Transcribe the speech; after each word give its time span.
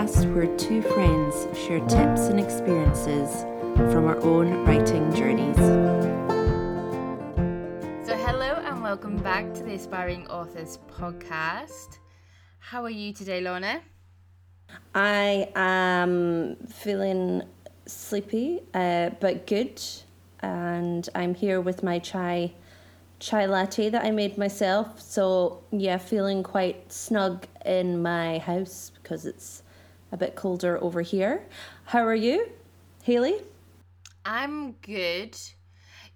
a 0.00 0.02
podcast 0.02 0.34
where 0.34 0.56
two 0.56 0.80
friends 0.80 1.46
share 1.58 1.80
tips 1.80 2.28
and 2.28 2.40
experiences 2.40 3.42
from 3.92 4.06
our 4.06 4.18
own 4.22 4.64
writing 4.64 5.14
journeys. 5.14 5.56
So, 8.06 8.16
hello 8.16 8.62
and 8.64 8.82
welcome 8.82 9.16
back 9.18 9.52
to 9.54 9.62
the 9.62 9.74
Aspiring 9.74 10.26
Authors 10.28 10.78
podcast. 10.90 11.98
How 12.60 12.82
are 12.82 12.90
you 12.90 13.12
today, 13.12 13.42
Lorna? 13.42 13.82
I 14.94 15.50
am 15.54 16.56
feeling 16.66 17.42
sleepy, 17.84 18.60
uh, 18.72 19.10
but 19.20 19.46
good, 19.46 19.82
and 20.40 21.06
I'm 21.14 21.34
here 21.34 21.60
with 21.60 21.82
my 21.82 21.98
chai 21.98 22.54
chai 23.18 23.44
latte 23.44 23.90
that 23.90 24.02
I 24.02 24.12
made 24.12 24.38
myself. 24.38 24.98
So 24.98 25.62
yeah, 25.70 25.98
feeling 25.98 26.42
quite 26.42 26.90
snug 26.90 27.46
in 27.66 28.00
my 28.00 28.38
house 28.38 28.92
because 28.94 29.26
it's 29.26 29.62
a 30.12 30.16
bit 30.16 30.34
colder 30.34 30.82
over 30.82 31.02
here. 31.02 31.42
How 31.84 32.04
are 32.04 32.14
you, 32.14 32.48
Haley? 33.02 33.42
I'm 34.24 34.72
good. 34.82 35.36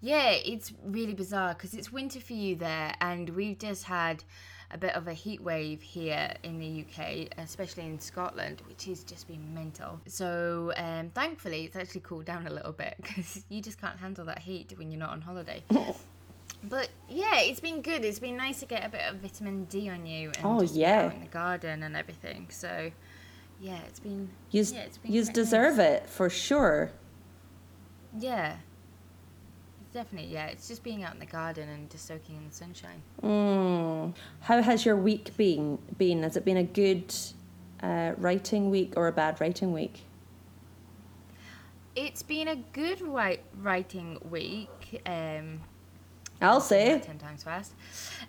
Yeah, 0.01 0.33
it's 0.33 0.73
really 0.85 1.15
bizarre 1.15 1.55
because 1.55 1.75
it's 1.75 1.91
winter 1.91 2.21
for 2.21 2.35
you 2.35 2.57
there, 2.57 2.95
and 3.01 3.31
we've 3.31 3.59
just 3.59 3.85
had 3.85 4.23
a 4.71 4.79
bit 4.79 4.95
of 4.95 5.09
a 5.09 5.13
heat 5.13 5.41
wave 5.41 5.81
here 5.81 6.35
in 6.43 6.59
the 6.59 6.85
UK, 6.85 7.29
especially 7.39 7.85
in 7.85 7.99
Scotland, 7.99 8.61
which 8.67 8.85
has 8.85 9.05
just 9.05 9.29
been 9.29 9.55
mental. 9.55 10.01
So, 10.07 10.73
um, 10.77 11.11
thankfully, 11.15 11.65
it's 11.65 11.77
actually 11.77 12.03
cooled 12.03 12.25
down 12.25 12.47
a 12.47 12.51
little 12.51 12.73
bit 12.73 12.97
because 13.01 13.45
you 13.49 13.63
just 13.63 13.81
can't 13.81 13.99
handle 13.99 14.25
that 14.27 14.41
heat 14.41 14.75
when 14.77 14.91
you're 14.91 15.01
not 15.01 15.11
on 15.11 15.21
holiday. 15.21 15.63
but 16.65 16.89
yeah, 17.09 17.41
it's 17.41 17.61
been 17.61 17.83
good. 17.83 18.05
It's 18.05 18.19
been 18.19 18.37
nice 18.37 18.61
to 18.61 18.67
get 18.67 18.85
a 18.85 18.89
bit 18.89 19.03
of 19.09 19.17
vitamin 19.17 19.65
D 19.65 19.89
on 19.89 20.07
you 20.07 20.33
and 20.37 20.45
oh, 20.45 20.63
yeah. 20.63 21.05
out 21.05 21.15
in 21.15 21.21
the 21.21 21.27
garden 21.27 21.83
and 21.83 21.97
everything. 21.97 22.49
So, 22.51 22.91
yeah, 23.65 23.79
it's 23.89 23.99
been. 23.99 24.29
You 24.51 24.63
yeah, 24.63 24.81
it's 24.81 24.99
been 24.99 25.11
you 25.11 25.25
deserve 25.25 25.79
nice. 25.79 26.03
it 26.03 26.11
for 26.11 26.29
sure. 26.29 26.91
Yeah. 28.19 28.57
Definitely, 29.95 30.31
yeah. 30.35 30.49
It's 30.49 30.69
just 30.69 30.83
being 30.85 31.03
out 31.03 31.15
in 31.15 31.21
the 31.21 31.25
garden 31.25 31.71
and 31.71 31.89
just 31.89 32.07
soaking 32.07 32.37
in 32.37 32.47
the 32.47 32.55
sunshine. 32.55 33.01
Mm. 33.23 34.15
How 34.41 34.61
has 34.61 34.85
your 34.85 34.97
week 34.97 35.35
been? 35.39 35.79
Been 35.97 36.25
has 36.25 36.37
it 36.37 36.45
been 36.45 36.59
a 36.59 36.63
good 36.63 37.15
uh, 37.83 38.13
writing 38.19 38.69
week 38.69 38.93
or 38.97 39.09
a 39.09 39.13
bad 39.13 39.41
writing 39.41 39.73
week? 39.73 40.03
It's 41.97 42.23
been 42.23 42.49
a 42.49 42.57
good 42.57 43.01
writing 43.63 44.19
week. 44.29 45.01
Um, 45.07 45.63
I'll 46.43 46.61
say 46.61 47.01
ten 47.03 47.17
times 47.17 47.43
fast. 47.43 47.73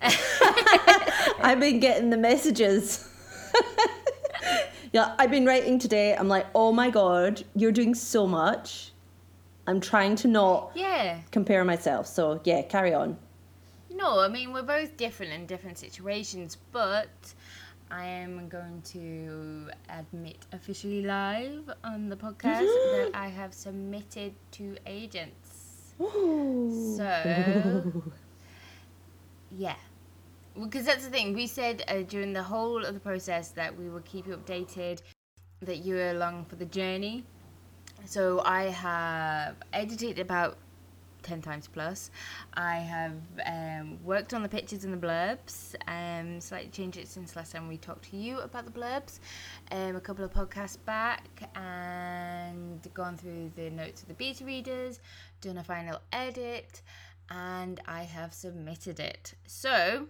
I've 0.00 1.60
been 1.60 1.78
getting 1.78 2.08
the 2.08 2.16
messages. 2.16 3.06
yeah, 4.92 5.14
I've 5.18 5.30
been 5.30 5.46
writing 5.46 5.78
today. 5.78 6.14
I'm 6.14 6.28
like, 6.28 6.46
oh 6.54 6.72
my 6.72 6.90
god, 6.90 7.44
you're 7.54 7.72
doing 7.72 7.94
so 7.94 8.26
much. 8.26 8.92
I'm 9.66 9.80
trying 9.80 10.16
to 10.16 10.28
not 10.28 10.72
yeah. 10.74 11.20
compare 11.30 11.64
myself. 11.64 12.06
So 12.06 12.40
yeah, 12.44 12.62
carry 12.62 12.94
on. 12.94 13.18
No, 13.90 14.20
I 14.20 14.28
mean 14.28 14.52
we're 14.52 14.62
both 14.62 14.96
different 14.96 15.32
in 15.32 15.46
different 15.46 15.78
situations, 15.78 16.58
but 16.72 17.08
I 17.90 18.04
am 18.04 18.48
going 18.48 18.82
to 18.92 19.70
admit 19.88 20.38
officially 20.52 21.02
live 21.02 21.70
on 21.84 22.08
the 22.08 22.16
podcast 22.16 22.60
that 22.60 23.10
I 23.14 23.28
have 23.28 23.54
submitted 23.54 24.34
to 24.52 24.76
agents. 24.86 25.94
So, 26.96 27.92
yeah. 29.50 29.76
Because 30.60 30.86
that's 30.86 31.04
the 31.04 31.10
thing. 31.10 31.34
We 31.34 31.46
said 31.46 31.84
uh, 31.88 32.02
during 32.02 32.32
the 32.32 32.42
whole 32.42 32.84
of 32.84 32.94
the 32.94 33.00
process 33.00 33.50
that 33.50 33.76
we 33.76 33.90
will 33.90 34.00
keep 34.00 34.26
you 34.26 34.36
updated, 34.36 35.02
that 35.60 35.78
you 35.78 35.96
are 35.98 36.10
along 36.10 36.46
for 36.46 36.56
the 36.56 36.64
journey. 36.64 37.24
So 38.04 38.40
I 38.44 38.64
have 38.64 39.56
edited 39.72 40.18
about 40.18 40.56
10 41.26 41.42
times 41.42 41.66
plus. 41.66 42.10
I 42.54 42.76
have 42.76 43.16
um, 43.44 43.98
worked 44.04 44.32
on 44.32 44.42
the 44.42 44.48
pictures 44.48 44.84
and 44.84 44.92
the 44.92 45.06
blurbs, 45.06 45.74
um, 45.88 46.40
slightly 46.40 46.70
changed 46.70 46.98
it 46.98 47.08
since 47.08 47.34
last 47.34 47.52
time 47.52 47.68
we 47.68 47.76
talked 47.76 48.10
to 48.10 48.16
you 48.16 48.38
about 48.38 48.64
the 48.64 48.70
blurbs, 48.70 49.18
um, 49.72 49.96
a 49.96 50.00
couple 50.00 50.24
of 50.24 50.32
podcasts 50.32 50.78
back, 50.84 51.26
and 51.56 52.88
gone 52.94 53.16
through 53.16 53.50
the 53.56 53.70
notes 53.70 54.02
of 54.02 54.08
the 54.08 54.14
beta 54.14 54.44
readers, 54.44 55.00
done 55.40 55.58
a 55.58 55.64
final 55.64 56.00
edit, 56.12 56.80
and 57.28 57.80
I 57.86 58.04
have 58.04 58.32
submitted 58.32 59.00
it. 59.00 59.34
So 59.48 60.06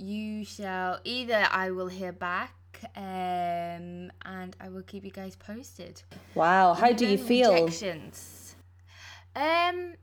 you 0.00 0.44
shall 0.44 0.98
either 1.04 1.46
I 1.50 1.70
will 1.70 1.88
hear 1.88 2.12
back. 2.12 2.54
Um, 2.96 4.10
and 4.24 4.56
I 4.58 4.68
will 4.70 4.82
keep 4.82 5.04
you 5.04 5.10
guys 5.10 5.36
posted. 5.36 6.00
Wow, 6.34 6.72
how 6.72 6.92
do 6.92 7.06
you 7.06 7.18
feel? 7.18 7.52
Rejections. 7.52 8.56
Um, 9.36 9.94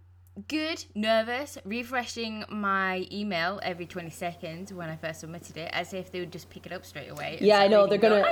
good. 0.47 0.86
Nervous. 0.94 1.57
Refreshing 1.66 2.44
my 2.50 3.07
email 3.12 3.59
every 3.63 3.88
twenty 3.88 4.12
seconds 4.12 4.72
when 4.72 4.90
I 4.90 4.96
first 4.96 5.22
submitted 5.22 5.57
it, 5.57 5.72
as 5.74 5.94
if 5.96 6.12
they 6.12 6.19
would 6.19 6.31
just 6.31 6.52
pick 6.52 6.68
it 6.68 6.72
up 6.72 6.86
straight 6.86 7.09
away. 7.09 7.40
Yeah, 7.41 7.59
I 7.59 7.68
know, 7.68 7.88
they're 7.88 7.97
gonna 7.97 8.24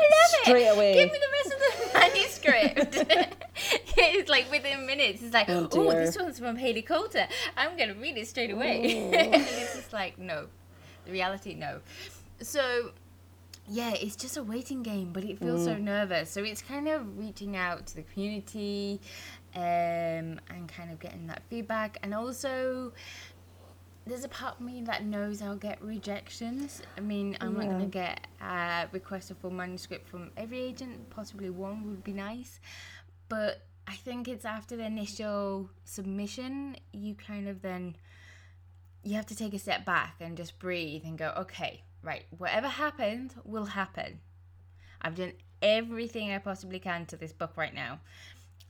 straight 0.43 0.67
it. 0.67 0.75
away." 0.75 0.93
Give 0.93 1.11
me 1.11 1.17
the 1.17 1.31
rest 1.31 1.55
of 1.55 1.59
the 1.59 1.99
manuscript. 1.99 3.35
it's 3.97 4.29
like 4.29 4.51
within 4.51 4.85
minutes. 4.85 5.23
It's 5.23 5.33
like, 5.33 5.49
Oh, 5.49 5.67
oh, 5.71 5.91
this 5.91 6.15
one's 6.17 6.37
from 6.37 6.55
Haley 6.57 6.83
Coulter. 6.83 7.27
I'm 7.57 7.75
gonna 7.77 7.95
read 7.95 8.17
it 8.17 8.27
straight 8.27 8.51
away. 8.51 9.09
and 9.13 9.41
it's 9.41 9.75
just 9.75 9.91
like, 9.93 10.19
no. 10.19 10.47
Reality, 11.07 11.53
no. 11.53 11.79
So 12.41 12.91
yeah, 13.67 13.93
it's 13.93 14.15
just 14.15 14.37
a 14.37 14.43
waiting 14.43 14.83
game, 14.83 15.11
but 15.11 15.23
it 15.23 15.39
feels 15.39 15.61
Mm. 15.61 15.65
so 15.65 15.77
nervous. 15.77 16.29
So 16.29 16.43
it's 16.43 16.61
kind 16.61 16.87
of 16.87 17.17
reaching 17.17 17.55
out 17.55 17.87
to 17.87 17.95
the 17.95 18.03
community 18.03 19.01
um, 19.55 20.39
and 20.49 20.67
kind 20.67 20.91
of 20.91 20.99
getting 20.99 21.27
that 21.27 21.41
feedback. 21.49 21.97
And 22.03 22.13
also, 22.13 22.93
there's 24.05 24.23
a 24.23 24.29
part 24.29 24.59
of 24.59 24.61
me 24.61 24.83
that 24.83 25.03
knows 25.03 25.41
I'll 25.41 25.55
get 25.55 25.81
rejections. 25.81 26.81
I 26.95 27.01
mean, 27.01 27.37
I'm 27.41 27.55
not 27.55 27.65
going 27.65 27.79
to 27.79 27.85
get 27.87 28.27
a 28.39 28.87
request 28.91 29.31
a 29.31 29.49
manuscript 29.49 30.07
from 30.07 30.29
every 30.37 30.59
agent. 30.59 31.09
Possibly 31.09 31.49
one 31.49 31.87
would 31.87 32.03
be 32.03 32.13
nice. 32.13 32.59
But 33.29 33.61
I 33.87 33.95
think 33.95 34.27
it's 34.27 34.45
after 34.45 34.77
the 34.77 34.85
initial 34.85 35.69
submission, 35.85 36.75
you 36.93 37.15
kind 37.15 37.47
of 37.47 37.63
then 37.63 37.95
you 39.05 39.13
have 39.13 39.27
to 39.27 39.35
take 39.35 39.53
a 39.53 39.59
step 39.59 39.85
back 39.85 40.15
and 40.19 40.35
just 40.35 40.57
breathe 40.57 41.03
and 41.05 41.17
go, 41.17 41.31
okay, 41.37 41.83
right, 42.01 42.25
whatever 42.37 42.67
happened 42.67 43.35
will 43.45 43.65
happen. 43.65 44.19
I've 44.99 45.15
done 45.15 45.33
everything 45.61 46.31
I 46.31 46.39
possibly 46.39 46.79
can 46.79 47.05
to 47.07 47.15
this 47.15 47.31
book 47.31 47.51
right 47.55 47.73
now. 47.73 47.99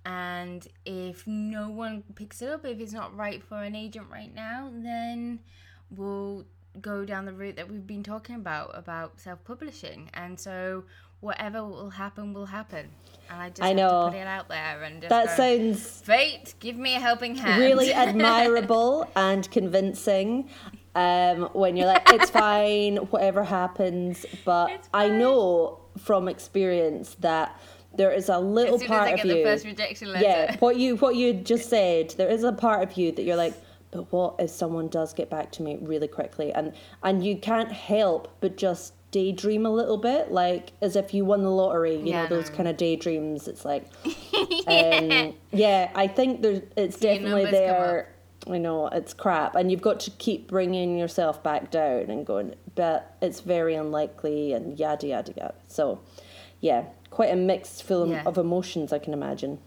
And 0.06 0.68
if 0.86 1.26
no 1.26 1.70
one 1.70 2.04
picks 2.16 2.42
it 2.42 2.50
up, 2.50 2.66
if 2.66 2.80
it's 2.80 2.92
not 2.92 3.16
right 3.16 3.42
for 3.42 3.64
an 3.64 3.76
agent 3.76 4.08
right 4.12 4.34
now, 4.36 4.70
then 4.74 5.40
we'll 5.90 6.46
go 6.82 7.06
down 7.06 7.26
the 7.26 7.34
route 7.34 7.56
that 7.56 7.72
we've 7.72 7.88
been 7.88 8.04
talking 8.04 8.36
about, 8.36 8.78
about 8.78 9.20
self 9.22 9.42
publishing. 9.46 10.10
And 10.14 10.38
so 10.38 10.84
whatever 11.26 11.64
will 11.64 11.90
happen, 11.90 12.34
will 12.34 12.46
happen. 12.46 12.88
And 13.30 13.42
I 13.42 13.50
just 13.50 13.64
I 13.64 13.74
know. 13.74 14.06
to 14.06 14.12
put 14.12 14.18
it 14.18 14.28
out 14.28 14.48
there 14.48 14.84
and 14.84 15.02
just 15.02 15.10
That 15.10 15.28
go, 15.28 15.36
sounds 15.36 16.02
Fate, 16.02 16.54
give 16.60 16.78
me 16.78 16.96
a 16.96 17.00
helping 17.00 17.36
hand. 17.36 17.60
really 17.60 17.92
admirable 18.06 19.10
and 19.16 19.50
convincing. 19.50 20.50
Um, 20.94 21.50
when 21.54 21.76
you're 21.76 21.88
like, 21.88 22.04
it's 22.14 22.30
fine, 22.46 22.98
whatever 22.98 23.44
happens. 23.44 24.26
But 24.46 24.88
I 24.94 25.10
know 25.10 25.80
from 25.98 26.28
experience 26.28 27.16
that 27.20 27.60
there 27.96 28.12
is 28.12 28.30
a 28.30 28.38
little 28.40 28.76
as 28.76 28.82
soon 28.82 28.92
as 28.92 28.98
part 28.98 29.20
of 29.20 29.26
you. 29.26 29.34
the 29.34 29.44
first 29.44 29.66
rejection 29.66 30.12
letter. 30.12 30.24
yeah, 30.26 30.56
what 30.60 30.78
you 30.78 30.96
what 30.98 31.16
you 31.16 31.34
just 31.34 31.70
said, 31.76 32.12
there 32.12 32.30
is 32.30 32.44
a 32.44 32.54
part 32.54 32.84
of 32.84 32.96
you 32.98 33.12
that 33.14 33.24
you're 33.24 33.36
like, 33.38 33.54
but 33.92 34.12
what 34.12 34.36
if 34.40 34.50
someone 34.52 34.88
does 34.90 35.14
get 35.14 35.30
back 35.30 35.52
to 35.54 35.64
me 35.64 35.78
really 35.82 36.08
quickly? 36.08 36.54
And 36.54 36.74
and 37.04 37.26
you 37.26 37.38
can't 37.38 37.72
help 37.72 38.38
but 38.40 38.56
just 38.56 38.94
daydream 39.16 39.66
a 39.66 39.70
little 39.70 39.98
bit, 39.98 40.30
like 40.30 40.74
as 40.82 40.98
if 40.98 41.14
you 41.14 41.24
won 41.24 41.42
the 41.42 41.50
lottery. 41.50 41.96
You 41.96 42.08
Yeah, 42.08 42.24
know 42.24 42.28
those 42.28 42.50
no. 42.50 42.58
kind 42.58 42.68
of 42.68 42.76
daydreams. 42.76 43.48
It's 43.48 43.64
like, 43.64 43.86
um, 44.68 45.34
yeah, 45.54 45.90
I 45.96 46.08
think 46.08 46.42
there's 46.42 46.62
it's 46.76 46.98
See 46.98 47.08
definitely 47.08 47.46
there. 47.46 48.14
I 48.48 48.58
know 48.58 48.88
it's 48.88 49.14
crap, 49.14 49.56
and 49.56 49.72
you've 49.72 49.82
got 49.82 50.02
to 50.02 50.12
keep 50.12 50.50
bringing 50.50 50.98
yourself 50.98 51.42
back 51.42 51.72
down 51.72 52.10
and 52.12 52.26
going, 52.26 52.56
but 52.76 53.16
it's 53.22 53.40
very 53.40 53.74
unlikely, 53.74 54.52
and 54.52 54.78
yada 54.78 55.08
yada 55.08 55.34
yada. 55.38 55.56
So, 55.68 56.02
yeah, 56.60 56.88
quite 57.10 57.32
a 57.32 57.38
mixed 57.38 57.84
film 57.84 58.12
Yeah. 58.12 58.24
of 58.26 58.38
emotions, 58.38 58.92
I 58.92 59.00
can 59.00 59.14
imagine. 59.14 59.60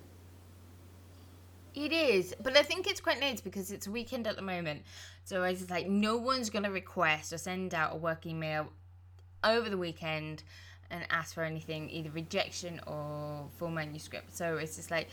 It 1.75 1.93
is, 1.93 2.35
but 2.43 2.57
I 2.57 2.63
think 2.63 2.87
it's 2.87 3.01
quite 3.01 3.21
nice 3.21 3.41
because 3.41 3.71
it's 3.71 3.89
weekend 3.89 4.27
at 4.27 4.37
the 4.37 4.43
moment. 4.43 4.83
So 5.25 5.43
it's 5.45 5.61
just 5.61 5.71
like 5.71 5.89
no 5.89 6.17
one's 6.19 6.51
gonna 6.51 6.71
request 6.71 7.33
or 7.33 7.39
send 7.39 7.73
out 7.73 7.95
a 7.95 7.97
work 7.97 8.27
email 8.27 8.69
over 9.45 9.69
the 9.69 9.79
weekend 9.79 10.43
and 10.91 11.05
ask 11.11 11.35
for 11.35 11.45
anything, 11.45 11.91
either 11.91 12.11
rejection 12.11 12.81
or 12.87 13.49
full 13.59 13.71
manuscript. 13.71 14.37
So 14.37 14.57
it's 14.57 14.77
just 14.77 14.91
like, 14.91 15.09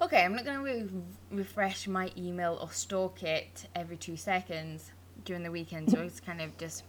okay, 0.00 0.24
I'm 0.24 0.34
not 0.34 0.44
gonna 0.44 0.62
re- 0.62 0.88
refresh 1.30 1.86
my 1.86 2.10
email 2.16 2.58
or 2.60 2.70
stalk 2.70 3.22
it 3.22 3.66
every 3.74 3.96
two 3.96 4.16
seconds 4.16 4.92
during 5.24 5.42
the 5.42 5.50
weekend. 5.50 5.90
So 5.90 6.00
it's 6.00 6.20
kind 6.20 6.40
of 6.40 6.56
just 6.56 6.84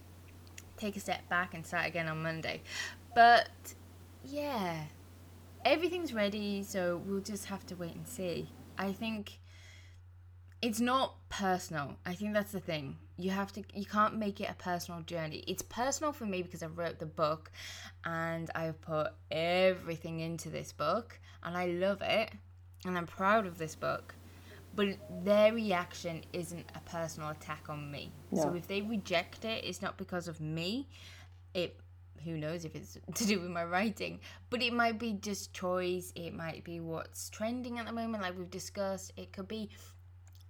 take 0.76 0.96
a 0.96 1.00
step 1.00 1.28
back 1.28 1.54
and 1.54 1.66
start 1.66 1.86
again 1.86 2.08
on 2.08 2.22
Monday. 2.22 2.62
But 3.14 3.48
yeah, 4.24 4.84
everything's 5.64 6.12
ready, 6.12 6.62
so 6.62 7.02
we'll 7.06 7.20
just 7.20 7.46
have 7.46 7.64
to 7.66 7.76
wait 7.76 7.94
and 7.94 8.06
see. 8.06 8.48
I 8.78 8.92
think 8.92 9.38
it's 10.60 10.80
not 10.80 11.16
personal. 11.28 11.96
I 12.04 12.14
think 12.14 12.34
that's 12.34 12.52
the 12.52 12.60
thing. 12.60 12.96
You 13.18 13.30
have 13.30 13.52
to 13.54 13.62
you 13.74 13.86
can't 13.86 14.16
make 14.16 14.40
it 14.40 14.50
a 14.50 14.54
personal 14.54 15.00
journey. 15.02 15.42
It's 15.46 15.62
personal 15.62 16.12
for 16.12 16.26
me 16.26 16.42
because 16.42 16.62
I 16.62 16.66
wrote 16.66 16.98
the 16.98 17.06
book 17.06 17.50
and 18.04 18.50
I've 18.54 18.80
put 18.80 19.08
everything 19.30 20.20
into 20.20 20.50
this 20.50 20.72
book 20.72 21.18
and 21.42 21.56
I 21.56 21.66
love 21.66 22.02
it 22.02 22.30
and 22.84 22.96
I'm 22.96 23.06
proud 23.06 23.46
of 23.46 23.58
this 23.58 23.74
book. 23.74 24.14
But 24.74 24.98
their 25.24 25.54
reaction 25.54 26.22
isn't 26.34 26.66
a 26.74 26.80
personal 26.80 27.30
attack 27.30 27.64
on 27.70 27.90
me. 27.90 28.12
So 28.34 28.52
if 28.54 28.68
they 28.68 28.82
reject 28.82 29.46
it, 29.46 29.64
it's 29.64 29.80
not 29.80 29.96
because 29.96 30.28
of 30.28 30.40
me. 30.40 30.88
It 31.54 31.80
who 32.26 32.36
knows 32.36 32.64
if 32.64 32.74
it's 32.74 32.98
to 33.14 33.24
do 33.24 33.40
with 33.40 33.50
my 33.50 33.64
writing, 33.64 34.20
but 34.50 34.60
it 34.60 34.72
might 34.72 34.98
be 34.98 35.14
just 35.14 35.54
choice. 35.54 36.12
It 36.14 36.34
might 36.34 36.64
be 36.64 36.80
what's 36.80 37.30
trending 37.30 37.78
at 37.78 37.86
the 37.86 37.92
moment, 37.92 38.22
like 38.22 38.36
we've 38.36 38.50
discussed. 38.50 39.12
It 39.16 39.32
could 39.32 39.48
be 39.48 39.70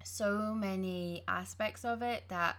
so 0.06 0.54
many 0.54 1.22
aspects 1.26 1.84
of 1.84 2.02
it 2.02 2.24
that 2.28 2.56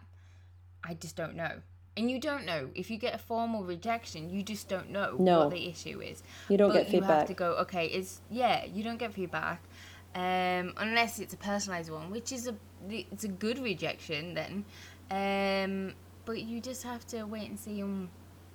I 0.83 0.94
just 0.94 1.15
don't 1.15 1.35
know. 1.35 1.61
And 1.95 2.11
you 2.11 2.19
don't 2.19 2.45
know. 2.45 2.69
If 2.75 2.91
you 2.91 2.97
get 2.97 3.15
a 3.15 3.17
formal 3.17 3.63
rejection, 3.63 4.29
you 4.29 4.44
just 4.44 4.67
don't 4.69 4.91
know 4.91 5.15
No. 5.17 5.39
what 5.39 5.51
the 5.51 5.67
issue 5.67 5.99
is. 6.01 6.21
You 6.49 6.57
don't 6.57 6.69
But 6.69 6.85
get 6.85 6.94
You 6.94 7.01
have 7.01 7.09
feedback. 7.09 7.27
to 7.27 7.33
go, 7.33 7.51
okay, 7.63 7.88
it's, 7.88 8.21
yeah, 8.29 8.65
you 8.65 8.83
don't 8.83 8.97
get 8.99 9.13
feedback. 9.13 9.63
Um, 10.13 10.73
unless 10.77 11.19
it's 11.19 11.33
a 11.33 11.38
personalized 11.38 11.91
one, 11.91 12.11
which 12.11 12.31
is 12.31 12.47
a 12.47 12.55
it's 12.89 13.23
a 13.23 13.27
good 13.27 13.59
rejection 13.59 14.33
then. 14.35 14.65
Um, 15.11 15.94
but 16.25 16.41
you 16.41 16.59
just 16.59 16.83
have 16.83 17.05
to 17.07 17.23
wait 17.23 17.49
and 17.49 17.59
see 17.59 17.83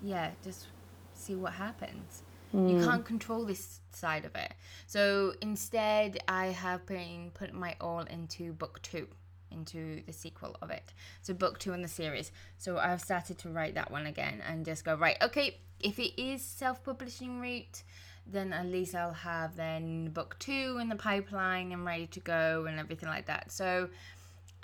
yeah, 0.02 0.30
just 0.42 0.66
see 1.14 1.34
what 1.34 1.52
happens. 1.54 2.22
You 2.52 2.76
Mm. 2.76 2.84
can't 2.84 3.04
control 3.04 3.44
this 3.46 3.81
side 3.93 4.25
of 4.25 4.34
it. 4.34 4.52
So 4.87 5.34
instead, 5.40 6.19
I 6.28 6.46
have 6.46 6.84
been 6.87 7.31
putting 7.32 7.58
my 7.58 7.76
all 7.81 8.00
into 8.00 8.52
book 8.52 8.81
two, 8.82 9.08
into 9.50 10.02
the 10.04 10.12
sequel 10.12 10.56
of 10.60 10.70
it. 10.70 10.93
So 11.22 11.32
book 11.34 11.58
two 11.58 11.72
in 11.72 11.82
the 11.82 11.88
series. 11.88 12.31
So 12.58 12.78
I've 12.78 13.00
started 13.00 13.38
to 13.38 13.49
write 13.49 13.75
that 13.75 13.90
one 13.90 14.06
again 14.06 14.43
and 14.46 14.64
just 14.66 14.84
go 14.84 14.94
right. 14.94 15.16
Okay, 15.22 15.58
if 15.81 15.99
it 15.99 16.20
is 16.20 16.43
self-publishing 16.43 17.40
route, 17.40 17.82
then 18.26 18.52
at 18.52 18.66
least 18.66 18.94
I'll 18.94 19.12
have 19.12 19.56
then 19.56 20.10
book 20.10 20.37
two 20.38 20.78
in 20.81 20.88
the 20.88 20.96
pipeline 20.96 21.72
and 21.72 21.84
ready 21.84 22.06
to 22.08 22.20
go 22.20 22.66
and 22.66 22.78
everything 22.78 23.08
like 23.08 23.26
that. 23.26 23.50
So. 23.52 23.88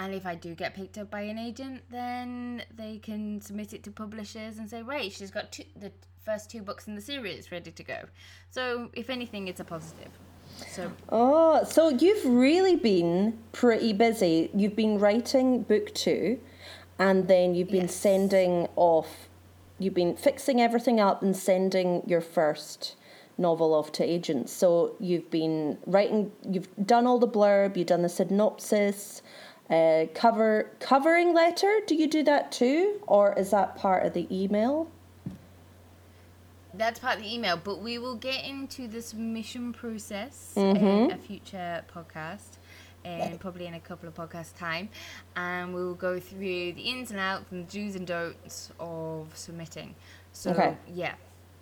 And 0.00 0.14
if 0.14 0.26
I 0.26 0.37
do 0.37 0.55
get 0.55 0.76
picked 0.76 0.96
up 0.96 1.11
by 1.11 1.23
an 1.23 1.38
agent, 1.38 1.82
then 1.90 2.62
they 2.73 2.99
can 2.99 3.40
submit 3.40 3.73
it 3.73 3.82
to 3.82 3.90
publishers 3.90 4.58
and 4.58 4.70
say, 4.70 4.81
right, 4.81 5.11
she's 5.11 5.32
got 5.32 5.50
two, 5.50 5.64
the 5.75 5.90
first 6.28 6.50
two 6.50 6.60
books 6.60 6.86
in 6.86 6.94
the 6.94 7.00
series 7.00 7.50
ready 7.50 7.70
to 7.70 7.82
go. 7.82 8.00
So, 8.50 8.90
if 8.92 9.08
anything, 9.08 9.48
it's 9.48 9.60
a 9.60 9.64
positive. 9.64 10.12
So, 10.75 10.92
Oh, 11.08 11.64
so 11.64 11.88
you've 11.88 12.25
really 12.26 12.76
been 12.76 13.38
pretty 13.52 13.94
busy. 13.94 14.50
You've 14.54 14.76
been 14.76 14.98
writing 14.98 15.62
book 15.62 15.94
two, 15.94 16.38
and 16.98 17.28
then 17.28 17.54
you've 17.54 17.70
been 17.70 17.90
Yes. 17.92 17.94
sending 17.94 18.69
off, 18.76 19.30
you've 19.78 19.94
been 19.94 20.16
fixing 20.16 20.60
everything 20.60 21.00
up 21.00 21.22
and 21.22 21.34
sending 21.34 22.02
your 22.06 22.20
first 22.20 22.96
novel 23.38 23.72
off 23.72 23.90
to 23.92 24.04
agents. 24.04 24.52
So 24.52 24.96
you've 25.00 25.30
been 25.30 25.78
writing, 25.86 26.32
you've 26.46 26.69
done 26.84 27.06
all 27.06 27.19
the 27.19 27.28
blurb, 27.28 27.75
you've 27.78 27.86
done 27.86 28.02
the 28.02 28.08
synopsis, 28.10 29.22
uh, 29.70 30.06
cover 30.14 30.72
covering 30.78 31.32
letter. 31.32 31.80
Do 31.86 31.94
you 31.94 32.06
do 32.06 32.22
that 32.25 32.52
too, 32.52 33.00
or 33.06 33.32
is 33.32 33.50
that 33.50 33.76
part 33.76 34.04
of 34.04 34.12
the 34.12 34.26
email? 34.30 34.90
That's 36.78 36.98
part 37.00 37.16
of 37.16 37.22
the 37.22 37.34
email, 37.34 37.56
but 37.62 37.80
we 37.80 37.98
will 37.98 38.16
get 38.16 38.44
into 38.44 38.86
the 38.88 39.02
submission 39.02 39.72
process 39.72 40.52
Mm-hmm. 40.56 40.84
in 40.86 41.10
a 41.10 41.19
future 41.19 41.84
podcast. 41.94 42.56
And 43.04 43.40
probably 43.40 43.66
in 43.66 43.72
a 43.75 43.80
couple 43.80 44.06
of 44.06 44.14
podcast 44.14 44.58
time, 44.58 44.90
and 45.34 45.72
we'll 45.72 45.94
go 45.94 46.20
through 46.20 46.72
the 46.75 46.82
ins 46.82 47.10
and 47.10 47.19
outs 47.19 47.46
and 47.50 47.66
the 47.66 47.72
do's 47.72 47.94
and 47.96 48.06
don'ts 48.06 48.70
of 48.78 49.28
submitting. 49.34 49.94
So 50.32 50.50
Okay. 50.50 50.76
yeah, 50.92 51.14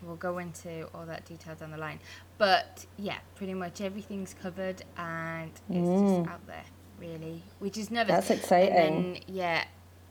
we'll 0.02 0.16
go 0.16 0.38
into 0.38 0.88
all 0.92 1.06
that 1.06 1.24
detail 1.24 1.54
down 1.54 1.70
the 1.70 1.76
line. 1.76 2.00
But 2.36 2.86
yeah, 2.96 3.18
pretty 3.36 3.54
much 3.54 3.80
everything's 3.80 4.34
covered, 4.34 4.82
and 4.96 5.52
it's 5.70 5.88
just 6.00 6.28
out 6.30 6.44
there, 6.48 6.64
really, 6.98 7.42
which 7.60 7.76
is 7.76 7.92
never. 7.92 8.10
Mm. 8.10 8.14
That's 8.16 8.30
And 8.30 8.38
exciting. 8.40 9.12
then, 9.12 9.18
yeah, 9.28 9.64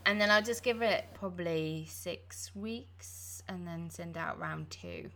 and 0.05 0.21
then 0.21 0.31
I'll 0.31 0.43
just 0.43 0.63
give 0.63 0.81
it 0.81 1.05
probably 1.15 1.85
six 1.89 2.55
weeks, 2.55 3.34
and 3.47 3.67
then 3.67 3.89
send 3.89 4.17
out 4.17 4.39
round 4.39 4.69
two. 4.69 5.09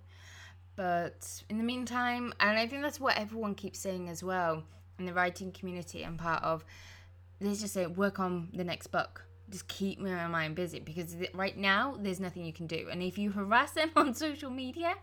But 0.75 1.43
in 1.49 1.57
the 1.57 1.63
meantime, 1.63 2.33
and 2.39 2.57
I 2.57 2.67
think 2.67 2.81
that's 2.83 2.99
what 2.99 3.17
everyone 3.17 3.55
keeps 3.55 3.79
saying 3.79 4.09
as 4.09 4.23
well 4.23 4.63
in 4.97 5.05
the 5.05 5.13
writing 5.13 5.51
community 5.51 6.03
and 6.03 6.17
part 6.17 6.43
of, 6.43 6.63
they 7.39 7.49
just 7.49 7.73
say 7.73 7.85
work 7.87 8.19
on 8.19 8.49
the 8.53 8.63
next 8.63 8.87
book. 8.87 9.25
Just 9.49 9.67
keep 9.67 9.99
my 9.99 10.27
mind 10.27 10.55
busy 10.55 10.79
because 10.79 11.15
right 11.33 11.57
now 11.57 11.95
there's 11.99 12.19
nothing 12.19 12.45
you 12.45 12.53
can 12.53 12.67
do. 12.67 12.87
And 12.91 13.01
if 13.01 13.17
you 13.17 13.31
harass 13.31 13.71
them 13.71 13.89
on 13.95 14.13
social 14.13 14.49
media, 14.49 14.93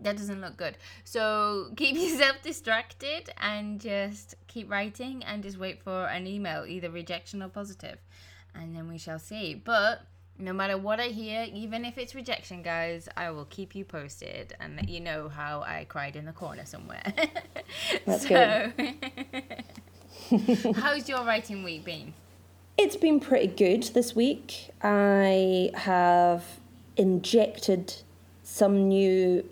that 0.00 0.16
doesn't 0.16 0.40
look 0.40 0.56
good. 0.56 0.76
So 1.04 1.72
keep 1.76 1.96
yourself 1.98 2.42
distracted 2.42 3.30
and 3.38 3.80
just 3.80 4.34
keep 4.46 4.70
writing 4.70 5.24
and 5.24 5.42
just 5.42 5.58
wait 5.58 5.82
for 5.82 6.06
an 6.06 6.26
email, 6.26 6.64
either 6.66 6.90
rejection 6.90 7.42
or 7.42 7.48
positive, 7.48 7.98
and 8.54 8.76
then 8.76 8.88
we 8.88 8.98
shall 8.98 9.18
see. 9.18 9.54
But 9.54 10.02
no 10.38 10.52
matter 10.52 10.78
what 10.78 11.00
I 11.00 11.08
hear, 11.08 11.46
even 11.52 11.84
if 11.84 11.98
it's 11.98 12.14
rejection, 12.14 12.62
guys, 12.62 13.08
I 13.16 13.30
will 13.30 13.46
keep 13.46 13.74
you 13.74 13.84
posted 13.84 14.54
and 14.60 14.76
let 14.76 14.88
you 14.88 15.00
know 15.00 15.28
how 15.28 15.62
I 15.62 15.84
cried 15.88 16.14
in 16.16 16.24
the 16.24 16.32
corner 16.32 16.64
somewhere. 16.64 17.02
That's 18.06 18.28
so, 18.28 18.72
how's 20.76 21.08
your 21.08 21.24
writing 21.24 21.64
week 21.64 21.84
been? 21.84 22.14
It's 22.76 22.96
been 22.96 23.18
pretty 23.18 23.48
good 23.48 23.82
this 23.94 24.14
week. 24.14 24.70
I 24.82 25.70
have 25.74 26.44
injected 26.96 27.94
some 28.44 28.88
new 28.88 29.44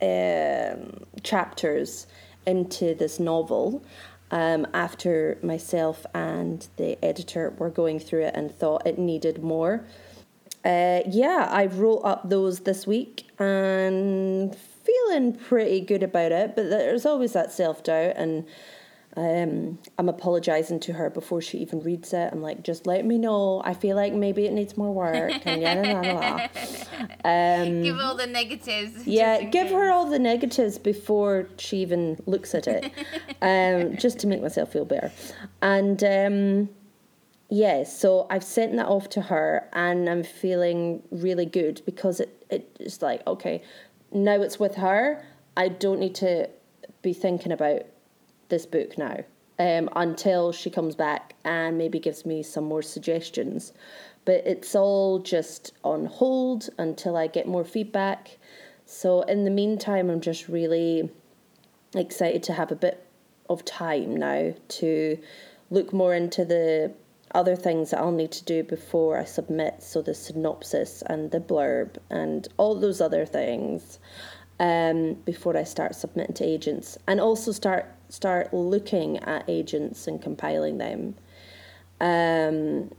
um, 0.00 1.04
chapters 1.22 2.06
into 2.46 2.94
this 2.94 3.18
novel 3.18 3.82
um, 4.30 4.66
after 4.72 5.38
myself 5.42 6.06
and 6.14 6.66
the 6.76 7.02
editor 7.04 7.52
were 7.58 7.70
going 7.70 7.98
through 8.00 8.22
it 8.22 8.34
and 8.34 8.56
thought 8.56 8.86
it 8.86 8.98
needed 8.98 9.42
more. 9.42 9.84
Uh, 10.64 11.00
yeah, 11.08 11.48
I 11.50 11.66
wrote 11.66 12.02
up 12.04 12.28
those 12.30 12.60
this 12.60 12.86
week 12.86 13.28
and 13.38 14.54
feeling 14.54 15.34
pretty 15.34 15.80
good 15.80 16.02
about 16.02 16.32
it, 16.32 16.54
but 16.54 16.70
there's 16.70 17.04
always 17.06 17.32
that 17.32 17.52
self 17.52 17.82
doubt 17.82 18.14
and 18.16 18.46
um, 19.14 19.78
I'm 19.98 20.08
apologising 20.08 20.80
to 20.80 20.94
her 20.94 21.10
before 21.10 21.42
she 21.42 21.58
even 21.58 21.80
reads 21.80 22.14
it. 22.14 22.30
I'm 22.32 22.40
like, 22.40 22.62
just 22.62 22.86
let 22.86 23.04
me 23.04 23.18
know. 23.18 23.60
I 23.62 23.74
feel 23.74 23.94
like 23.94 24.14
maybe 24.14 24.46
it 24.46 24.52
needs 24.54 24.76
more 24.78 24.90
work. 24.92 25.32
And 25.44 25.60
yada, 25.60 25.86
yada, 25.86 26.06
yada. 26.06 26.50
Um, 27.24 27.82
Give 27.82 27.98
all 27.98 28.14
the 28.16 28.26
negatives. 28.26 29.06
yeah, 29.06 29.42
give 29.42 29.64
case. 29.64 29.72
her 29.72 29.90
all 29.90 30.08
the 30.08 30.18
negatives 30.18 30.78
before 30.78 31.48
she 31.58 31.78
even 31.78 32.18
looks 32.26 32.54
at 32.54 32.66
it, 32.66 32.90
um, 33.42 33.96
just 33.96 34.18
to 34.20 34.26
make 34.26 34.40
myself 34.40 34.72
feel 34.72 34.84
better. 34.84 35.12
And 35.60 36.02
yeah, 37.52 37.84
so 37.84 38.26
I've 38.30 38.44
sent 38.44 38.76
that 38.76 38.86
off 38.86 39.10
to 39.10 39.20
her, 39.20 39.68
and 39.74 40.08
I'm 40.08 40.22
feeling 40.22 41.02
really 41.10 41.44
good 41.44 41.82
because 41.84 42.18
it 42.18 42.46
it's 42.48 43.02
like 43.02 43.20
okay, 43.26 43.60
now 44.10 44.40
it's 44.40 44.58
with 44.58 44.76
her. 44.76 45.22
I 45.54 45.68
don't 45.68 46.00
need 46.00 46.14
to 46.14 46.48
be 47.02 47.12
thinking 47.12 47.52
about 47.52 47.82
this 48.48 48.64
book 48.64 48.96
now 48.96 49.18
um, 49.58 49.90
until 49.96 50.50
she 50.52 50.70
comes 50.70 50.94
back 50.94 51.34
and 51.44 51.76
maybe 51.76 51.98
gives 51.98 52.24
me 52.24 52.42
some 52.42 52.64
more 52.64 52.80
suggestions. 52.80 53.74
But 54.24 54.46
it's 54.46 54.74
all 54.74 55.18
just 55.18 55.74
on 55.84 56.06
hold 56.06 56.70
until 56.78 57.18
I 57.18 57.26
get 57.26 57.46
more 57.46 57.64
feedback. 57.64 58.38
So 58.86 59.22
in 59.22 59.44
the 59.44 59.50
meantime, 59.50 60.08
I'm 60.08 60.22
just 60.22 60.48
really 60.48 61.10
excited 61.94 62.42
to 62.44 62.54
have 62.54 62.72
a 62.72 62.76
bit 62.76 63.06
of 63.50 63.62
time 63.66 64.16
now 64.16 64.54
to 64.68 65.18
look 65.68 65.92
more 65.92 66.14
into 66.14 66.46
the 66.46 66.94
other 67.34 67.56
things 67.56 67.90
that 67.90 68.00
I'll 68.00 68.12
need 68.12 68.32
to 68.32 68.44
do 68.44 68.62
before 68.62 69.18
I 69.18 69.24
submit. 69.24 69.82
So 69.82 70.02
the 70.02 70.14
synopsis 70.14 71.02
and 71.06 71.30
the 71.30 71.40
blurb 71.40 71.96
and 72.10 72.46
all 72.56 72.74
those 72.74 73.00
other 73.00 73.24
things 73.26 73.98
um, 74.60 75.14
before 75.24 75.56
I 75.56 75.64
start 75.64 75.94
submitting 75.94 76.34
to 76.36 76.44
agents, 76.44 76.98
and 77.08 77.20
also 77.20 77.52
start 77.52 77.86
start 78.08 78.52
looking 78.52 79.18
at 79.18 79.44
agents 79.48 80.06
and 80.06 80.20
compiling 80.22 80.78
them. 80.78 81.14
Um, 82.00 82.90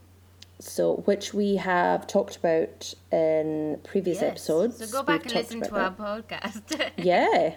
so 0.60 0.96
which 1.06 1.34
we 1.34 1.56
have 1.58 2.08
talked 2.08 2.38
about 2.38 2.94
in 3.12 3.80
previous 3.84 4.22
Yes. 4.22 4.32
episodes. 4.32 4.78
So 4.78 4.88
go 5.00 5.04
back 5.04 5.24
We've 5.24 5.34
and 5.34 5.42
listen 5.42 5.62
to 5.62 5.70
about 5.70 6.00
our 6.00 6.22
that. 6.22 6.28
podcast. 6.28 6.92
Yeah. 6.98 7.56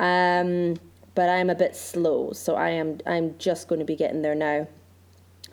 Um, 0.00 0.76
but 1.14 1.28
I'm 1.28 1.50
a 1.50 1.54
bit 1.54 1.74
slow, 1.74 2.32
so 2.32 2.54
I 2.54 2.70
am 2.70 2.98
I'm 3.06 3.36
just 3.38 3.66
going 3.68 3.80
to 3.80 3.84
be 3.84 3.96
getting 3.96 4.22
there 4.22 4.36
now. 4.36 4.68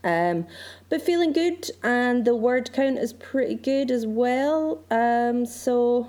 Um, 0.06 0.46
but 0.90 1.02
feeling 1.02 1.34
good, 1.34 1.70
and 1.84 2.24
the 2.24 2.36
word 2.36 2.72
count 2.72 3.00
is 3.00 3.12
pretty 3.12 3.56
good 3.56 3.90
as 3.92 4.06
well. 4.06 4.84
Um, 4.92 5.46
so 5.46 6.08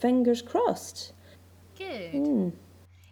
fingers 0.00 0.42
crossed. 0.42 1.12
Good. 1.78 2.12
Hmm. 2.12 2.48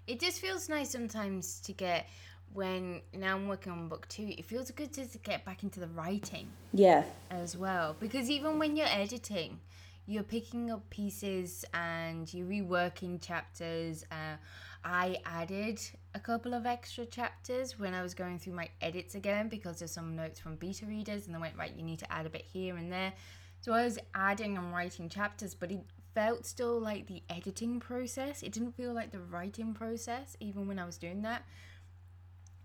It 0.07 0.19
just 0.19 0.41
feels 0.41 0.69
nice 0.69 0.91
sometimes 0.91 1.61
to 1.61 1.73
get 1.73 2.09
when 2.55 3.01
now 3.15 3.37
I'm 3.37 3.47
working 3.47 3.73
on 3.73 3.89
book 3.89 4.09
two. 4.09 4.35
It 4.37 4.45
feels 4.45 4.71
good 4.71 4.93
to 4.95 5.07
get 5.23 5.45
back 5.45 5.63
into 5.63 5.81
the 5.81 5.89
writing 5.89 6.49
Yeah. 6.73 7.05
as 7.31 7.57
well 7.57 7.97
because 8.01 8.29
even 8.29 8.59
when 8.59 8.77
you're 8.77 8.89
editing, 8.89 9.61
you're 10.07 10.23
picking 10.23 10.71
up 10.71 10.89
pieces 10.91 11.65
and 11.73 12.33
you're 12.33 12.47
reworking 12.47 13.23
chapters. 13.23 14.05
Uh, 14.11 14.37
I 14.85 15.19
added 15.25 15.81
a 16.15 16.21
couple 16.21 16.55
of 16.55 16.67
extra 16.67 17.07
chapters 17.07 17.79
when 17.79 17.95
I 17.95 18.03
was 18.03 18.15
going 18.15 18.39
through 18.39 18.55
my 18.55 18.69
edits 18.81 19.15
again 19.15 19.49
because 19.49 19.79
there's 19.79 19.93
some 19.93 20.17
notes 20.17 20.41
from 20.41 20.57
beta 20.57 20.87
readers 20.87 21.27
and 21.27 21.35
they 21.35 21.39
went 21.39 21.57
right. 21.57 21.75
You 21.75 21.83
need 21.83 22.01
to 22.01 22.13
add 22.13 22.27
a 22.27 22.31
bit 22.31 22.45
here 22.53 22.77
and 22.77 22.93
there. 22.93 23.13
So 23.61 23.73
I 23.73 23.85
was 23.85 23.99
adding 24.15 24.59
and 24.59 24.73
writing 24.73 25.09
chapters, 25.09 25.55
but 25.55 25.71
it 25.71 25.85
felt 26.15 26.45
still 26.45 26.81
like 26.81 27.07
the 27.07 27.23
editing 27.31 27.81
process. 27.81 28.43
It 28.43 28.53
didn't 28.53 28.77
feel 28.77 28.93
like 28.93 29.13
the 29.13 29.21
writing 29.21 29.73
process, 29.73 30.37
even 30.41 30.67
when 30.67 30.79
I 30.79 30.85
was 30.85 30.99
doing 30.99 31.23
that. 31.23 31.45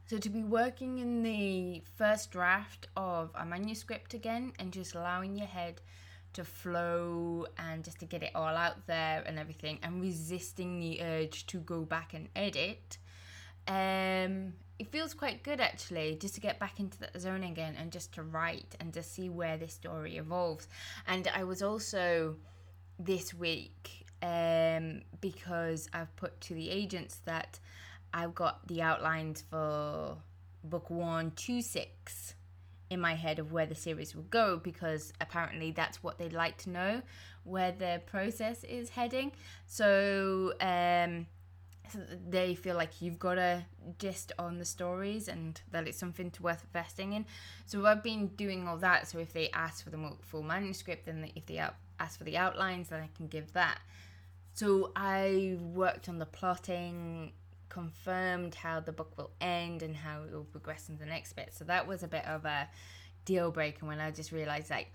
So 0.07 0.17
to 0.17 0.29
be 0.29 0.43
working 0.43 0.99
in 0.99 1.21
the 1.21 1.83
first 1.97 2.31
draft 2.31 2.87
of 2.95 3.29
a 3.35 3.45
manuscript 3.45 4.13
again 4.13 4.53
and 4.57 4.71
just 4.71 4.95
allowing 4.95 5.35
your 5.35 5.47
head 5.47 5.81
to 6.37 6.45
flow 6.45 7.45
and 7.57 7.83
just 7.83 7.99
to 7.99 8.05
get 8.05 8.23
it 8.23 8.31
all 8.33 8.55
out 8.55 8.87
there 8.87 9.23
and 9.25 9.37
everything. 9.37 9.79
And 9.83 10.01
resisting 10.01 10.79
the 10.79 11.01
urge 11.01 11.45
to 11.47 11.59
go 11.59 11.81
back 11.81 12.13
and 12.13 12.29
edit. 12.35 12.97
Um 13.67 14.53
it 14.79 14.91
feels 14.91 15.15
quite 15.15 15.41
good 15.41 15.59
actually 15.59 16.15
just 16.21 16.35
to 16.35 16.41
get 16.41 16.59
back 16.59 16.79
into 16.79 16.99
that 16.99 17.19
zone 17.19 17.43
again 17.43 17.75
and 17.79 17.91
just 17.91 18.13
to 18.13 18.21
write 18.21 18.75
and 18.79 18.93
to 18.93 19.01
see 19.01 19.27
where 19.27 19.57
this 19.57 19.73
story 19.73 20.17
evolves. 20.17 20.67
And 21.07 21.27
i 21.33 21.43
was 21.43 21.61
also 21.61 22.35
this 22.99 23.33
week 23.33 24.05
um 24.23 25.01
because 25.21 25.87
i've 25.93 26.13
put 26.15 26.39
to 26.41 26.55
the 26.55 26.71
agents 26.71 27.21
that 27.25 27.59
i've 28.11 28.33
got 28.33 28.67
the 28.67 28.81
outlines 28.81 29.43
for 29.51 30.17
book 30.63 30.89
one 30.89 31.29
to 31.35 31.61
six 31.61 32.33
in 32.89 32.99
my 32.99 33.15
head 33.15 33.39
of 33.39 33.51
where 33.51 33.65
the 33.65 33.75
series 33.75 34.15
will 34.15 34.23
go 34.23 34.57
because 34.57 35.13
apparently 35.19 35.71
that's 35.71 36.01
what 36.03 36.17
they'd 36.17 36.33
like 36.33 36.57
to 36.57 36.69
know 36.69 37.01
where 37.43 37.71
the 37.71 38.01
process 38.05 38.63
is 38.63 38.89
heading. 38.89 39.31
So 39.65 40.53
um 40.61 41.27
so 41.89 41.99
they 42.29 42.53
feel 42.53 42.75
like 42.75 43.01
you've 43.01 43.17
got 43.17 43.37
a 43.37 43.65
gist 43.97 44.33
on 44.37 44.57
the 44.57 44.65
stories 44.65 45.29
and 45.29 45.61
that 45.71 45.87
it's 45.87 45.97
something 45.97 46.29
to 46.31 46.43
worth 46.43 46.63
investing 46.65 47.13
in. 47.13 47.25
So 47.65 47.85
i've 47.85 48.03
been 48.03 48.27
doing 48.27 48.67
all 48.67 48.77
that. 48.77 49.07
So 49.07 49.19
if 49.19 49.33
they 49.33 49.49
ask 49.51 49.83
for 49.83 49.89
the 49.89 50.11
full 50.21 50.43
manuscript 50.43 51.05
then 51.05 51.31
if 51.35 51.45
they 51.45 51.61
ask 51.99 52.17
for 52.17 52.25
the 52.25 52.37
outlines 52.37 52.89
then 52.89 53.01
i 53.01 53.09
can 53.15 53.27
give 53.27 53.53
that. 53.53 53.79
So 54.53 54.91
I 54.95 55.55
worked 55.61 56.09
on 56.09 56.17
the 56.17 56.25
plotting, 56.25 57.31
confirmed 57.77 58.55
how 58.55 58.79
the 58.79 58.91
book 58.91 59.11
will 59.17 59.29
end 59.39 59.83
and 59.83 59.95
how 59.95 60.23
it 60.23 60.33
will 60.33 60.45
progress 60.45 60.89
in 60.89 60.97
the 60.97 61.05
next 61.05 61.33
bit. 61.33 61.53
So 61.53 61.63
that 61.65 61.85
was 61.85 62.01
a 62.01 62.07
bit 62.07 62.25
of 62.25 62.43
a 62.43 62.67
deal 63.23 63.51
breaker 63.51 63.85
when 63.85 63.99
I 63.99 64.09
just 64.09 64.31
realized, 64.31 64.71
like, 64.71 64.91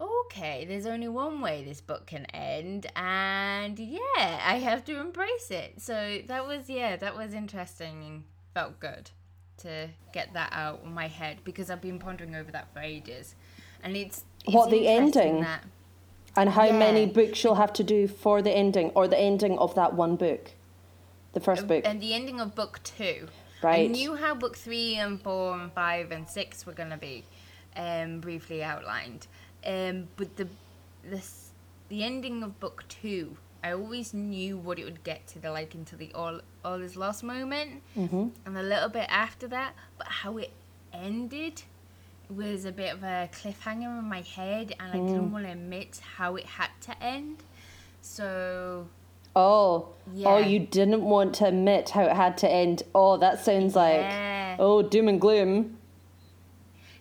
okay, 0.00 0.64
there's 0.66 0.86
only 0.86 1.06
one 1.06 1.40
way 1.40 1.62
this 1.62 1.80
book 1.80 2.06
can 2.06 2.24
end, 2.26 2.86
and 2.96 3.78
yeah, 3.78 4.40
I 4.44 4.58
have 4.68 4.84
to 4.86 5.00
embrace 5.00 5.50
it. 5.50 5.80
So 5.80 6.18
that 6.26 6.44
was, 6.44 6.68
yeah, 6.68 6.96
that 6.96 7.16
was 7.16 7.34
interesting 7.34 8.02
and 8.04 8.24
felt 8.52 8.80
good 8.80 9.10
to 9.58 9.88
get 10.12 10.32
that 10.34 10.50
out 10.52 10.80
of 10.84 10.90
my 10.90 11.06
head 11.06 11.38
because 11.44 11.70
I've 11.70 11.80
been 11.80 12.00
pondering 12.00 12.34
over 12.34 12.50
that 12.50 12.72
for 12.72 12.80
ages. 12.80 13.36
And 13.82 13.96
it's, 13.96 14.24
it's 14.44 14.54
What, 14.54 14.70
the 14.70 14.88
ending? 14.88 15.42
That, 15.42 15.64
And 16.36 16.50
how 16.50 16.70
many 16.72 17.06
books 17.06 17.44
you'll 17.44 17.56
have 17.56 17.72
to 17.74 17.84
do 17.84 18.08
for 18.08 18.42
the 18.42 18.50
ending 18.50 18.90
or 18.96 19.06
the 19.06 19.18
ending 19.18 19.56
of 19.58 19.76
that 19.76 19.94
one 19.94 20.16
book? 20.16 20.52
The 21.32 21.40
first 21.40 21.66
book. 21.66 21.82
and 21.84 22.00
the 22.00 22.14
ending 22.14 22.40
of 22.40 22.54
book 22.54 22.80
two. 22.84 23.28
Right. 23.62 23.84
I 23.90 23.92
knew 23.92 24.14
how 24.16 24.34
book 24.34 24.56
three 24.56 24.94
and 24.96 25.20
four 25.20 25.58
and 25.58 25.72
five 25.72 26.10
and 26.12 26.28
six 26.28 26.64
were 26.66 26.72
gonna 26.72 26.96
be, 26.96 27.24
um, 27.76 28.20
briefly 28.20 28.62
outlined. 28.62 29.26
Um, 29.66 30.08
but 30.16 30.36
the 30.36 30.48
this 31.04 31.50
the 31.88 32.02
ending 32.04 32.42
of 32.42 32.60
book 32.60 32.84
two, 32.88 33.36
I 33.64 33.72
always 33.72 34.12
knew 34.14 34.56
what 34.56 34.78
it 34.78 34.84
would 34.84 35.02
get 35.04 35.26
to 35.28 35.38
the 35.38 35.50
like 35.50 35.74
into 35.74 35.96
the 35.96 36.12
all 36.14 36.40
all 36.64 36.80
is 36.82 36.96
lost 36.96 37.22
moment, 37.24 37.82
Mhm. 37.96 38.30
and 38.46 38.56
a 38.56 38.62
little 38.62 38.88
bit 38.88 39.06
after 39.10 39.48
that. 39.48 39.74
But 39.96 40.06
how 40.08 40.38
it 40.38 40.52
ended 40.92 41.62
was 42.30 42.64
a 42.64 42.72
bit 42.72 42.92
of 42.92 43.02
a 43.02 43.28
cliffhanger 43.32 43.98
in 43.98 44.04
my 44.04 44.20
head, 44.20 44.74
and 44.78 44.92
I 44.92 44.96
Mm. 44.98 45.06
didn't 45.08 45.32
want 45.32 45.46
to 45.46 45.52
admit 45.52 45.98
how 46.16 46.36
it 46.36 46.44
had 46.46 46.70
to 46.82 47.02
end. 47.02 47.42
So 48.02 48.88
Oh, 49.40 49.90
Yeah. 50.12 50.28
oh, 50.30 50.38
you 50.38 50.58
didn't 50.58 51.02
want 51.04 51.34
to 51.36 51.46
admit 51.46 51.90
how 51.90 52.02
it 52.02 52.16
had 52.16 52.36
to 52.38 52.50
end. 52.50 52.82
Oh, 52.94 53.16
that 53.18 53.44
sounds 53.44 53.76
like 53.76 54.00
Yeah. 54.00 54.56
oh 54.58 54.82
doom 54.82 55.06
and 55.08 55.20
gloom. 55.20 55.78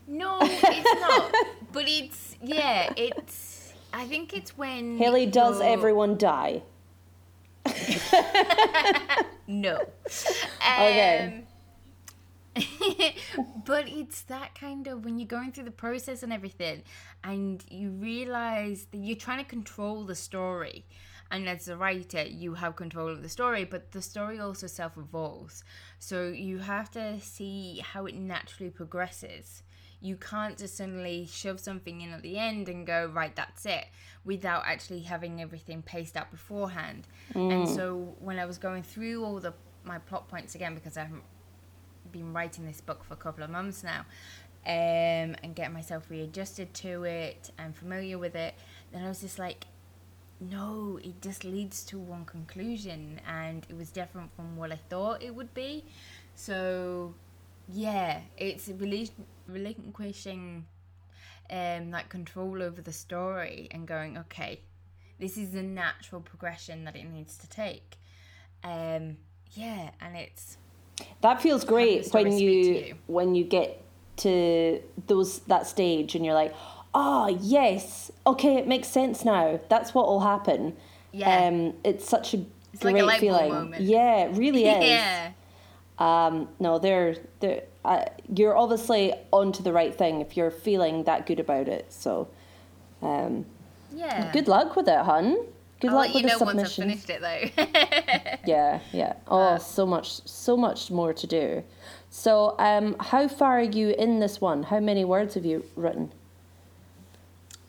No, 0.07 0.37
it's 0.41 1.01
not. 1.01 1.33
but 1.73 1.85
it's 1.87 2.35
yeah, 2.41 2.93
it's. 2.95 3.73
I 3.91 4.05
think 4.05 4.33
it's 4.37 4.55
when 4.57 4.97
Haley, 4.97 5.25
does 5.25 5.59
everyone 5.61 6.17
die? 6.17 6.61
No. 9.49 9.79
Okay. 10.05 11.43
Um, 12.55 12.63
but 13.65 13.87
it's 13.87 14.21
that 14.23 14.55
kind 14.55 14.87
of 14.87 15.05
when 15.05 15.17
you're 15.19 15.27
going 15.27 15.51
through 15.53 15.63
the 15.63 15.71
process 15.71 16.21
and 16.21 16.33
everything, 16.33 16.83
and 17.23 17.63
you 17.69 17.91
realize 17.91 18.87
that 18.91 18.97
you're 18.97 19.15
trying 19.15 19.37
to 19.43 19.49
control 19.49 20.03
the 20.03 20.15
story. 20.15 20.85
And 21.31 21.47
as 21.49 21.67
a 21.67 21.75
writer, 21.75 22.23
you 22.23 22.53
have 22.55 22.75
control 22.75 23.09
of 23.09 23.21
the 23.21 23.29
story, 23.29 23.65
but 23.65 23.91
the 23.91 24.01
story 24.01 24.39
also 24.39 24.67
self 24.67 24.97
evolves. 24.97 25.63
So 25.99 26.27
you 26.27 26.59
have 26.59 26.89
to 26.91 27.19
see 27.19 27.83
how 27.83 28.05
it 28.05 28.15
naturally 28.15 28.69
progresses. 28.69 29.63
You 29.99 30.15
can't 30.15 30.57
just 30.57 30.77
suddenly 30.77 31.27
shove 31.29 31.59
something 31.59 32.01
in 32.01 32.11
at 32.11 32.21
the 32.21 32.37
end 32.37 32.69
and 32.69 32.85
go, 32.85 33.11
right, 33.13 33.35
that's 33.35 33.65
it, 33.65 33.85
without 34.23 34.63
actually 34.65 35.01
having 35.01 35.41
everything 35.41 35.81
paced 35.81 36.15
out 36.15 36.29
beforehand. 36.29 37.07
And 37.33 37.67
so 37.67 38.15
when 38.19 38.37
I 38.37 38.45
was 38.45 38.57
going 38.59 38.83
through 38.83 39.25
all 39.25 39.39
the 39.39 39.53
my 39.83 39.97
plot 39.97 40.27
points 40.27 40.53
again, 40.53 40.75
because 40.75 40.97
I 40.97 41.01
haven't 41.01 41.23
been 42.11 42.31
writing 42.33 42.65
this 42.65 42.81
book 42.81 43.03
for 43.03 43.13
a 43.15 43.17
couple 43.17 43.43
of 43.43 43.49
months 43.49 43.83
now, 43.83 44.05
um, 44.65 45.35
and 45.43 45.55
getting 45.55 45.73
myself 45.73 46.09
readjusted 46.09 46.73
to 46.75 47.03
it 47.03 47.51
and 47.57 47.75
familiar 47.75 48.17
with 48.17 48.35
it, 48.35 48.53
then 48.91 49.03
I 49.03 49.07
was 49.07 49.21
just 49.21 49.39
like, 49.39 49.65
no, 50.39 50.99
it 51.03 51.21
just 51.21 51.43
leads 51.43 51.83
to 51.85 51.97
one 51.97 52.25
conclusion, 52.25 53.19
and 53.27 53.65
it 53.69 53.75
was 53.75 53.89
different 53.89 54.33
from 54.35 54.55
what 54.55 54.71
I 54.71 54.79
thought 54.89 55.23
it 55.23 55.33
would 55.33 55.53
be. 55.53 55.85
So, 56.35 57.15
yeah, 57.67 58.21
it's 58.37 58.69
relin- 58.69 59.09
relinquishing 59.47 60.65
um, 61.49 61.91
that 61.91 62.09
control 62.09 62.61
over 62.61 62.81
the 62.81 62.91
story 62.91 63.67
and 63.71 63.87
going, 63.87 64.17
okay, 64.17 64.61
this 65.19 65.37
is 65.37 65.51
the 65.51 65.63
natural 65.63 66.21
progression 66.21 66.83
that 66.85 66.95
it 66.95 67.05
needs 67.05 67.37
to 67.37 67.49
take. 67.49 67.97
Um, 68.63 69.17
yeah, 69.53 69.91
and 70.01 70.15
it's 70.15 70.57
That 71.21 71.41
feels 71.41 71.63
great 71.63 72.07
when 72.13 72.37
you, 72.37 72.51
you. 72.51 72.95
when 73.07 73.33
you 73.33 73.43
get 73.43 73.81
to 74.17 74.81
those 75.07 75.39
that 75.41 75.67
stage 75.67 76.15
and 76.15 76.25
you're 76.25 76.33
like, 76.33 76.53
oh 76.99 77.27
yes, 77.41 78.11
okay, 78.25 78.55
it 78.57 78.67
makes 78.67 78.87
sense 78.87 79.23
now. 79.23 79.59
That's 79.69 79.93
what 79.93 80.07
will 80.07 80.21
happen. 80.21 80.75
Yeah. 81.11 81.47
Um, 81.47 81.73
it's 81.83 82.07
such 82.09 82.33
a 82.33 82.43
It's 82.73 82.83
like 82.83 82.93
great 82.95 83.03
a 83.03 83.05
light 83.05 83.21
bulb 83.21 83.37
feeling. 83.39 83.53
moment. 83.53 83.83
Yeah, 83.83 84.25
it 84.25 84.35
really 84.35 84.65
is. 84.75 84.83
yeah, 84.83 85.31
Um, 85.99 86.49
no, 86.59 86.79
they're 86.79 87.15
they're 87.39 87.63
uh, 87.85 88.05
you're 88.35 88.57
obviously 88.57 89.13
onto 89.31 89.61
the 89.63 89.71
right 89.71 89.95
thing 89.95 90.21
if 90.21 90.35
you're 90.35 90.51
feeling 90.51 91.03
that 91.05 91.25
good 91.25 91.39
about 91.39 91.67
it. 91.67 91.85
So, 91.93 92.27
um, 93.01 93.45
yeah. 93.93 94.31
good 94.33 94.47
luck 94.47 94.75
with 94.75 94.87
it, 94.89 94.99
hun. 95.05 95.37
Good 95.79 95.91
I'll 95.91 95.97
luck 95.97 96.07
let 96.07 96.15
you 96.15 96.23
with 96.23 96.31
know 96.33 96.39
the 96.39 96.45
once 96.45 96.59
I've 96.59 96.67
submission. 96.71 97.05
finished 97.05 97.09
it, 97.09 97.21
though. 97.21 98.37
Yeah, 98.53 98.79
yeah. 98.91 99.13
Oh, 99.27 99.57
so 99.57 99.85
much, 99.85 100.27
so 100.27 100.57
much 100.57 100.89
more 100.89 101.13
to 101.13 101.27
do. 101.27 101.63
So, 102.09 102.55
um, 102.59 102.95
how 102.99 103.27
far 103.27 103.59
are 103.59 103.61
you 103.79 103.89
in 103.91 104.19
this 104.19 104.41
one? 104.41 104.63
How 104.63 104.79
many 104.79 105.05
words 105.05 105.35
have 105.35 105.45
you 105.45 105.63
written? 105.75 106.11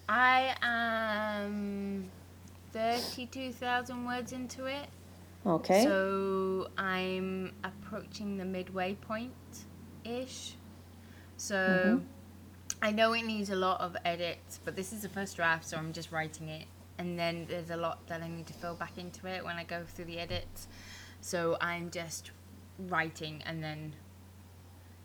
I 0.08 0.54
am 0.62 2.10
thirty-two 2.72 3.52
thousand 3.52 4.06
words 4.06 4.32
into 4.32 4.66
it. 4.66 4.88
Okay. 5.46 5.84
So 5.84 6.68
I'm 6.76 7.52
approaching 7.64 8.36
the 8.36 8.44
midway 8.44 8.94
point 8.94 9.32
ish. 10.04 10.54
So 11.36 11.54
Mm-hmm. 11.56 12.04
I 12.80 12.92
know 12.92 13.12
it 13.12 13.22
needs 13.24 13.50
a 13.50 13.56
lot 13.56 13.80
of 13.80 13.96
edits, 14.04 14.60
but 14.64 14.76
this 14.76 14.92
is 14.92 15.02
the 15.02 15.08
first 15.08 15.36
draft, 15.36 15.64
so 15.66 15.76
I'm 15.76 15.92
just 15.92 16.12
writing 16.12 16.48
it. 16.48 16.66
And 16.98 17.18
then 17.18 17.46
there's 17.48 17.70
a 17.70 17.76
lot 17.76 18.06
that 18.06 18.22
I 18.22 18.28
need 18.28 18.46
to 18.46 18.52
fill 18.52 18.74
back 18.74 18.98
into 18.98 19.26
it 19.26 19.44
when 19.44 19.56
I 19.56 19.64
go 19.64 19.82
through 19.84 20.04
the 20.04 20.18
edits. 20.18 20.68
So 21.20 21.56
I'm 21.60 21.90
just 21.90 22.30
writing 22.78 23.42
and 23.46 23.62
then 23.62 23.94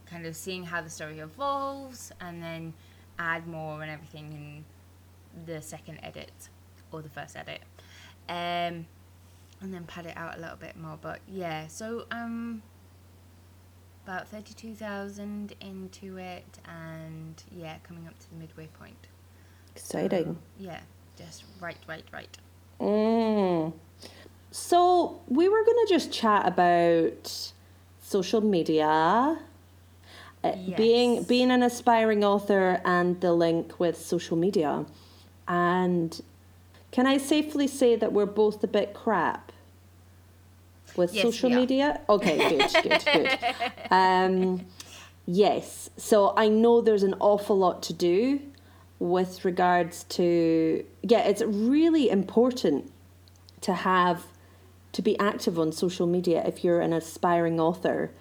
kind 0.06 0.26
of 0.28 0.36
seeing 0.36 0.64
how 0.64 0.82
the 0.82 0.90
story 0.90 1.20
evolves 1.20 2.12
and 2.22 2.44
then 2.44 2.74
add 3.18 3.48
more 3.48 3.82
and 3.82 3.90
everything 3.90 4.34
in 4.34 4.66
the 5.46 5.62
second 5.62 6.00
edit 6.04 6.32
or 6.92 7.02
the 7.02 7.10
first 7.10 7.36
edit. 7.36 7.62
Um, 8.30 8.86
and 9.62 9.74
then 9.74 9.86
pad 9.86 10.06
it 10.06 10.18
out 10.18 10.38
a 10.38 10.42
little 10.42 10.58
bit 10.58 10.78
more. 10.78 10.98
But 11.02 11.20
yeah, 11.28 11.68
so 11.68 12.06
um, 12.12 12.62
about 14.06 14.28
thirty-two 14.28 14.76
thousand 14.76 15.56
into 15.62 16.18
it, 16.18 16.60
and 16.68 17.42
yeah, 17.52 17.78
coming 17.84 18.08
up 18.08 18.18
to 18.20 18.30
the 18.30 18.36
midway 18.36 18.68
point. 18.80 19.08
Exciting. 19.76 20.38
Yeah, 20.60 20.82
just 21.18 21.46
right, 21.60 21.78
right, 21.88 22.06
right. 22.12 22.38
Mm. 22.80 23.74
So 24.52 25.22
we 25.28 25.50
were 25.50 25.64
going 25.64 25.88
to 25.88 25.94
just 25.94 26.12
chat 26.12 26.46
about 26.48 27.52
social 28.02 28.42
media, 28.42 28.86
uh, 28.86 29.38
Yes. 30.44 30.78
being 30.78 31.24
being 31.24 31.50
an 31.52 31.64
aspiring 31.64 32.24
author, 32.24 32.82
and 32.86 33.20
the 33.22 33.34
link 33.34 33.80
with 33.80 33.98
social 33.98 34.38
media. 34.38 34.86
And 35.48 36.22
can 36.92 37.08
I 37.08 37.18
safely 37.18 37.68
say 37.68 37.96
that 37.96 38.14
we're 38.14 38.26
both 38.26 38.64
a 38.64 38.68
bit 38.68 38.94
crap 38.94 39.52
with 40.96 41.14
Yes, 41.14 41.24
social 41.24 41.50
media? 41.50 42.02
Okay, 42.08 42.38
good, 42.50 42.72
good, 42.84 43.04
good. 43.06 43.40
Um, 43.92 44.66
yes. 45.26 45.90
So 45.98 46.34
I 46.36 46.48
know 46.48 46.82
there's 46.82 47.04
an 47.04 47.16
awful 47.20 47.58
lot 47.58 47.84
to 47.84 47.94
do 47.94 48.40
with 49.00 49.44
regards 49.44 50.04
to 50.06 50.86
yeah, 51.02 51.20
it's 51.20 51.42
really 51.42 52.10
important 52.10 52.92
to 53.62 53.74
have 53.74 54.24
to 54.94 55.02
be 55.02 55.18
active 55.20 55.60
on 55.60 55.72
social 55.72 56.08
media 56.08 56.44
if 56.46 56.64
you're 56.64 56.80
an 56.80 56.94
aspiring 56.94 57.60
author 57.60 58.12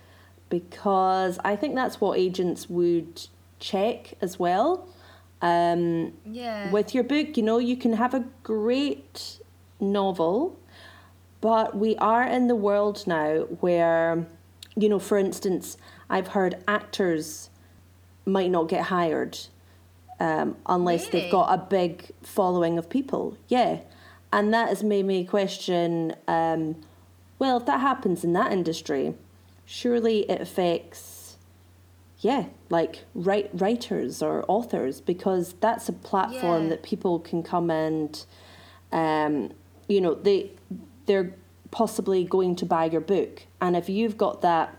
because 0.48 1.38
I 1.44 1.56
think 1.56 1.74
that's 1.74 2.00
what 2.00 2.18
agents 2.18 2.68
would 2.68 3.26
check 3.58 4.14
as 4.20 4.38
well. 4.38 4.86
Um, 5.42 6.12
Yeah. 6.24 6.70
with 6.70 6.94
your 6.94 7.04
book, 7.04 7.36
you 7.36 7.42
know, 7.42 7.58
you 7.58 7.76
can 7.76 7.94
have 7.94 8.14
a 8.14 8.24
great 8.42 9.40
novel, 9.80 10.56
but 11.40 11.76
we 11.76 11.96
are 11.96 12.22
in 12.22 12.46
the 12.46 12.54
world 12.54 13.04
now 13.06 13.40
where, 13.60 14.26
you 14.76 14.88
know, 14.88 15.00
for 15.00 15.18
instance, 15.18 15.76
I've 16.08 16.28
heard 16.28 16.62
actors 16.68 17.50
might 18.24 18.50
not 18.50 18.68
get 18.68 18.84
hired 18.84 19.38
um, 20.20 20.56
unless 20.66 21.06
Really? 21.08 21.22
they've 21.22 21.32
got 21.32 21.52
a 21.52 21.58
big 21.58 22.10
following 22.22 22.78
of 22.78 22.88
people. 22.88 23.36
Yeah. 23.48 23.80
And 24.32 24.54
that 24.54 24.68
has 24.68 24.82
made 24.84 25.04
me 25.04 25.24
question 25.24 26.14
um, 26.28 26.76
well, 27.40 27.56
if 27.56 27.66
that 27.66 27.80
happens 27.80 28.22
in 28.22 28.32
that 28.34 28.52
industry, 28.52 29.14
surely 29.66 30.20
it 30.30 30.40
affects 30.40 31.11
yeah, 32.22 32.46
like 32.70 33.04
write, 33.14 33.50
writers 33.52 34.22
or 34.22 34.44
authors 34.48 35.00
because 35.00 35.54
that's 35.60 35.88
a 35.88 35.92
platform 35.92 36.64
Yeah. 36.64 36.68
that 36.70 36.82
people 36.82 37.18
can 37.18 37.42
come 37.42 37.68
and, 37.70 38.24
um, 38.92 39.52
you 39.88 40.00
know, 40.00 40.14
they 40.14 40.52
they're 41.06 41.34
possibly 41.72 42.24
going 42.24 42.54
to 42.56 42.64
buy 42.64 42.84
your 42.86 43.00
book, 43.00 43.42
and 43.60 43.76
if 43.76 43.88
you've 43.88 44.16
got 44.16 44.40
that 44.42 44.78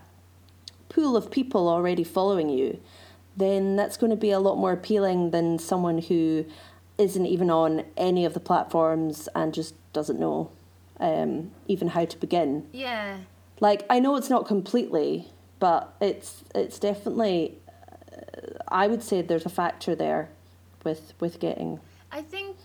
pool 0.88 1.16
of 1.16 1.30
people 1.30 1.68
already 1.68 2.02
following 2.04 2.48
you, 2.48 2.80
then 3.36 3.76
that's 3.76 3.96
going 3.98 4.10
to 4.10 4.16
be 4.16 4.30
a 4.30 4.38
lot 4.38 4.56
more 4.56 4.72
appealing 4.72 5.30
than 5.30 5.58
someone 5.58 5.98
who 5.98 6.46
isn't 6.96 7.26
even 7.26 7.50
on 7.50 7.82
any 7.96 8.24
of 8.24 8.32
the 8.32 8.40
platforms 8.40 9.28
and 9.34 9.52
just 9.52 9.74
doesn't 9.92 10.18
know 10.20 10.50
um, 11.00 11.50
even 11.66 11.88
how 11.88 12.04
to 12.04 12.16
begin 12.18 12.64
yeah. 12.72 13.18
like 13.60 13.84
I 13.90 13.98
know 13.98 14.14
it's 14.14 14.30
not 14.30 14.46
completely, 14.46 15.28
but 15.64 15.94
it's 15.98 16.44
it's 16.54 16.78
definitely. 16.78 17.56
Uh, 18.12 18.58
I 18.68 18.86
would 18.86 19.02
say 19.02 19.22
there's 19.22 19.46
a 19.46 19.54
factor 19.62 19.94
there, 19.94 20.28
with 20.84 21.14
with 21.20 21.40
getting. 21.40 21.80
I 22.12 22.20
think, 22.20 22.58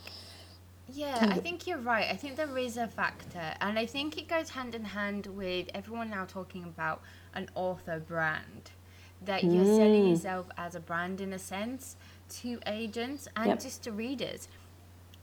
yeah, 0.94 1.30
I 1.32 1.38
think 1.40 1.66
you're 1.66 1.78
right. 1.96 2.08
I 2.12 2.18
think 2.18 2.36
there 2.36 2.58
is 2.58 2.76
a 2.76 2.88
factor, 2.90 3.54
and 3.62 3.80
I 3.80 3.86
think 3.86 4.18
it 4.18 4.28
goes 4.28 4.50
hand 4.50 4.76
in 4.76 4.84
hand 4.84 5.28
with 5.28 5.70
everyone 5.74 6.10
now 6.10 6.26
talking 6.26 6.64
about 6.66 7.02
an 7.34 7.48
author 7.56 8.00
brand. 8.06 8.72
That 9.24 9.46
you're 9.46 9.66
selling 9.80 10.04
Mm. 10.04 10.10
yourself 10.12 10.46
as 10.58 10.76
a 10.76 10.80
brand 10.82 11.22
in 11.22 11.32
a 11.34 11.40
sense 11.40 11.96
to 12.42 12.60
agents 12.68 13.30
and 13.38 13.48
Yep. 13.48 13.60
just 13.62 13.84
to 13.84 13.92
readers. 13.94 14.50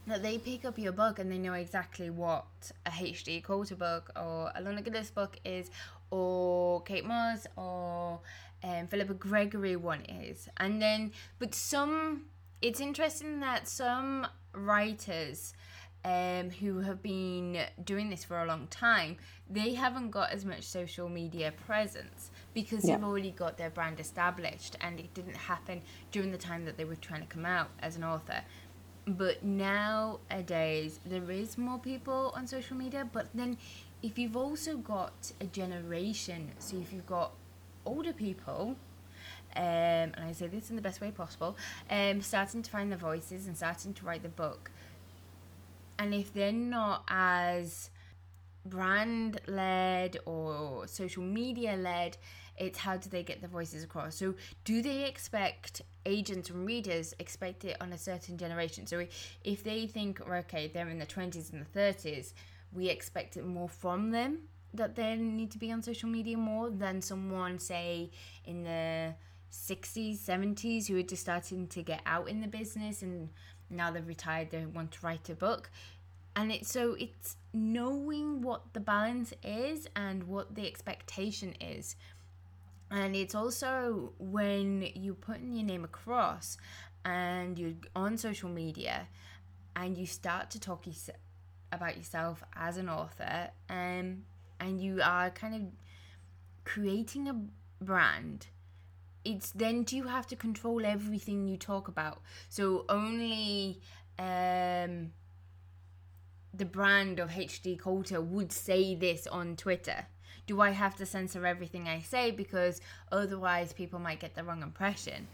That 0.07 0.23
they 0.23 0.39
pick 0.39 0.65
up 0.65 0.79
your 0.79 0.93
book 0.93 1.19
and 1.19 1.31
they 1.33 1.39
know 1.39 1.55
exactly 1.55 2.09
what 2.11 2.47
a 2.87 2.91
HD 2.91 3.41
Coulter 3.43 3.75
book 3.75 4.05
or 4.15 4.53
a 4.55 4.61
Lorna 4.63 4.83
Gillis 4.83 5.11
book 5.11 5.33
is, 5.45 5.69
or 6.11 6.83
Kate 6.83 7.05
Mosse 7.05 7.47
or 7.57 8.21
um, 8.65 8.87
Philippa 8.89 9.15
Gregory 9.15 9.77
one 9.77 10.03
is. 10.03 10.49
And 10.57 10.81
then, 10.81 11.13
but 11.39 11.55
some, 11.55 12.27
it's 12.63 12.81
interesting 12.81 13.41
that 13.41 13.69
some 13.69 14.27
writers 14.53 15.55
um, 16.05 16.51
who 16.51 16.81
have 16.81 17.03
been 17.03 17.59
doing 17.85 18.11
this 18.11 18.25
for 18.25 18.41
a 18.43 18.47
long 18.47 18.69
time, 18.69 19.17
they 19.51 19.75
haven't 19.75 20.11
got 20.11 20.31
as 20.31 20.45
much 20.45 20.63
social 20.63 21.09
media 21.09 21.53
presence 21.67 22.31
because 22.55 22.85
Yeah. 22.85 22.95
they've 22.97 23.05
already 23.05 23.33
got 23.33 23.59
their 23.59 23.71
brand 23.71 23.99
established 23.99 24.77
and 24.81 25.01
it 25.01 25.13
didn't 25.15 25.37
happen 25.37 25.83
during 26.13 26.31
the 26.31 26.39
time 26.39 26.65
that 26.65 26.77
they 26.77 26.85
were 26.85 26.97
trying 26.97 27.23
to 27.23 27.27
come 27.27 27.45
out 27.45 27.71
as 27.81 27.97
an 27.97 28.05
author. 28.05 28.43
But 29.09 29.45
nowadays, 29.45 31.01
there 31.05 31.31
is 31.31 31.57
more 31.59 31.79
people 31.79 32.33
on 32.35 32.47
social 32.47 32.77
media. 32.77 33.09
But 33.13 33.29
then, 33.35 33.57
if 34.03 34.19
you've 34.19 34.37
also 34.37 34.77
got 34.77 35.33
a 35.41 35.45
generation, 35.45 36.53
so 36.59 36.77
if 36.77 36.93
you've 36.93 37.07
got 37.07 37.33
older 37.85 38.13
people, 38.13 38.77
um, 39.57 39.63
and 39.63 40.21
I 40.21 40.33
say 40.33 40.49
this 40.49 40.71
in 40.71 40.77
the 40.77 40.83
best 40.83 41.01
way 41.01 41.11
possible, 41.11 41.57
um, 41.91 42.21
starting 42.21 42.63
to 42.63 42.71
find 42.71 42.91
their 42.91 42.99
voices 42.99 43.47
and 43.47 43.57
starting 43.57 43.95
to 43.95 44.05
write 44.05 44.23
the 44.23 44.29
book, 44.29 44.71
and 45.99 46.15
if 46.15 46.33
they're 46.35 46.53
not 46.53 47.05
as 47.09 47.91
brand 48.67 49.41
led 49.47 50.19
or 50.27 50.87
social 50.87 51.23
media 51.23 51.77
led, 51.77 52.17
it's 52.59 52.79
how 52.79 52.97
do 52.97 53.09
they 53.09 53.23
get 53.23 53.41
their 53.41 53.51
voices 53.51 53.85
across? 53.85 54.17
So, 54.17 54.35
do 54.65 54.83
they 54.83 55.05
expect 55.05 55.83
agents 56.05 56.51
and 56.51 56.67
readers 56.67 57.15
expect 57.19 57.65
it 57.65 57.77
on 57.81 57.93
a 57.93 57.99
certain 57.99 58.39
generation? 58.39 58.87
So, 58.87 59.07
if 59.45 59.63
they 59.63 59.87
think, 59.87 60.21
okay, 60.21 60.69
they're 60.69 60.89
in 60.89 60.99
the 60.99 61.07
20s 61.07 61.53
and 61.53 61.67
the 61.67 61.79
30s, 61.79 62.33
we 62.73 62.89
expect 62.89 63.37
it 63.37 63.45
more 63.45 63.69
from 63.69 64.11
them 64.11 64.49
that 64.75 64.95
they 64.95 65.17
need 65.17 65.51
to 65.51 65.59
be 65.59 65.73
on 65.73 65.83
social 65.83 66.09
media 66.09 66.37
more 66.37 66.71
than 66.71 67.01
someone, 67.01 67.59
say, 67.59 68.11
in 68.45 68.63
the 68.63 69.15
60s, 69.51 70.19
70s 70.19 70.87
who 70.87 70.99
are 70.99 71.03
just 71.03 71.23
starting 71.23 71.67
to 71.69 71.83
get 71.83 72.03
out 72.07 72.29
in 72.29 72.41
the 72.41 72.49
business 72.49 73.03
and 73.03 73.31
now 73.71 73.91
they're 73.91 74.03
retired, 74.03 74.51
they 74.51 74.67
want 74.67 74.93
to 74.93 74.99
write 75.03 75.29
a 75.29 75.35
book. 75.35 75.71
And 76.35 76.53
it's 76.53 76.71
so 76.71 76.95
it's 76.99 77.37
knowing 77.55 78.43
what 78.43 78.75
the 78.75 78.81
balance 78.81 79.33
is 79.43 79.89
and 79.97 80.25
what 80.25 80.55
the 80.55 80.67
expectation 80.67 81.55
is. 81.61 81.97
And 82.91 83.17
it's 83.17 83.35
also 83.35 84.13
when 84.19 84.87
you're 84.95 85.15
putting 85.15 85.55
your 85.55 85.65
name 85.65 85.85
across 85.85 86.59
and 87.05 87.59
you're 87.59 87.73
on 87.97 88.19
social 88.19 88.51
media 88.51 89.09
and 89.75 89.97
you 89.97 90.07
start 90.07 90.51
to 90.51 90.61
talk 90.61 90.87
about 91.73 91.97
yourself 91.97 92.43
as 92.55 92.77
an 92.77 92.89
author 92.89 93.51
um, 93.69 94.23
and 94.61 94.81
you 94.81 95.01
are 95.03 95.31
kind 95.31 95.55
of 95.55 95.63
creating 96.65 97.29
a 97.29 97.35
brand 97.85 98.49
it's 99.27 99.51
then 99.51 99.83
do 99.83 99.97
you 99.97 100.05
have 100.05 100.27
to 100.29 100.37
control 100.37 100.87
everything 100.87 101.49
you 101.49 101.57
talk 101.57 101.89
about? 101.89 102.23
So 102.49 102.85
only 102.89 103.81
um 104.19 105.11
the 106.55 106.65
brand 106.65 107.19
of 107.19 107.29
hd 107.31 107.79
coulter 107.79 108.19
would 108.19 108.51
say 108.51 108.95
this 108.95 109.27
on 109.27 109.57
twitter. 109.57 110.07
Do 110.47 110.61
i 110.61 110.71
have 110.71 110.95
to 110.97 111.05
censor 111.05 111.45
everything 111.45 111.89
i 111.89 112.01
say? 112.01 112.31
Because 112.31 112.81
otherwise 113.13 113.73
people 113.73 113.99
might 113.99 114.21
get 114.21 114.35
the 114.37 114.45
wrong 114.45 114.63
impression. 114.63 115.27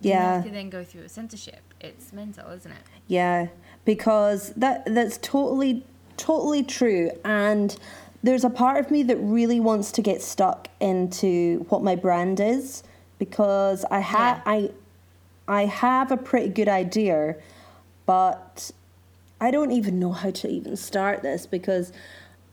You 0.00 0.10
Yeah. 0.10 0.34
have 0.34 0.44
to 0.44 0.50
then 0.50 0.68
go 0.70 0.84
through 0.84 1.02
a 1.02 1.08
censorship. 1.08 1.62
It's 1.80 2.12
mental 2.12 2.50
isn't 2.50 2.70
it? 2.70 2.84
Yeah, 3.08 3.48
because 3.84 4.50
that 4.50 4.84
that's 4.86 5.18
totally 5.18 5.84
totally 6.16 6.62
true 6.62 7.10
and 7.24 7.78
there's 8.22 8.44
a 8.44 8.50
part 8.50 8.78
of 8.84 8.90
me 8.90 9.02
that 9.02 9.16
really 9.16 9.58
wants 9.58 9.90
to 9.92 10.02
get 10.02 10.22
stuck 10.22 10.68
into 10.80 11.66
what 11.68 11.82
my 11.82 11.96
brand 11.96 12.38
is 12.38 12.84
because 13.18 13.84
I 13.90 14.00
have 14.00 14.42
Yeah. 14.46 14.52
I 14.52 14.70
I 15.48 15.64
have 15.66 16.12
a 16.12 16.16
pretty 16.16 16.48
good 16.48 16.68
idea 16.68 17.36
but 18.06 18.70
I 19.40 19.50
don't 19.50 19.72
even 19.72 19.98
know 19.98 20.12
how 20.12 20.30
to 20.30 20.48
even 20.48 20.76
start 20.76 21.22
this 21.22 21.46
because 21.46 21.92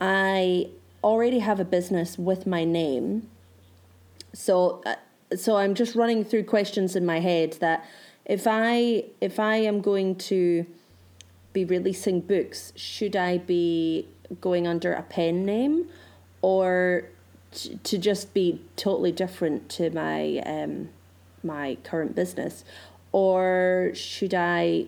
I 0.01 0.69
already 1.03 1.39
have 1.39 1.59
a 1.59 1.65
business 1.65 2.17
with 2.17 2.47
my 2.47 2.63
name 2.63 3.29
so 4.33 4.81
uh, 4.85 4.95
so 5.35 5.57
i'm 5.57 5.73
just 5.73 5.95
running 5.95 6.23
through 6.23 6.43
questions 6.43 6.95
in 6.95 7.05
my 7.05 7.19
head 7.19 7.53
that 7.59 7.85
if 8.25 8.45
i 8.47 9.03
if 9.21 9.39
i 9.39 9.55
am 9.55 9.81
going 9.81 10.15
to 10.15 10.65
be 11.53 11.65
releasing 11.65 12.21
books 12.21 12.73
should 12.75 13.15
i 13.15 13.37
be 13.37 14.07
going 14.41 14.67
under 14.67 14.93
a 14.93 15.01
pen 15.03 15.45
name 15.45 15.87
or 16.41 17.05
to 17.83 17.97
just 17.97 18.33
be 18.33 18.61
totally 18.75 19.11
different 19.11 19.69
to 19.69 19.89
my 19.89 20.37
um 20.45 20.89
my 21.43 21.77
current 21.83 22.15
business 22.15 22.63
or 23.11 23.91
should 23.93 24.33
i 24.33 24.85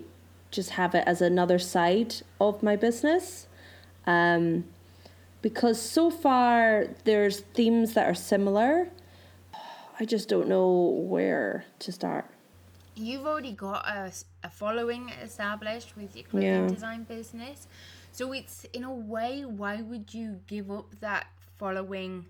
just 0.50 0.70
have 0.70 0.94
it 0.94 1.02
as 1.06 1.20
another 1.20 1.58
side 1.58 2.14
of 2.40 2.62
my 2.62 2.76
business 2.76 3.48
um 4.06 4.64
because 5.42 5.82
so 5.82 6.08
far 6.08 6.86
there's 7.04 7.40
themes 7.40 7.94
that 7.94 8.08
are 8.08 8.14
similar. 8.14 8.88
I 9.98 10.04
just 10.04 10.28
don't 10.28 10.48
know 10.48 10.70
where 10.70 11.64
to 11.80 11.92
start. 11.92 12.26
You've 12.94 13.26
already 13.26 13.52
got 13.52 13.86
a, 13.88 14.12
a 14.42 14.50
following 14.50 15.08
established 15.22 15.96
with 15.96 16.14
your 16.14 16.24
clothing 16.24 16.48
Yeah. 16.48 16.68
design 16.68 17.04
business. 17.04 17.66
So 18.12 18.32
it's 18.32 18.64
in 18.72 18.84
a 18.84 18.92
way, 18.92 19.44
why 19.44 19.80
would 19.80 20.12
you 20.12 20.40
give 20.46 20.70
up 20.70 21.00
that 21.00 21.26
following 21.58 22.26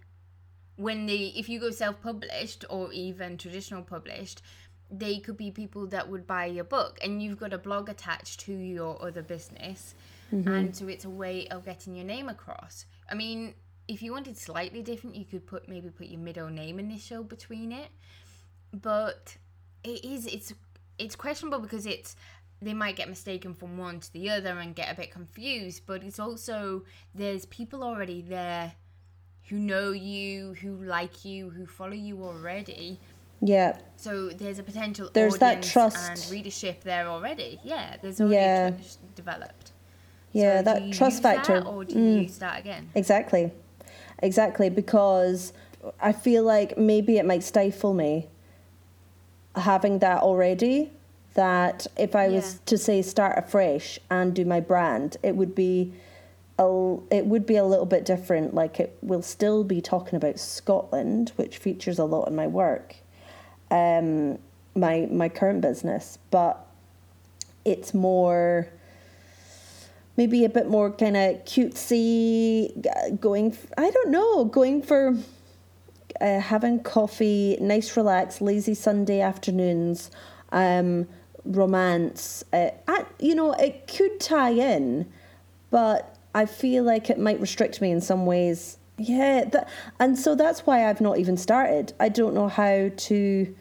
when 0.77 1.07
they 1.07 1.33
if 1.37 1.49
you 1.49 1.61
go 1.61 1.71
self-published 1.71 2.65
or 2.71 2.93
even 2.93 3.37
traditional 3.37 3.83
published 3.83 4.43
they 4.91 5.19
could 5.19 5.37
be 5.37 5.51
people 5.51 5.87
that 5.87 6.09
would 6.11 6.27
buy 6.27 6.47
your 6.47 6.65
book 6.65 6.99
and 7.03 7.23
you've 7.23 7.39
got 7.39 7.53
a 7.53 7.59
blog 7.59 7.89
attached 7.89 8.41
to 8.41 8.53
your 8.53 9.01
other 9.03 9.23
business 9.23 9.95
mm-hmm. 10.33 10.49
and 10.49 10.77
so 10.77 10.89
it's 10.89 11.05
a 11.05 11.11
way 11.11 11.47
of 11.49 11.65
getting 11.65 11.95
your 11.95 12.05
name 12.05 12.29
across 12.29 12.85
i 13.11 13.15
mean 13.15 13.55
if 13.89 14.03
you 14.03 14.13
wanted 14.13 14.37
slightly 14.37 14.83
different 14.83 15.15
you 15.17 15.25
could 15.25 15.47
put 15.47 15.69
maybe 15.69 15.89
put 15.89 16.07
your 16.09 16.21
middle 16.21 16.49
name 16.49 16.79
initial 16.79 17.23
between 17.23 17.71
it 17.73 17.89
but 18.73 19.37
it 19.85 20.05
is 20.05 20.27
it's 20.27 20.53
it's 20.99 21.17
questionable 21.17 21.59
because 21.61 21.87
it's 21.87 22.17
they 22.61 22.75
might 22.75 22.95
get 22.95 23.09
mistaken 23.09 23.55
from 23.55 23.77
one 23.77 23.99
to 24.01 24.13
the 24.13 24.31
other 24.31 24.51
and 24.59 24.75
get 24.77 24.93
a 24.93 24.95
bit 24.95 25.11
confused 25.11 25.83
but 25.87 26.03
it's 26.05 26.19
also 26.21 26.85
there's 27.15 27.45
people 27.47 27.83
already 27.83 28.23
there 28.23 28.73
who 29.49 29.57
know 29.57 29.91
you 29.91 30.55
who 30.55 30.77
like 30.85 31.25
you 31.25 31.51
who 31.51 31.67
follow 31.67 31.93
you 31.95 32.23
already 32.23 33.01
Yeah, 33.41 33.77
so 33.97 34.29
there's 34.29 34.61
a 34.61 34.63
potential 34.63 35.11
There's 35.13 35.39
that 35.39 35.63
trust. 35.65 36.09
and 36.25 36.31
readership 36.31 36.85
there 36.85 37.09
already 37.09 37.59
yeah 37.65 37.97
there's 38.01 38.21
already 38.21 38.37
Yeah. 38.37 38.71
trust 38.71 39.15
developed 39.17 39.73
yeah, 40.35 40.59
So 40.59 40.59
do 40.59 40.65
that 40.65 40.83
you 40.83 40.95
trust 40.95 41.23
that 41.25 41.37
factor. 41.47 41.61
Mm. 41.61 41.67
or 41.73 41.85
do 41.85 41.99
you 41.99 42.29
start 42.29 42.59
again 42.61 42.89
Exactly. 42.95 43.51
Exactly. 44.23 44.71
Because 44.71 45.53
I 46.01 46.13
feel 46.13 46.45
like 46.45 46.79
maybe 46.79 47.19
it 47.19 47.27
might 47.27 47.43
stifle 47.43 47.93
me 47.93 48.29
having 49.57 49.99
that 50.01 50.23
already. 50.23 50.91
That 51.35 51.87
if 51.97 52.15
I 52.15 52.29
was 52.29 52.61
to 52.67 52.77
say 52.77 53.01
start 53.01 53.39
afresh 53.39 53.99
and 54.11 54.35
do 54.35 54.45
my 54.45 54.61
brand, 54.61 55.17
it 55.23 55.35
would 55.35 55.55
be 55.55 55.95
a, 56.59 56.97
it 57.11 57.25
would 57.25 57.47
be 57.47 57.57
a 57.57 57.65
little 57.65 57.87
bit 57.87 58.05
different. 58.05 58.55
Like 58.55 58.79
it 58.79 58.99
will 59.01 59.23
still 59.23 59.65
be 59.65 59.81
talking 59.81 60.17
about 60.17 60.39
Scotland, 60.39 61.33
which 61.37 61.57
features 61.57 61.99
a 61.99 62.05
lot 62.05 62.29
in 62.29 62.37
my 62.37 62.47
work, 62.47 62.97
um, 63.71 64.39
my 64.75 65.09
my 65.11 65.31
current 65.31 65.63
business, 65.63 66.19
but 66.31 66.67
it's 67.65 67.95
more 67.95 68.69
maybe 70.17 70.45
a 70.45 70.49
bit 70.49 70.69
more 70.69 70.91
kind 70.91 71.17
of 71.17 71.45
cutesy, 71.45 72.71
going, 73.21 73.57
I 73.79 73.91
don't 73.91 74.11
know, 74.11 74.45
going 74.45 74.83
for 74.83 75.17
uh, 76.23 76.41
having 76.41 76.81
coffee, 76.81 77.59
nice, 77.61 77.97
relaxed, 77.97 78.41
lazy 78.41 78.75
Sunday 78.75 79.21
afternoons, 79.21 80.11
um, 80.53 81.09
romance. 81.45 82.45
Uh, 82.53 82.71
I, 82.87 83.05
you 83.19 83.35
know, 83.35 83.53
it 83.55 83.89
could 83.89 84.21
tie 84.21 84.51
in, 84.53 85.11
but 85.71 86.17
I 86.33 86.47
feel 86.47 86.85
like 86.85 87.11
it 87.11 87.19
might 87.19 87.41
restrict 87.41 87.81
me 87.81 87.91
in 87.91 88.01
some 88.01 88.25
ways. 88.25 88.79
Yeah, 88.99 89.45
that, 89.47 89.69
and 89.99 90.17
so 90.17 90.37
that's 90.37 90.65
why 90.65 90.89
I've 90.89 91.01
not 91.01 91.19
even 91.19 91.37
started. 91.37 91.93
I 91.99 92.09
don't 92.09 92.35
know 92.35 92.49
how 92.49 92.91
to 92.95 93.55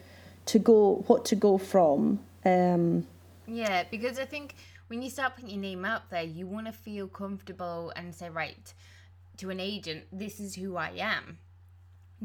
to 0.44 0.58
go, 0.58 1.04
what 1.08 1.24
to 1.26 1.36
go 1.36 1.58
from. 1.58 2.20
Um, 2.44 3.06
Yeah, 3.46 3.84
because 3.90 4.18
I 4.18 4.24
think 4.24 4.54
when 4.88 5.02
you 5.02 5.10
start 5.10 5.34
putting 5.34 5.50
your 5.50 5.60
name 5.60 5.84
out 5.84 6.10
there, 6.10 6.22
you 6.22 6.46
want 6.46 6.66
to 6.66 6.72
feel 6.72 7.08
comfortable 7.08 7.92
and 7.96 8.14
say, 8.14 8.28
right, 8.28 8.72
to 9.38 9.50
an 9.50 9.60
agent, 9.60 10.04
this 10.12 10.38
is 10.38 10.54
who 10.54 10.76
I 10.76 10.90
am. 10.98 11.38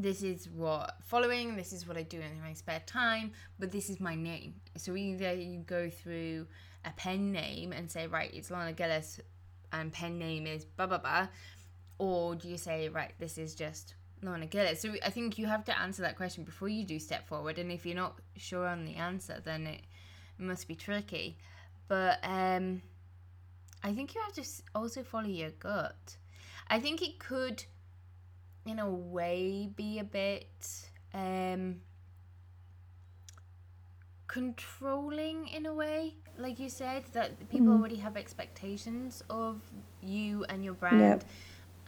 This 0.00 0.22
is 0.22 0.48
what 0.48 0.94
following, 1.02 1.56
this 1.56 1.72
is 1.72 1.88
what 1.88 1.96
I 1.96 2.02
do 2.02 2.20
in 2.20 2.40
my 2.40 2.52
spare 2.52 2.82
time, 2.86 3.32
but 3.58 3.72
this 3.72 3.90
is 3.90 3.98
my 3.98 4.14
name. 4.14 4.54
So 4.76 4.94
either 4.94 5.34
you 5.34 5.58
go 5.66 5.90
through 5.90 6.46
a 6.84 6.90
pen 6.92 7.32
name 7.32 7.72
and 7.72 7.90
say, 7.90 8.06
right, 8.06 8.30
it's 8.32 8.48
Lorna 8.48 8.72
Gillis 8.72 9.18
and 9.72 9.92
pen 9.92 10.16
name 10.16 10.46
is 10.46 10.64
blah 10.64 10.86
blah 10.86 10.98
blah, 10.98 11.26
or 11.98 12.36
do 12.36 12.46
you 12.48 12.56
say, 12.56 12.88
right, 12.88 13.12
this 13.18 13.38
is 13.38 13.56
just 13.56 13.94
Lorna 14.22 14.46
Gillis? 14.46 14.80
So 14.80 14.94
I 15.04 15.10
think 15.10 15.36
you 15.36 15.46
have 15.46 15.64
to 15.64 15.76
answer 15.76 16.02
that 16.02 16.16
question 16.16 16.44
before 16.44 16.68
you 16.68 16.84
do 16.84 17.00
step 17.00 17.26
forward, 17.26 17.58
and 17.58 17.72
if 17.72 17.84
you're 17.84 17.96
not 17.96 18.20
sure 18.36 18.68
on 18.68 18.84
the 18.84 18.94
answer, 18.94 19.42
then 19.44 19.66
it 19.66 19.80
must 20.38 20.68
be 20.68 20.76
tricky. 20.76 21.38
But 21.88 22.18
um, 22.22 22.82
I 23.82 23.92
think 23.92 24.14
you 24.14 24.20
have 24.20 24.34
to 24.34 24.44
also 24.76 25.02
follow 25.02 25.26
your 25.26 25.50
gut. 25.50 26.16
I 26.68 26.78
think 26.78 27.02
it 27.02 27.18
could, 27.18 27.64
in 28.66 28.78
a 28.78 28.88
way, 28.90 29.70
be 29.74 29.98
a 29.98 30.04
bit 30.04 30.88
um, 31.14 31.76
controlling 34.26 35.48
in 35.48 35.66
a 35.66 35.74
way. 35.74 36.14
Like 36.36 36.58
you 36.60 36.68
said, 36.68 37.04
that 37.14 37.48
people 37.48 37.72
already 37.72 37.96
have 37.96 38.16
expectations 38.16 39.22
of 39.30 39.60
you 40.02 40.44
and 40.48 40.64
your 40.64 40.74
brand 40.74 41.00
Yep. 41.00 41.24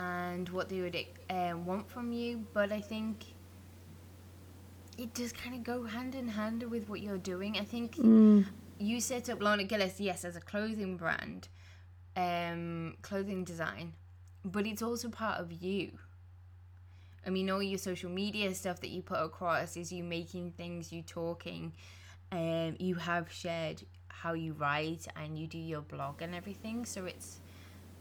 and 0.00 0.48
what 0.48 0.68
they 0.68 0.80
would 0.80 0.96
um, 1.28 1.64
want 1.66 1.88
from 1.90 2.12
you. 2.12 2.46
But 2.52 2.72
I 2.72 2.80
think 2.80 3.24
it 4.98 5.14
does 5.14 5.33
kind 5.33 5.54
of 5.54 5.62
go 5.62 5.85
hand 5.85 6.14
in 6.14 6.28
hand 6.28 6.62
with 6.64 6.88
what 6.88 7.00
you're 7.00 7.18
doing. 7.18 7.56
I 7.59 7.64
think 7.64 7.96
you 8.78 9.00
set 9.00 9.28
up 9.28 9.40
Lorna 9.40 9.64
Gillis, 9.64 10.00
yes, 10.00 10.24
as 10.24 10.37
a 10.37 10.40
clothing 10.40 10.96
brand, 10.96 11.48
um, 12.16 12.96
clothing 13.02 13.44
design, 13.44 13.92
but 14.44 14.66
it's 14.66 14.83
also 14.83 15.09
part 15.09 15.38
of 15.40 15.52
you. 15.52 15.92
I 17.26 17.30
mean, 17.30 17.50
all 17.50 17.62
your 17.62 17.78
social 17.78 18.11
media 18.11 18.54
stuff 18.54 18.80
that 18.80 18.90
you 18.90 19.02
put 19.02 19.18
across 19.18 19.76
is 19.76 19.92
you 19.92 20.02
making 20.02 20.52
things, 20.52 20.92
you 20.92 21.02
talking, 21.02 21.72
um, 22.33 22.76
you 22.78 22.94
have 22.94 23.30
shared 23.30 23.83
how 24.09 24.33
you 24.33 24.52
write 24.54 25.06
and 25.16 25.38
you 25.38 25.46
do 25.46 25.59
your 25.59 25.83
blog 25.83 26.22
and 26.22 26.35
everything. 26.35 26.85
So 26.85 27.04
it's 27.04 27.40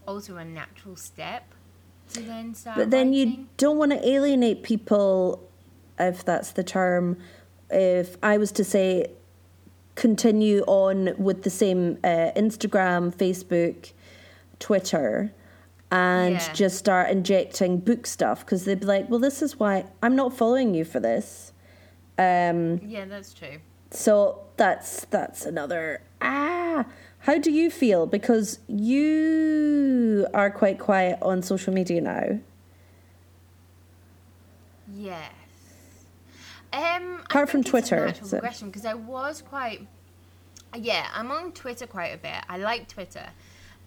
also 0.08 0.38
a 0.38 0.45
natural 0.45 0.95
step 0.95 1.53
to 2.13 2.21
then 2.21 2.53
start. 2.53 2.77
But 2.77 2.91
then 2.91 3.13
you 3.13 3.47
don't 3.58 3.77
want 3.77 3.91
to 3.91 4.08
alienate 4.08 4.63
people, 4.63 5.47
if 5.99 6.23
that's 6.23 6.51
the 6.51 6.63
term. 6.63 7.17
If 7.69 8.17
I 8.23 8.38
was 8.38 8.51
to 8.53 8.63
say, 8.63 9.12
continue 9.95 10.62
on 10.65 11.13
with 11.17 11.43
the 11.43 11.49
same 11.49 11.97
uh, 12.03 12.32
Instagram, 12.36 13.13
Facebook, 13.13 13.91
Twitter, 14.60 15.34
and 15.91 16.36
Yeah. 16.36 16.54
just 16.54 16.78
start 16.78 17.10
injecting 17.10 17.78
book 17.80 18.06
stuff, 18.06 18.45
because 18.45 18.65
they'd 18.65 18.80
be 18.80 18.86
like, 18.86 19.10
well, 19.10 19.19
this 19.19 19.41
is 19.41 19.60
why 19.60 19.86
I'm 20.04 20.15
not 20.15 20.34
following 20.34 20.73
you 20.75 20.86
for 20.86 20.99
this. 20.99 21.52
Um, 22.17 22.80
Yeah, 22.84 23.06
that's 23.06 23.34
true. 23.34 23.60
so 23.91 24.41
that's 24.58 25.06
that's 25.06 25.45
another 25.45 26.02
ah. 26.21 26.86
How 27.23 27.38
do 27.38 27.52
you 27.52 27.69
feel? 27.69 28.06
Because 28.06 28.60
you 28.67 30.25
are 30.34 30.49
quite 30.49 30.80
quiet 30.80 31.17
on 31.21 31.41
social 31.43 31.73
media 31.73 31.99
now. 32.02 32.39
Yes. 34.93 35.32
Um, 36.71 37.21
Apart 37.25 37.49
from 37.49 37.63
think 37.63 37.75
it's 37.75 37.88
a 37.91 37.95
Twitter, 37.95 38.06
natural 38.08 38.28
so- 38.30 38.65
because 38.67 38.86
I 38.86 38.93
was 38.93 39.41
quite. 39.41 39.88
Yeah, 40.78 41.08
I'm 41.13 41.32
on 41.32 41.52
Twitter 41.52 41.88
quite 41.88 42.13
a 42.13 42.17
bit. 42.17 42.36
I 42.47 42.58
like 42.58 42.88
Twitter. 42.88 43.30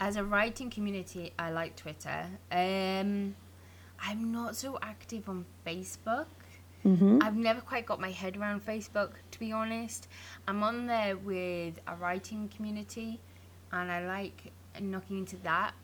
As 0.03 0.17
a 0.17 0.25
writing 0.25 0.69
community, 0.69 1.33
I 1.39 1.53
like 1.53 1.77
Twitter. 1.77 2.27
Um, 2.51 3.37
I'm 4.03 4.33
not 4.33 4.57
so 4.57 4.77
active 4.83 5.29
on 5.29 5.45
Facebook. 5.65 6.27
I've 7.23 7.37
never 7.37 7.61
quite 7.61 7.87
got 7.87 8.01
my 8.01 8.11
head 8.11 8.37
around 8.37 8.67
Facebook, 8.67 9.13
to 9.31 9.39
be 9.39 9.53
honest. 9.53 10.09
I'm 10.49 10.65
on 10.65 10.89
there 10.89 11.17
with 11.17 11.79
a 11.87 11.95
writing 11.95 12.49
community, 12.49 13.21
and 13.71 13.93
I 13.93 14.05
like 14.05 14.51
knocking 14.81 15.19
into 15.19 15.37
that. 15.45 15.75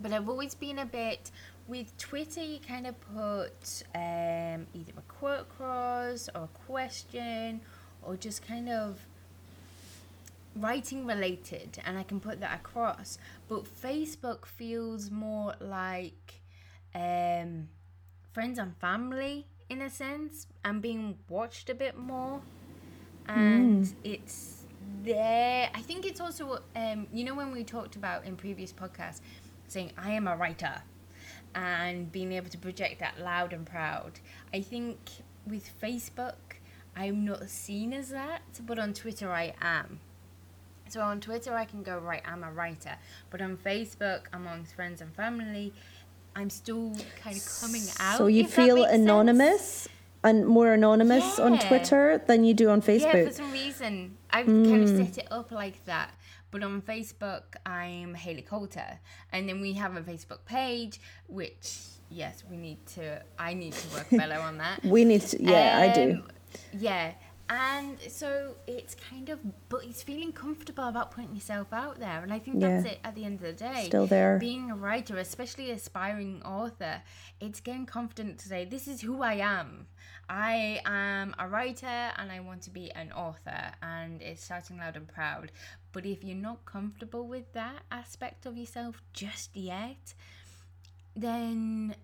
But 0.00 0.12
I've 0.12 0.28
always 0.28 0.56
been 0.56 0.80
a 0.80 0.84
bit 0.84 1.30
with 1.68 1.96
Twitter. 1.98 2.42
You 2.42 2.58
kind 2.58 2.84
of 2.84 2.96
put 3.14 3.84
um, 3.94 4.66
either 4.74 4.92
a 4.96 5.02
quote 5.06 5.42
across 5.42 6.28
or 6.34 6.42
a 6.52 6.58
question, 6.66 7.60
or 8.02 8.16
just 8.16 8.44
kind 8.44 8.68
of 8.68 8.98
writing 10.60 11.06
related, 11.06 11.78
and 11.84 11.98
I 11.98 12.02
can 12.02 12.20
put 12.20 12.40
that 12.40 12.54
across. 12.54 13.18
But 13.48 13.64
Facebook 13.64 14.46
feels 14.46 15.10
more 15.10 15.54
like 15.60 16.40
um, 16.94 17.68
friends 18.32 18.58
and 18.58 18.76
family 18.76 19.46
in 19.68 19.82
a 19.82 19.90
sense, 19.90 20.46
and 20.64 20.80
being 20.80 21.18
watched 21.28 21.68
a 21.68 21.74
bit 21.74 21.96
more. 21.96 22.40
And 23.26 23.94
it's 24.04 24.64
there. 25.04 25.70
I 25.74 25.80
think 25.82 26.06
it's 26.06 26.20
also, 26.20 26.62
um, 26.74 27.06
you 27.12 27.24
know, 27.24 27.34
when 27.34 27.52
we 27.52 27.64
talked 27.64 27.96
about 27.96 28.24
in 28.24 28.36
previous 28.36 28.72
podcasts, 28.72 29.20
saying 29.66 29.92
I 29.98 30.12
am 30.12 30.26
a 30.26 30.36
writer 30.36 30.82
and 31.54 32.10
being 32.10 32.32
able 32.32 32.48
to 32.48 32.58
project 32.58 33.00
that 33.00 33.18
loud 33.20 33.52
and 33.52 33.66
proud. 33.66 34.20
I 34.52 34.60
think 34.60 34.98
with 35.46 35.70
Facebook, 35.80 36.56
I'm 36.96 37.24
not 37.24 37.48
seen 37.48 37.92
as 37.92 38.08
that, 38.10 38.42
but 38.66 38.78
on 38.78 38.94
Twitter, 38.94 39.30
I 39.30 39.54
am. 39.60 40.00
So 40.90 41.00
on 41.00 41.20
Twitter, 41.20 41.54
I 41.54 41.64
can 41.64 41.82
go, 41.82 41.98
right, 41.98 42.22
I'm 42.26 42.44
a 42.44 42.52
writer. 42.52 42.96
But 43.30 43.42
on 43.42 43.56
Facebook, 43.56 44.22
amongst 44.32 44.74
friends 44.74 45.00
and 45.00 45.14
family, 45.14 45.72
I'm 46.34 46.50
still 46.50 46.94
kind 47.22 47.36
of 47.36 47.60
coming 47.60 47.82
out. 48.00 48.18
So 48.18 48.26
you 48.26 48.46
feel 48.46 48.76
makes 48.76 48.90
sense. 48.90 49.02
anonymous 49.02 49.88
and 50.24 50.46
more 50.46 50.72
anonymous 50.72 51.38
on 51.38 51.58
Twitter 51.58 52.22
than 52.26 52.44
you 52.44 52.54
do 52.54 52.70
on 52.70 52.82
Facebook. 52.82 53.14
Yeah, 53.14 53.24
for 53.26 53.32
some 53.32 53.52
reason 53.52 54.16
I've 54.30 54.46
kind 54.46 54.82
of 54.82 54.88
set 54.88 55.18
it 55.18 55.28
up 55.30 55.50
like 55.52 55.84
that. 55.86 56.10
But 56.50 56.62
on 56.62 56.80
Facebook, 56.80 57.42
I'm 57.66 58.14
Haley 58.14 58.40
Coulter, 58.42 59.00
and 59.32 59.46
then 59.46 59.60
we 59.60 59.74
have 59.74 59.96
a 59.96 60.00
Facebook 60.00 60.46
page, 60.46 60.98
which 61.26 61.76
yes, 62.08 62.42
we 62.50 62.56
need 62.56 62.84
to. 62.94 63.22
I 63.38 63.52
need 63.54 63.74
to 63.74 63.88
work 63.94 64.06
better 64.12 64.40
on 64.40 64.58
that. 64.58 64.82
we 64.82 65.04
need 65.04 65.20
to, 65.22 65.42
yeah, 65.42 65.78
I 65.78 65.92
do. 65.92 66.12
Um, 66.12 66.22
Yeah. 66.72 67.12
And 67.50 67.98
so 68.08 68.56
it's 68.66 68.94
kind 68.94 69.30
of, 69.30 69.38
but 69.70 69.82
it's 69.84 70.02
feeling 70.02 70.32
comfortable 70.32 70.86
about 70.86 71.12
putting 71.12 71.34
yourself 71.34 71.72
out 71.72 71.98
there. 71.98 72.22
And 72.22 72.30
I 72.32 72.38
think 72.38 72.60
that's 72.60 72.84
Yeah. 72.84 72.92
it 72.92 73.00
at 73.04 73.14
the 73.14 73.24
end 73.24 73.36
of 73.36 73.40
the 73.40 73.52
day. 73.52 73.86
Still 73.86 74.06
there. 74.06 74.38
Being 74.38 74.70
a 74.70 74.76
writer, 74.76 75.16
especially 75.16 75.70
aspiring 75.70 76.42
author, 76.42 77.02
it's 77.40 77.60
getting 77.60 77.86
confident 77.86 78.38
to 78.40 78.48
say, 78.48 78.64
this 78.66 78.86
is 78.86 79.00
who 79.00 79.22
I 79.22 79.34
am. 79.34 79.86
I 80.28 80.82
am 80.84 81.34
a 81.38 81.48
writer 81.48 81.86
and 81.86 82.30
I 82.30 82.40
want 82.40 82.60
to 82.62 82.70
be 82.70 82.90
an 82.90 83.12
author. 83.12 83.72
And 83.82 84.20
it's 84.20 84.46
shouting 84.46 84.76
loud 84.76 84.96
and 84.96 85.08
proud. 85.08 85.50
But 85.92 86.04
if 86.04 86.22
you're 86.22 86.36
not 86.36 86.66
comfortable 86.66 87.26
with 87.26 87.54
that 87.54 87.82
aspect 87.90 88.44
of 88.44 88.58
yourself 88.58 89.00
just 89.14 89.56
yet, 89.56 90.12
then 91.16 91.94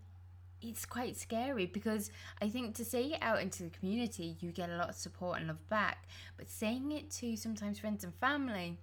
it's 0.64 0.84
quite 0.86 1.16
scary 1.16 1.66
because 1.66 2.10
I 2.40 2.48
think 2.48 2.74
to 2.76 2.84
say 2.84 3.04
it 3.12 3.18
out 3.20 3.40
into 3.42 3.64
the 3.64 3.70
community, 3.70 4.36
you 4.40 4.50
get 4.50 4.70
a 4.70 4.76
lot 4.76 4.88
of 4.88 4.94
support 4.94 5.38
and 5.38 5.48
love 5.48 5.68
back. 5.68 6.08
But 6.36 6.48
saying 6.48 6.90
it 6.92 7.10
to 7.12 7.36
sometimes 7.36 7.78
friends 7.78 8.02
and 8.04 8.14
family, 8.14 8.78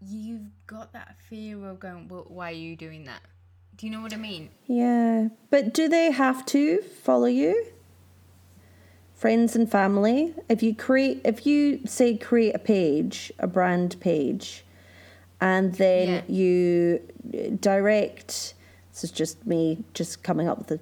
you've 0.00 0.48
got 0.66 0.92
that 0.92 1.16
fear 1.28 1.66
of 1.68 1.80
going, 1.80 2.08
well, 2.08 2.24
why 2.28 2.50
are 2.50 2.54
you 2.54 2.76
doing 2.76 3.04
that? 3.04 3.20
Do 3.76 3.86
you 3.86 3.92
know 3.92 4.00
what 4.02 4.12
I 4.12 4.16
mean? 4.16 4.50
Yeah. 4.66 5.28
But 5.50 5.74
do 5.74 5.88
they 5.88 6.10
have 6.12 6.44
to 6.46 6.82
follow 6.82 7.26
you? 7.26 7.66
Friends 9.14 9.54
and 9.56 9.70
family? 9.70 10.34
If 10.48 10.62
you 10.62 10.74
create 10.74 11.20
if 11.24 11.46
you 11.46 11.86
say 11.86 12.16
create 12.16 12.54
a 12.54 12.58
page, 12.58 13.30
a 13.38 13.46
brand 13.46 14.00
page, 14.00 14.64
and 15.40 15.74
then 15.74 16.08
Yeah. 16.08 16.34
you 16.34 17.00
eh, 17.34 17.50
direct 17.60 18.54
this 19.00 19.10
is 19.10 19.16
just 19.16 19.46
me 19.46 19.82
just 19.94 20.22
coming 20.22 20.48
up 20.48 20.58
with 20.58 20.66
the 20.68 20.80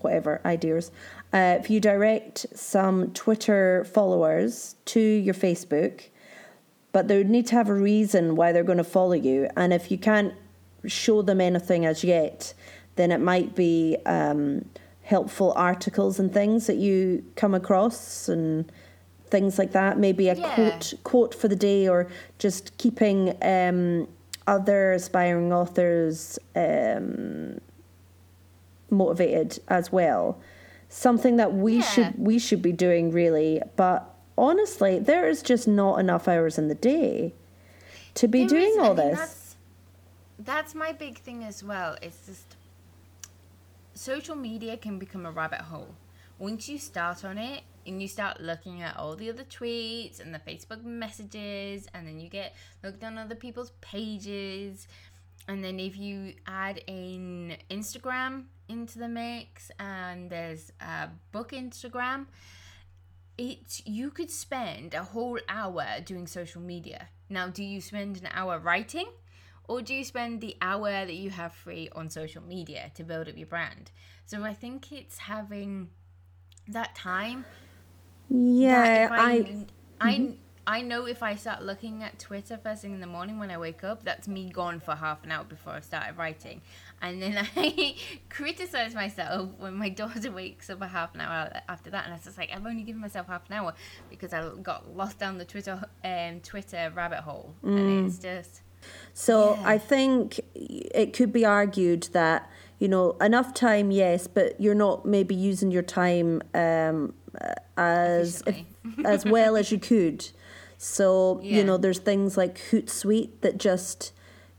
whatever 0.00 0.40
ideas. 0.44 0.90
Uh, 1.32 1.56
if 1.60 1.68
you 1.70 1.80
direct 1.80 2.46
some 2.54 3.10
Twitter 3.12 3.84
followers 3.84 4.76
to 4.84 5.00
your 5.00 5.34
Facebook, 5.34 6.08
but 6.92 7.08
they 7.08 7.18
would 7.18 7.28
need 7.30 7.46
to 7.48 7.54
have 7.54 7.68
a 7.68 7.74
reason 7.74 8.36
why 8.36 8.52
they're 8.52 8.64
going 8.64 8.78
to 8.78 8.84
follow 8.84 9.12
you. 9.12 9.48
And 9.56 9.72
if 9.72 9.90
you 9.90 9.98
can't 9.98 10.34
show 10.86 11.22
them 11.22 11.40
anything 11.40 11.84
as 11.84 12.02
yet, 12.04 12.54
then 12.96 13.10
it 13.12 13.20
might 13.20 13.54
be 13.54 13.96
um, 14.06 14.64
helpful 15.02 15.52
articles 15.56 16.18
and 16.18 16.32
things 16.32 16.66
that 16.68 16.76
you 16.76 17.24
come 17.36 17.54
across 17.54 18.28
and 18.28 18.70
things 19.28 19.58
like 19.58 19.72
that. 19.72 19.98
Maybe 19.98 20.28
a 20.28 20.34
Yeah. 20.34 20.54
quote 20.54 20.94
quote 21.04 21.34
for 21.34 21.48
the 21.48 21.56
day, 21.56 21.88
or 21.88 22.06
just 22.38 22.76
keeping 22.78 23.36
um, 23.42 24.08
other 24.46 24.92
aspiring 24.92 25.52
authors 25.52 26.38
um, 26.54 27.60
motivated 28.90 29.58
as 29.68 29.90
well. 29.90 30.38
Something 30.88 31.36
that 31.36 31.52
we 31.52 31.76
Yeah. 31.76 31.82
should 31.82 32.18
we 32.18 32.38
should 32.38 32.62
be 32.62 32.72
doing 32.72 33.10
really, 33.10 33.60
but 33.74 34.14
honestly, 34.38 34.98
there 34.98 35.28
is 35.28 35.42
just 35.42 35.66
not 35.66 35.98
enough 35.98 36.28
hours 36.28 36.58
in 36.58 36.68
the 36.68 36.74
day 36.74 37.34
to 38.14 38.28
be 38.28 38.40
There 38.40 38.48
doing 38.48 38.70
is, 38.70 38.78
all 38.78 38.84
I 38.84 38.88
mean, 38.88 38.96
this. 38.96 39.18
That's, 39.18 39.56
that's 40.38 40.74
my 40.74 40.92
big 40.92 41.18
thing 41.18 41.42
as 41.44 41.64
well. 41.64 41.96
It's 42.00 42.26
just 42.26 42.56
social 43.94 44.36
media 44.36 44.76
can 44.76 44.98
become 44.98 45.26
a 45.26 45.30
rabbit 45.32 45.62
hole. 45.62 45.94
Once 46.38 46.68
you 46.68 46.78
start 46.78 47.24
on 47.24 47.38
it 47.38 47.62
and 47.86 48.00
you 48.00 48.08
start 48.08 48.40
looking 48.40 48.82
at 48.82 48.96
all 48.96 49.16
the 49.16 49.30
other 49.30 49.44
tweets 49.44 50.20
and 50.20 50.34
the 50.34 50.38
Facebook 50.40 50.84
messages, 50.84 51.86
and 51.94 52.06
then 52.06 52.18
you 52.18 52.28
get 52.28 52.54
looked 52.82 53.02
on 53.04 53.18
other 53.18 53.34
people's 53.34 53.72
pages, 53.80 54.88
and 55.48 55.62
then 55.62 55.78
if 55.78 55.96
you 55.96 56.34
add 56.46 56.82
in 56.86 57.56
Instagram 57.70 58.44
into 58.68 58.98
the 58.98 59.08
mix, 59.08 59.70
and 59.78 60.28
there's 60.28 60.72
a 60.80 61.08
book 61.32 61.52
Instagram, 61.52 62.26
it 63.38 63.82
you 63.84 64.10
could 64.10 64.30
spend 64.30 64.94
a 64.94 65.02
whole 65.02 65.38
hour 65.48 65.86
doing 66.04 66.26
social 66.26 66.60
media. 66.60 67.08
Now, 67.28 67.48
do 67.48 67.62
you 67.62 67.80
spend 67.80 68.16
an 68.18 68.28
hour 68.32 68.58
writing 68.58 69.08
or 69.68 69.82
do 69.82 69.94
you 69.94 70.04
spend 70.04 70.40
the 70.40 70.56
hour 70.62 70.90
that 70.90 71.14
you 71.14 71.30
have 71.30 71.52
free 71.52 71.88
on 71.92 72.08
social 72.08 72.42
media 72.42 72.90
to 72.94 73.04
build 73.04 73.28
up 73.28 73.36
your 73.36 73.48
brand? 73.48 73.90
So 74.24 74.42
I 74.42 74.54
think 74.54 74.92
it's 74.92 75.18
having 75.18 75.90
that 76.68 76.94
time 76.94 77.44
Yeah, 78.28 79.08
I 79.10 79.54
I, 80.00 80.08
I, 80.08 80.34
I 80.66 80.82
know 80.82 81.06
if 81.06 81.22
I 81.22 81.36
start 81.36 81.62
looking 81.62 82.02
at 82.02 82.18
Twitter 82.18 82.58
first 82.62 82.82
thing 82.82 82.92
in 82.92 83.00
the 83.00 83.06
morning 83.06 83.38
when 83.38 83.50
I 83.50 83.58
wake 83.58 83.84
up, 83.84 84.04
that's 84.04 84.26
me 84.26 84.50
gone 84.50 84.80
for 84.80 84.94
half 84.96 85.22
an 85.24 85.30
hour 85.30 85.44
before 85.44 85.74
I 85.74 85.80
started 85.80 86.16
writing. 86.18 86.60
And 87.00 87.22
then 87.22 87.36
I 87.56 87.94
criticize 88.28 88.94
myself 88.94 89.50
when 89.58 89.74
my 89.74 89.88
daughter 90.00 90.30
wakes 90.32 90.68
up 90.70 90.82
a 90.82 90.88
half 90.88 91.14
an 91.14 91.20
hour 91.20 91.50
after 91.68 91.90
that, 91.90 92.06
and 92.06 92.14
it's 92.14 92.24
just 92.24 92.36
like 92.38 92.50
I've 92.52 92.66
only 92.66 92.82
given 92.82 93.00
myself 93.00 93.28
half 93.28 93.48
an 93.48 93.54
hour 93.56 93.74
because 94.10 94.32
I 94.32 94.48
got 94.62 94.96
lost 94.96 95.18
down 95.18 95.38
the 95.38 95.44
Twitter 95.44 95.82
um, 96.04 96.40
Twitter 96.40 96.92
rabbit 96.94 97.20
hole, 97.20 97.54
Mm. 97.62 97.78
and 97.78 98.06
it's 98.08 98.18
just 98.18 98.62
So 99.14 99.54
Yeah. 99.54 99.68
I 99.68 99.78
think 99.78 100.40
it 100.54 101.12
could 101.12 101.32
be 101.32 101.44
argued 101.44 102.08
that 102.12 102.50
you 102.78 102.88
know 102.88 103.12
enough 103.20 103.54
time, 103.54 103.90
yes, 103.90 104.26
but 104.26 104.60
you're 104.60 104.74
not 104.74 105.06
maybe 105.06 105.34
using 105.34 105.70
your 105.70 105.82
time 105.82 106.42
um, 106.54 107.14
as 107.76 108.42
Efficiently. 108.42 109.04
as 109.04 109.24
well 109.24 109.56
as 109.56 109.72
you 109.72 109.78
could. 109.78 110.28
So 110.78 111.40
you 111.42 111.64
know, 111.64 111.76
there's 111.78 111.98
things 111.98 112.36
like 112.36 112.58
Hootsuite 112.70 113.30
that 113.40 113.58
just 113.58 114.12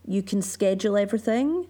you 0.06 0.24
can 0.24 0.42
schedule 0.42 0.98
everything, 0.98 1.68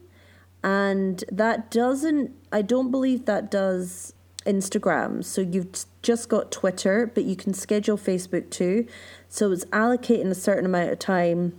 and 0.64 1.24
that 1.32 1.70
doesn't. 1.70 2.32
I 2.52 2.62
don't 2.62 2.92
believe 2.92 3.26
that 3.26 3.52
does 3.52 4.14
Instagram. 4.46 5.24
So 5.24 5.42
you've 5.42 5.86
just 6.02 6.30
got 6.30 6.52
Twitter, 6.52 7.12
but 7.14 7.26
you 7.26 7.36
can 7.36 7.54
schedule 7.54 7.98
Facebook 7.98 8.50
too. 8.50 8.88
So 9.28 9.52
it's 9.52 9.66
allocating 9.66 10.32
a 10.32 10.36
certain 10.36 10.66
amount 10.66 10.92
of 10.92 11.00
time 11.00 11.54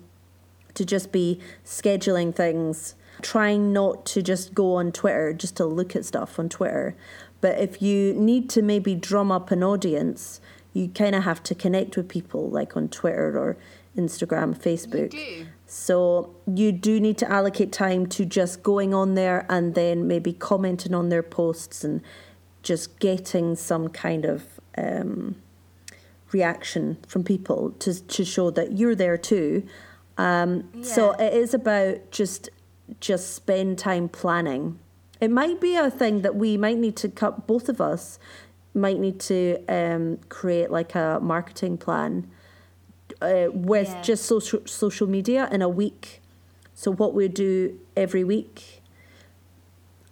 to 0.74 0.84
just 0.84 1.12
be 1.12 1.40
scheduling 1.64 2.34
things, 2.34 2.94
trying 3.22 3.72
not 3.72 4.06
to 4.06 4.22
just 4.22 4.54
go 4.54 4.74
on 4.76 4.92
Twitter 4.92 5.32
just 5.32 5.56
to 5.56 5.66
look 5.66 5.94
at 5.96 6.04
stuff 6.04 6.38
on 6.38 6.48
Twitter. 6.48 6.96
But 7.40 7.58
if 7.58 7.80
you 7.80 8.14
need 8.14 8.50
to 8.50 8.62
maybe 8.62 8.94
drum 8.94 9.30
up 9.30 9.50
an 9.50 9.62
audience, 9.62 10.40
you 10.72 10.88
kind 10.88 11.14
of 11.14 11.24
have 11.24 11.42
to 11.44 11.54
connect 11.54 11.96
with 11.96 12.08
people 12.08 12.48
like 12.48 12.76
on 12.76 12.88
Twitter 12.88 13.38
or 13.38 13.56
Instagram, 13.96 14.56
Facebook. 14.56 15.10
do. 15.10 15.46
So 15.66 16.34
you 16.46 16.72
do 16.72 16.98
need 16.98 17.18
to 17.18 17.30
allocate 17.30 17.72
time 17.72 18.06
to 18.06 18.24
just 18.24 18.62
going 18.62 18.94
on 18.94 19.14
there 19.14 19.44
and 19.48 19.74
then 19.74 20.06
maybe 20.06 20.32
commenting 20.32 20.94
on 20.94 21.08
their 21.10 21.22
posts 21.22 21.84
and 21.84 22.00
just 22.62 22.98
getting 22.98 23.54
some 23.54 23.88
kind 23.88 24.24
of 24.24 24.44
um, 24.76 25.36
reaction 26.32 26.98
from 27.06 27.24
people 27.24 27.70
to 27.80 27.94
to 28.06 28.24
show 28.24 28.50
that 28.50 28.78
you're 28.78 28.94
there 28.94 29.18
too. 29.18 29.66
Um, 30.16 30.68
So 30.82 31.12
it 31.12 31.32
is 31.32 31.54
about 31.54 32.10
just 32.10 32.50
just 33.00 33.34
spend 33.34 33.78
time 33.78 34.08
planning. 34.08 34.78
It 35.20 35.30
might 35.30 35.60
be 35.60 35.74
a 35.76 35.90
thing 35.90 36.22
that 36.22 36.36
we 36.36 36.56
might 36.56 36.78
need 36.78 36.96
to 36.96 37.08
cut. 37.08 37.46
Both 37.46 37.68
of 37.68 37.80
us 37.80 38.18
might 38.74 38.98
need 38.98 39.18
to 39.20 39.64
um, 39.68 40.18
create 40.28 40.70
like 40.70 40.94
a 40.94 41.18
marketing 41.20 41.76
plan 41.78 42.30
uh, 43.20 43.46
with 43.52 43.88
Yeah. 43.88 44.02
just 44.02 44.26
social 44.26 44.60
social 44.66 45.06
media 45.08 45.48
in 45.50 45.60
a 45.62 45.68
week. 45.68 46.20
So 46.74 46.92
what 46.92 47.14
we 47.14 47.26
do 47.28 47.78
every 47.96 48.22
week. 48.22 48.82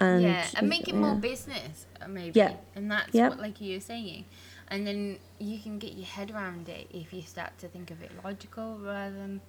And 0.01 0.23
yeah, 0.23 0.47
and 0.57 0.69
make 0.69 0.89
it 0.89 0.95
more 0.95 1.15
business, 1.15 1.87
uh, 2.03 2.09
maybe. 2.09 2.39
Yeah. 2.39 2.55
And 2.75 2.91
that's 2.91 3.15
Yep. 3.15 3.31
what, 3.31 3.41
like 3.41 3.61
you 3.61 3.75
were 3.75 3.81
saying. 3.81 4.25
And 4.69 4.85
then 4.87 5.19
you 5.39 5.59
can 5.61 5.79
get 5.79 5.93
your 5.93 6.07
head 6.07 6.33
around 6.33 6.69
it 6.69 6.89
if 6.93 7.12
you 7.15 7.23
start 7.23 7.57
to 7.59 7.69
think 7.69 7.91
of 7.93 8.03
it 8.03 8.11
logical 8.25 8.79
rather 8.83 9.15
than 9.15 9.41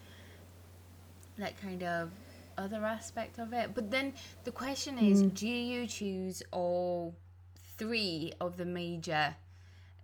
that 1.37 1.59
kind 1.59 1.81
of 1.83 2.11
other 2.57 2.83
aspect 2.85 3.37
of 3.39 3.53
it. 3.53 3.73
But 3.75 3.91
then 3.91 4.13
the 4.43 4.51
question 4.51 4.97
is 4.97 5.23
Mm. 5.23 5.33
do 5.33 5.47
you 5.47 5.87
choose 5.87 6.41
all 6.51 7.15
three 7.77 8.33
of 8.41 8.57
the 8.57 8.65
major 8.65 9.35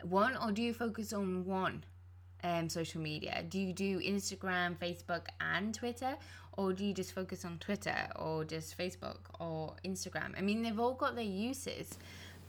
one, 0.04 0.36
or 0.38 0.52
do 0.52 0.62
you 0.62 0.74
focus 0.74 1.13
on 1.13 1.46
one? 1.46 1.84
um, 2.46 2.68
social 2.68 3.00
media? 3.00 3.42
Do 3.48 3.58
you 3.58 3.72
do 3.72 4.00
Instagram, 4.02 4.78
Facebook, 4.78 5.28
and 5.39 5.74
Twitter? 5.74 6.18
Or 6.58 6.74
do 6.74 6.84
you 6.84 6.94
just 6.94 7.13
focus 7.13 7.46
on 7.46 7.58
Twitter 7.58 7.96
or 8.18 8.44
just 8.44 8.78
Facebook 8.78 9.20
or 9.39 9.78
Instagram? 9.86 10.38
I 10.38 10.42
mean, 10.42 10.62
they've 10.62 10.78
all 10.78 10.94
got 10.94 11.16
their 11.16 11.24
uses, 11.24 11.98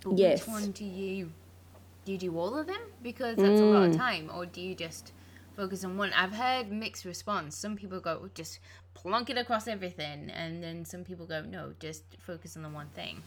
but 0.02 0.18
Yes. 0.18 0.40
which 0.40 0.48
one 0.48 0.72
do 0.72 0.84
you 0.84 1.26
do? 1.26 2.12
You 2.12 2.18
do 2.18 2.36
all 2.36 2.58
of 2.58 2.66
them 2.66 2.80
because 3.04 3.36
that's 3.36 3.60
a 3.60 3.64
lot 3.64 3.84
Mm. 3.88 3.90
of 3.92 3.96
time, 3.96 4.30
or 4.34 4.46
do 4.46 4.60
you 4.60 4.74
just 4.74 5.12
focus 5.54 5.84
on 5.84 5.96
one. 5.96 6.12
I've 6.12 6.32
heard 6.34 6.72
mixed 6.72 7.04
response. 7.04 7.56
Some 7.56 7.76
people 7.76 8.00
go 8.00 8.28
just 8.34 8.58
plunk 8.94 9.30
it 9.30 9.36
across 9.36 9.68
everything, 9.68 10.30
and 10.30 10.62
then 10.62 10.84
some 10.84 11.04
people 11.04 11.26
go 11.26 11.42
no, 11.42 11.72
just 11.78 12.04
focus 12.20 12.56
on 12.56 12.62
the 12.62 12.68
one 12.68 12.88
thing. 12.94 13.22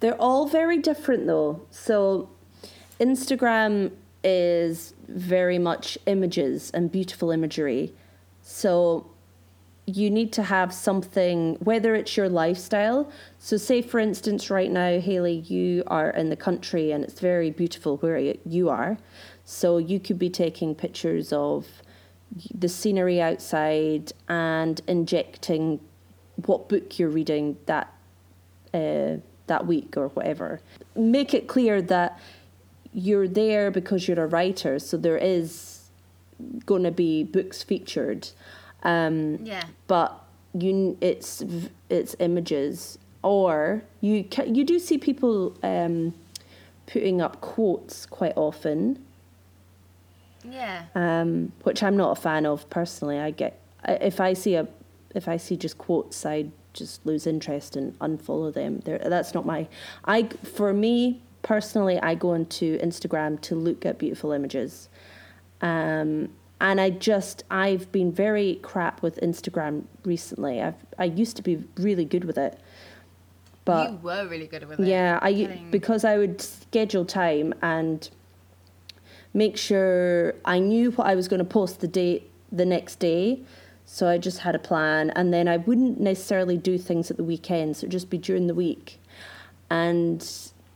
They're 0.00 0.20
all 0.20 0.46
very 0.46 0.78
different 0.78 1.26
though. 1.26 1.62
So 1.70 2.28
Instagram 3.00 3.92
is 4.22 4.94
very 5.08 5.58
much 5.58 5.96
images 6.06 6.70
and 6.72 6.92
beautiful 6.92 7.30
imagery. 7.30 7.92
So 8.42 9.06
you 9.86 10.10
need 10.10 10.32
to 10.34 10.42
have 10.42 10.72
something, 10.72 11.56
whether 11.56 11.94
it's 11.94 12.16
your 12.16 12.28
lifestyle. 12.28 13.10
So, 13.38 13.56
say 13.56 13.82
for 13.82 13.98
instance, 13.98 14.50
right 14.50 14.70
now, 14.70 15.00
Haley, 15.00 15.38
you 15.46 15.82
are 15.86 16.10
in 16.10 16.30
the 16.30 16.36
country 16.36 16.92
and 16.92 17.02
it's 17.02 17.20
very 17.20 17.50
beautiful 17.50 17.96
where 17.98 18.18
you 18.44 18.68
are. 18.68 18.98
So, 19.44 19.78
you 19.78 19.98
could 19.98 20.18
be 20.18 20.30
taking 20.30 20.74
pictures 20.74 21.32
of 21.32 21.66
the 22.54 22.68
scenery 22.68 23.20
outside 23.20 24.12
and 24.28 24.80
injecting 24.86 25.80
what 26.46 26.68
book 26.68 26.98
you're 26.98 27.08
reading 27.08 27.56
that 27.66 27.92
uh, 28.72 29.16
that 29.46 29.66
week 29.66 29.96
or 29.96 30.08
whatever. 30.08 30.60
Make 30.94 31.34
it 31.34 31.48
clear 31.48 31.82
that 31.82 32.20
you're 32.92 33.28
there 33.28 33.70
because 33.70 34.06
you're 34.06 34.22
a 34.22 34.26
writer, 34.26 34.78
so 34.78 34.96
there 34.96 35.18
is 35.18 35.90
going 36.66 36.84
to 36.84 36.90
be 36.90 37.24
books 37.24 37.62
featured. 37.62 38.28
Um, 38.82 39.40
yeah. 39.44 39.64
But 39.86 40.18
you, 40.54 40.96
it's 41.00 41.44
it's 41.88 42.16
images, 42.18 42.98
or 43.22 43.82
you 44.00 44.26
you 44.46 44.64
do 44.64 44.78
see 44.78 44.98
people 44.98 45.56
um, 45.62 46.14
putting 46.86 47.20
up 47.20 47.40
quotes 47.40 48.06
quite 48.06 48.34
often. 48.36 49.04
Yeah. 50.50 50.84
Um, 50.94 51.52
which 51.62 51.82
I'm 51.82 51.96
not 51.96 52.18
a 52.18 52.20
fan 52.20 52.46
of 52.46 52.68
personally. 52.70 53.18
I 53.18 53.30
get 53.30 53.60
if 53.86 54.20
I 54.20 54.32
see 54.32 54.54
a 54.54 54.68
if 55.14 55.28
I 55.28 55.36
see 55.36 55.56
just 55.56 55.78
quotes, 55.78 56.24
I 56.24 56.46
just 56.72 57.04
lose 57.04 57.26
interest 57.26 57.76
and 57.76 57.98
unfollow 57.98 58.52
them. 58.52 58.80
There, 58.80 58.98
that's 58.98 59.34
not 59.34 59.46
my. 59.46 59.68
I 60.04 60.28
for 60.42 60.72
me 60.72 61.22
personally, 61.42 61.98
I 62.00 62.14
go 62.14 62.34
into 62.34 62.78
Instagram 62.78 63.40
to 63.42 63.54
look 63.54 63.86
at 63.86 63.98
beautiful 63.98 64.32
images. 64.32 64.88
Um, 65.62 66.30
and 66.60 66.80
I 66.80 66.90
just 66.90 67.44
I've 67.50 67.90
been 67.90 68.12
very 68.12 68.56
crap 68.62 69.02
with 69.02 69.18
Instagram 69.20 69.84
recently. 70.04 70.60
I've 70.60 70.74
I 70.98 71.04
used 71.04 71.36
to 71.36 71.42
be 71.42 71.64
really 71.76 72.04
good 72.04 72.24
with 72.24 72.38
it, 72.38 72.58
but 73.64 73.90
you 73.90 73.96
were 73.98 74.26
really 74.28 74.46
good 74.46 74.68
with 74.68 74.80
it. 74.80 74.86
Yeah, 74.86 75.18
I 75.22 75.62
because 75.70 76.04
I 76.04 76.18
would 76.18 76.40
schedule 76.40 77.04
time 77.04 77.54
and 77.62 78.08
make 79.32 79.56
sure 79.56 80.34
I 80.44 80.58
knew 80.58 80.90
what 80.92 81.06
I 81.06 81.14
was 81.14 81.28
going 81.28 81.38
to 81.38 81.44
post 81.44 81.80
the 81.80 81.88
day 81.88 82.24
the 82.50 82.66
next 82.66 82.98
day. 82.98 83.40
So 83.84 84.08
I 84.08 84.18
just 84.18 84.38
had 84.40 84.54
a 84.54 84.58
plan, 84.58 85.10
and 85.10 85.34
then 85.34 85.48
I 85.48 85.56
wouldn't 85.56 85.98
necessarily 86.00 86.56
do 86.56 86.78
things 86.78 87.10
at 87.10 87.16
the 87.16 87.24
weekends. 87.24 87.78
So 87.78 87.84
it'd 87.84 87.92
just 87.92 88.08
be 88.08 88.18
during 88.18 88.46
the 88.46 88.54
week, 88.54 89.00
and 89.68 90.24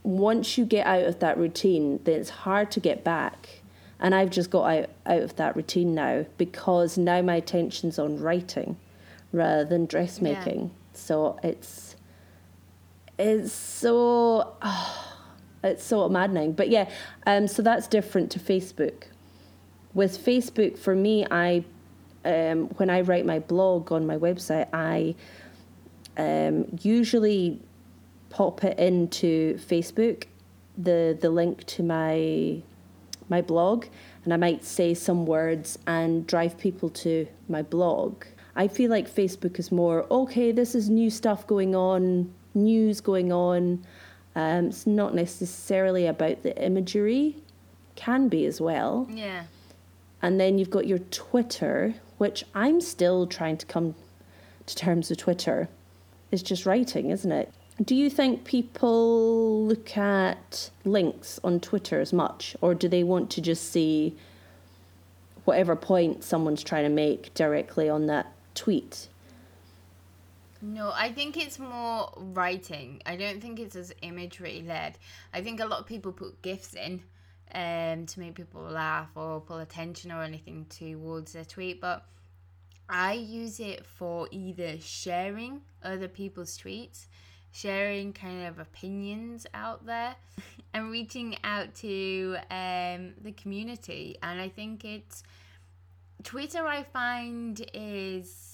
once 0.02 0.58
you 0.58 0.64
get 0.64 0.86
out 0.86 1.04
of 1.04 1.20
that 1.20 1.38
routine, 1.38 2.00
then 2.04 2.20
it's 2.20 2.30
hard 2.30 2.70
to 2.72 2.80
get 2.80 3.04
back 3.04 3.62
and 4.04 4.14
I've 4.14 4.30
just 4.30 4.50
got 4.50 4.64
out, 4.64 4.90
out 5.06 5.22
of 5.22 5.36
that 5.36 5.56
routine 5.56 5.94
now 5.94 6.26
because 6.36 6.98
now 6.98 7.22
my 7.22 7.36
attention's 7.36 7.98
on 7.98 8.20
writing 8.20 8.76
rather 9.32 9.64
than 9.64 9.86
dressmaking. 9.86 10.60
Yeah. 10.60 10.68
So 10.92 11.40
it's 11.42 11.96
it's 13.18 13.52
so 13.52 14.56
oh, 14.60 15.13
it's 15.64 15.84
so 15.84 16.08
maddening. 16.08 16.52
But 16.52 16.68
yeah, 16.68 16.88
um, 17.26 17.48
so 17.48 17.62
that's 17.62 17.86
different 17.86 18.30
to 18.32 18.38
Facebook. 18.38 19.04
With 19.94 20.24
Facebook, 20.24 20.78
for 20.78 20.94
me, 20.94 21.26
I 21.30 21.64
um, 22.24 22.68
when 22.76 22.90
I 22.90 23.02
write 23.02 23.26
my 23.26 23.38
blog 23.38 23.92
on 23.92 24.06
my 24.06 24.16
website, 24.16 24.68
I 24.72 25.14
um, 26.16 26.78
usually 26.82 27.60
pop 28.30 28.64
it 28.64 28.78
into 28.78 29.54
Facebook, 29.56 30.24
the 30.76 31.16
the 31.20 31.30
link 31.30 31.64
to 31.64 31.82
my 31.82 32.62
my 33.28 33.40
blog 33.40 33.86
and 34.24 34.32
I 34.32 34.36
might 34.36 34.64
say 34.64 34.94
some 34.94 35.26
words 35.26 35.78
and 35.86 36.26
drive 36.26 36.58
people 36.58 36.90
to 36.90 37.26
my 37.48 37.62
blog. 37.62 38.24
I 38.56 38.68
feel 38.68 38.90
like 38.90 39.08
Facebook 39.08 39.58
is 39.58 39.72
more 39.72 40.06
okay, 40.10 40.52
this 40.52 40.74
is 40.74 40.88
new 40.88 41.10
stuff 41.10 41.46
going 41.46 41.74
on, 41.74 42.32
news 42.54 43.00
going 43.00 43.32
on. 43.32 43.84
Um, 44.36 44.66
it's 44.66 44.86
not 44.86 45.14
necessarily 45.14 46.06
about 46.06 46.42
the 46.42 46.60
imagery, 46.62 47.36
can 47.94 48.28
be 48.28 48.46
as 48.46 48.60
well. 48.60 49.06
Yeah. 49.10 49.44
And 50.22 50.40
then 50.40 50.58
you've 50.58 50.70
got 50.70 50.86
your 50.86 50.98
Twitter, 50.98 51.94
which 52.18 52.44
I'm 52.54 52.80
still 52.80 53.26
trying 53.26 53.58
to 53.58 53.66
come 53.66 53.94
to 54.66 54.74
terms 54.74 55.10
with 55.10 55.18
Twitter. 55.18 55.68
It's 56.30 56.42
just 56.42 56.66
writing, 56.66 57.10
isn't 57.10 57.30
it? 57.30 57.52
Do 57.82 57.94
you 57.94 58.08
think 58.08 58.44
people 58.44 59.66
look 59.66 59.96
at 59.96 60.70
links 60.84 61.40
on 61.42 61.60
Twitter 61.60 62.00
as 62.00 62.12
much, 62.12 62.56
or 62.60 62.74
do 62.74 62.88
they 62.88 63.02
want 63.02 63.30
to 63.32 63.40
just 63.40 63.72
see 63.72 64.16
whatever 65.44 65.76
point 65.76 66.24
someone's 66.24 66.62
trying 66.62 66.84
to 66.84 66.88
make 66.88 67.34
directly 67.34 67.88
on 67.88 68.06
that 68.06 68.32
tweet? 68.54 69.08
No, 70.64 70.92
I 70.94 71.12
think 71.12 71.36
it's 71.36 71.58
more 71.58 72.10
writing. 72.16 73.02
I 73.04 73.16
don't 73.16 73.40
think 73.40 73.60
it's 73.60 73.76
as 73.76 73.92
imagery 74.00 74.64
led. 74.66 74.96
I 75.32 75.42
think 75.42 75.60
a 75.60 75.66
lot 75.66 75.80
of 75.80 75.86
people 75.86 76.12
put 76.12 76.40
GIFs 76.40 76.74
in 76.74 77.02
um, 77.54 78.06
to 78.06 78.20
make 78.20 78.34
people 78.34 78.62
laugh 78.62 79.10
or 79.14 79.40
pull 79.40 79.58
attention 79.58 80.10
or 80.10 80.22
anything 80.22 80.64
towards 80.70 81.34
their 81.34 81.44
tweet, 81.44 81.82
but 81.82 82.06
I 82.88 83.12
use 83.12 83.60
it 83.60 83.84
for 83.84 84.26
either 84.30 84.78
sharing 84.80 85.60
other 85.82 86.08
people's 86.08 86.56
tweets 86.56 87.06
sharing 87.54 88.12
kind 88.12 88.48
of 88.48 88.58
opinions 88.58 89.46
out 89.54 89.86
there 89.86 90.16
and 90.74 90.90
reaching 90.90 91.36
out 91.44 91.72
to 91.72 92.36
um, 92.50 93.14
the 93.22 93.32
community. 93.36 94.18
And 94.22 94.40
I 94.40 94.48
think 94.48 94.84
it's 94.84 95.22
Twitter, 96.24 96.66
I 96.66 96.82
find, 96.82 97.64
is 97.72 98.53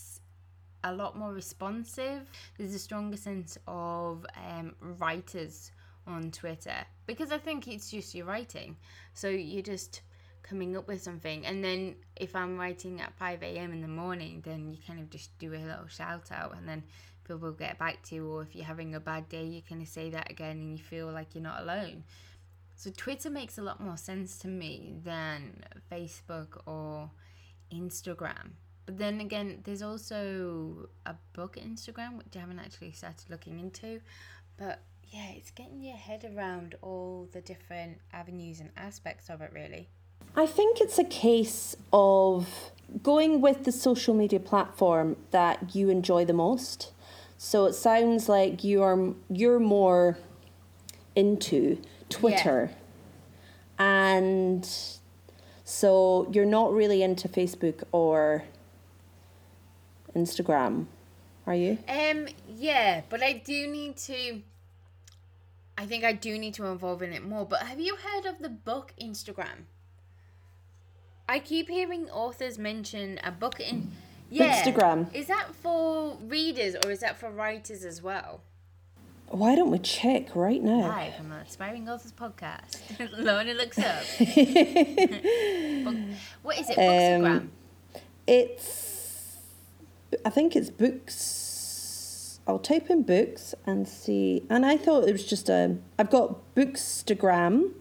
a 0.84 0.92
lot 0.92 1.16
more 1.16 1.32
responsive. 1.32 2.22
There's 2.58 2.74
a 2.74 2.78
stronger 2.78 3.16
sense 3.16 3.58
of 3.66 4.26
um, 4.36 4.74
writers 4.80 5.72
on 6.06 6.30
Twitter 6.30 6.84
because 7.06 7.32
I 7.32 7.38
think 7.38 7.68
it's 7.68 7.90
just 7.90 8.14
your 8.14 8.26
writing. 8.26 8.76
So 9.14 9.28
you're 9.28 9.62
just 9.62 10.02
coming 10.42 10.76
up 10.76 10.88
with 10.88 11.02
something. 11.02 11.46
And 11.46 11.62
then 11.62 11.96
if 12.16 12.34
I'm 12.34 12.58
writing 12.58 13.00
at 13.00 13.14
5 13.14 13.42
a.m. 13.42 13.72
in 13.72 13.80
the 13.82 13.88
morning, 13.88 14.42
then 14.44 14.70
you 14.70 14.78
kind 14.86 15.00
of 15.00 15.10
just 15.10 15.38
do 15.38 15.52
a 15.52 15.56
little 15.56 15.86
shout 15.88 16.32
out 16.32 16.56
and 16.56 16.68
then 16.68 16.82
people 17.30 17.38
will 17.38 17.52
get 17.52 17.78
back 17.78 18.02
to 18.02 18.14
you, 18.16 18.28
or 18.28 18.42
if 18.42 18.56
you're 18.56 18.64
having 18.64 18.94
a 18.94 19.00
bad 19.00 19.28
day, 19.28 19.44
you 19.44 19.62
kind 19.62 19.80
of 19.80 19.88
say 19.88 20.10
that 20.10 20.30
again 20.30 20.56
and 20.56 20.72
you 20.72 20.78
feel 20.78 21.06
like 21.12 21.34
you're 21.34 21.42
not 21.42 21.62
alone. 21.62 22.02
So 22.74 22.90
Twitter 22.96 23.30
makes 23.30 23.58
a 23.58 23.62
lot 23.62 23.80
more 23.80 23.96
sense 23.96 24.38
to 24.38 24.48
me 24.48 24.94
than 25.04 25.62
Facebook 25.92 26.60
or 26.66 27.10
Instagram. 27.72 28.52
But 28.90 28.98
then 28.98 29.20
again, 29.20 29.60
there's 29.62 29.82
also 29.82 30.88
a 31.06 31.14
book 31.32 31.54
Instagram, 31.54 32.18
which 32.18 32.34
I 32.34 32.40
haven't 32.40 32.58
actually 32.58 32.90
started 32.90 33.30
looking 33.30 33.60
into. 33.60 34.00
But 34.56 34.80
yeah, 35.12 35.28
it's 35.36 35.52
getting 35.52 35.80
your 35.80 35.96
head 35.96 36.28
around 36.34 36.74
all 36.82 37.28
the 37.30 37.40
different 37.40 37.98
avenues 38.12 38.58
and 38.58 38.70
aspects 38.76 39.30
of 39.30 39.42
it, 39.42 39.52
really. 39.54 39.90
I 40.34 40.44
think 40.44 40.80
it's 40.80 40.98
a 40.98 41.04
case 41.04 41.76
of 41.92 42.72
going 43.00 43.40
with 43.40 43.62
the 43.62 43.70
social 43.70 44.12
media 44.12 44.40
platform 44.40 45.14
that 45.30 45.72
you 45.72 45.88
enjoy 45.88 46.24
the 46.24 46.32
most. 46.32 46.90
So 47.38 47.66
it 47.66 47.74
sounds 47.74 48.28
like 48.28 48.64
you're 48.64 49.14
you're 49.30 49.60
more 49.60 50.18
into 51.14 51.80
Twitter. 52.08 52.72
Yeah. 53.78 53.86
And 53.86 54.68
so 55.64 56.28
you're 56.32 56.44
not 56.44 56.72
really 56.72 57.04
into 57.04 57.28
Facebook 57.28 57.84
or 57.92 58.42
Instagram, 60.14 60.86
are 61.46 61.54
you? 61.54 61.78
Um 61.88 62.28
yeah, 62.48 63.02
but 63.08 63.22
I 63.22 63.32
do 63.34 63.66
need 63.66 63.96
to 63.98 64.42
I 65.76 65.86
think 65.86 66.04
I 66.04 66.12
do 66.12 66.38
need 66.38 66.54
to 66.54 66.66
involve 66.66 67.02
in 67.02 67.12
it 67.12 67.24
more. 67.24 67.46
But 67.46 67.62
have 67.62 67.80
you 67.80 67.96
heard 67.96 68.26
of 68.26 68.38
the 68.40 68.50
book 68.50 68.92
Instagram? 69.00 69.64
I 71.28 71.38
keep 71.38 71.70
hearing 71.70 72.10
authors 72.10 72.58
mention 72.58 73.20
a 73.22 73.30
book 73.30 73.60
in 73.60 73.92
yeah. 74.30 74.62
Instagram. 74.62 75.14
Is 75.14 75.28
that 75.28 75.54
for 75.54 76.16
readers 76.22 76.74
or 76.84 76.90
is 76.90 77.00
that 77.00 77.18
for 77.18 77.30
writers 77.30 77.84
as 77.84 78.02
well? 78.02 78.42
Why 79.28 79.54
don't 79.54 79.70
we 79.70 79.78
check 79.78 80.34
right 80.34 80.60
now? 80.60 80.88
Live 80.88 81.14
from 81.14 81.28
the 81.28 81.36
Aspiring 81.36 81.88
Authors 81.88 82.12
podcast. 82.12 82.80
Lorna 83.16 83.54
looks 83.54 83.78
up. 83.78 84.02
what 86.42 86.58
is 86.58 86.68
it? 86.68 86.76
Bookstagram? 86.76 87.36
Um, 87.36 87.52
it's. 88.26 88.89
I 90.24 90.30
think 90.30 90.56
it's 90.56 90.70
books. 90.70 92.40
I'll 92.46 92.58
type 92.58 92.90
in 92.90 93.02
books 93.02 93.54
and 93.66 93.86
see. 93.86 94.42
And 94.50 94.66
I 94.66 94.76
thought 94.76 95.08
it 95.08 95.12
was 95.12 95.24
just 95.26 95.48
a. 95.48 95.76
I've 95.98 96.10
got 96.10 96.54
Bookstagram, 96.54 97.72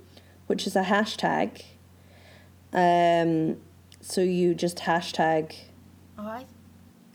which 0.47 0.67
is 0.67 0.75
a 0.75 0.83
hashtag. 0.83 1.63
Um, 2.73 3.57
So 4.01 4.21
you 4.21 4.53
just 4.53 4.77
hashtag 4.79 5.55
Oh, 6.17 6.23
I, 6.27 6.45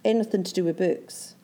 anything 0.04 0.42
to 0.44 0.52
do 0.52 0.64
with 0.64 0.78
books. 0.78 1.36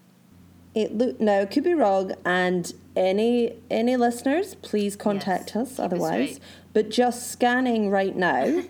It 0.74 0.96
look 0.96 1.20
now 1.20 1.40
it 1.40 1.50
could 1.50 1.64
be 1.64 1.74
wrong, 1.74 2.12
and 2.24 2.72
any 2.96 3.54
any 3.70 3.96
listeners, 3.96 4.54
please 4.56 4.96
contact 4.96 5.52
Yes, 5.54 5.72
us. 5.72 5.78
Otherwise, 5.78 6.40
but 6.72 6.90
just 6.90 7.30
scanning 7.30 7.90
right 7.90 8.16
now, 8.16 8.62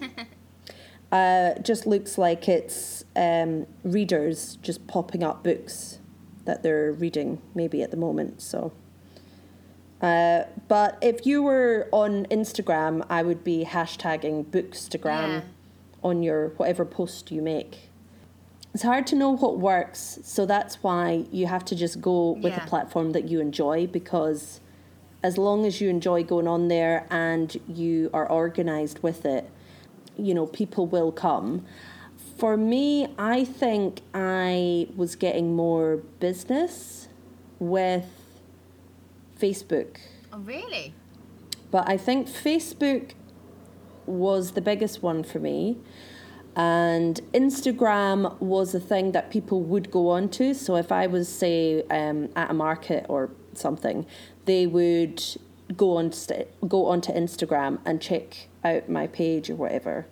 uh, 1.13 1.55
just 1.61 1.87
looks 1.87 2.17
like 2.19 2.49
it's 2.49 3.00
um, 3.17 3.67
readers 3.83 4.57
just 4.63 4.87
popping 4.87 5.23
up 5.23 5.43
books 5.43 5.99
that 6.45 6.63
they're 6.63 6.93
reading 6.93 7.41
maybe 7.55 7.83
at 7.83 7.91
the 7.91 7.97
moment. 7.97 8.41
So. 8.43 8.73
Uh, 10.01 10.45
but 10.69 10.97
if 11.03 11.27
you 11.27 11.43
were 11.43 11.87
on 11.93 12.25
Instagram, 12.27 13.05
I 13.11 13.23
would 13.23 13.45
be 13.45 13.65
hashtagging 13.67 14.47
Bookstagram 14.47 15.29
Yeah. 15.29 15.41
on 16.03 16.23
your 16.23 16.49
whatever 16.57 16.87
post 16.87 17.31
you 17.31 17.43
make. 17.43 17.91
It's 18.73 18.83
hard 18.85 19.07
to 19.09 19.17
know 19.17 19.31
what 19.37 19.59
works, 19.59 20.21
so 20.23 20.47
that's 20.47 20.83
why 20.83 21.27
you 21.31 21.47
have 21.49 21.65
to 21.67 21.75
just 21.75 22.01
go 22.01 22.31
with 22.33 22.53
Yeah. 22.55 22.65
a 22.65 22.69
platform 22.69 23.11
that 23.13 23.29
you 23.29 23.41
enjoy 23.41 23.87
because 23.89 24.61
as 25.23 25.37
long 25.37 25.67
as 25.67 25.81
you 25.83 25.91
enjoy 25.91 26.23
going 26.25 26.49
on 26.49 26.69
there 26.69 27.07
and 27.11 27.61
you 27.69 28.09
are 28.15 28.27
organized 28.27 29.01
with 29.01 29.27
it, 29.27 29.51
you 30.17 30.33
know, 30.33 30.47
people 30.47 30.87
will 30.87 31.13
come. 31.13 31.67
For 32.41 32.57
me, 32.57 33.07
I 33.19 33.45
think 33.45 34.01
I 34.15 34.89
was 34.97 35.15
getting 35.15 35.55
more 35.55 35.99
business 36.21 37.09
with 37.59 38.07
Facebook. 39.39 39.99
oh, 40.33 40.39
really? 40.39 40.95
But 41.71 41.87
I 41.87 41.99
think 41.99 42.29
Facebook 42.29 43.11
was 44.07 44.53
the 44.53 44.63
biggest 44.63 45.03
one 45.03 45.23
for 45.23 45.39
me. 45.39 45.81
And 46.57 47.21
Instagram 47.35 48.41
was 48.41 48.75
a 48.75 48.81
thing 48.81 49.13
that 49.13 49.31
people 49.31 49.61
would 49.61 49.91
go 49.91 50.09
on 50.09 50.31
to. 50.31 50.55
So 50.55 50.77
if 50.77 50.91
I 50.91 51.07
was, 51.09 51.29
say, 51.29 51.83
um, 51.91 52.31
at 52.37 52.51
a 52.51 52.55
market 52.55 53.05
or 53.11 53.29
something, 53.53 54.07
they 54.47 54.67
would 54.67 55.23
go 55.77 55.99
on 55.99 56.11
st- 56.11 56.49
go 56.67 56.87
onto 56.87 57.13
Instagram 57.13 57.81
and 57.85 58.01
check 58.01 58.49
out 58.65 58.89
my 58.89 59.07
page 59.07 59.51
or 59.51 59.57
whatever, 59.57 60.07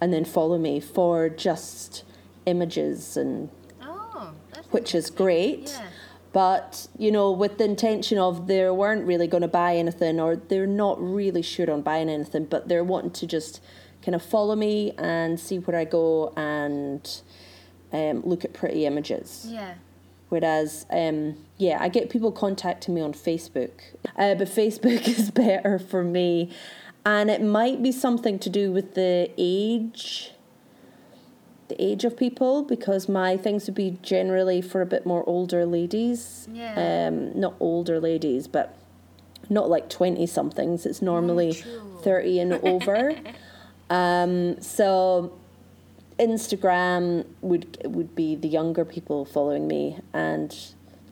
and 0.00 0.12
then 0.12 0.24
follow 0.24 0.58
me 0.58 0.80
for 0.80 1.28
just 1.28 2.04
images 2.46 3.16
and 3.16 3.48
Oh, 3.82 4.32
which 4.70 4.94
is 4.94 5.10
great. 5.10 5.72
Yeah. 5.72 5.86
But, 6.32 6.88
you 6.98 7.12
know, 7.12 7.30
with 7.30 7.58
the 7.58 7.64
intention 7.64 8.18
of 8.18 8.48
they 8.48 8.68
weren't 8.68 9.06
really 9.06 9.28
going 9.28 9.42
to 9.42 9.48
buy 9.48 9.76
anything 9.76 10.18
or 10.18 10.34
they're 10.34 10.66
not 10.66 11.00
really 11.00 11.42
sure 11.42 11.70
on 11.70 11.82
buying 11.82 12.08
anything, 12.08 12.46
but 12.46 12.66
they're 12.68 12.82
wanting 12.82 13.12
to 13.12 13.26
just 13.26 13.60
kind 14.02 14.16
of 14.16 14.22
follow 14.22 14.56
me 14.56 14.92
and 14.98 15.38
see 15.38 15.58
where 15.58 15.78
I 15.78 15.84
go 15.84 16.32
and 16.36 17.08
um, 17.92 18.22
look 18.24 18.44
at 18.44 18.52
pretty 18.52 18.84
images. 18.84 19.46
Yeah. 19.48 19.74
Whereas, 20.28 20.86
um, 20.90 21.36
yeah, 21.56 21.78
I 21.80 21.88
get 21.88 22.10
people 22.10 22.32
contacting 22.32 22.94
me 22.96 23.00
on 23.00 23.12
Facebook, 23.12 23.70
uh, 24.16 24.34
but 24.34 24.48
Facebook 24.48 25.06
is 25.18 25.30
better 25.30 25.78
for 25.78 26.02
me. 26.02 26.50
And 27.06 27.30
it 27.30 27.42
might 27.42 27.82
be 27.82 27.92
something 27.92 28.38
to 28.38 28.48
do 28.48 28.72
with 28.72 28.94
the 28.94 29.30
age, 29.36 30.32
the 31.68 31.82
age 31.82 32.04
of 32.04 32.16
people, 32.16 32.62
because 32.62 33.08
my 33.08 33.36
things 33.36 33.66
would 33.66 33.74
be 33.74 33.98
generally 34.02 34.62
for 34.62 34.80
a 34.80 34.86
bit 34.86 35.04
more 35.04 35.22
older 35.28 35.66
ladies. 35.66 36.48
Yeah. 36.50 37.08
Um, 37.08 37.38
not 37.38 37.54
older 37.60 38.00
ladies, 38.00 38.48
but 38.48 38.76
not 39.50 39.68
like 39.68 39.90
20 39.90 40.26
somethings. 40.26 40.86
It's 40.86 41.02
normally 41.02 41.52
true. 41.52 41.98
30 42.02 42.40
and 42.40 42.52
over. 42.54 43.14
um, 43.90 44.60
so 44.62 45.38
Instagram 46.18 47.26
would 47.40 47.78
would 47.84 48.14
be 48.14 48.34
the 48.36 48.48
younger 48.48 48.84
people 48.84 49.24
following 49.24 49.66
me, 49.66 49.98
and 50.12 50.56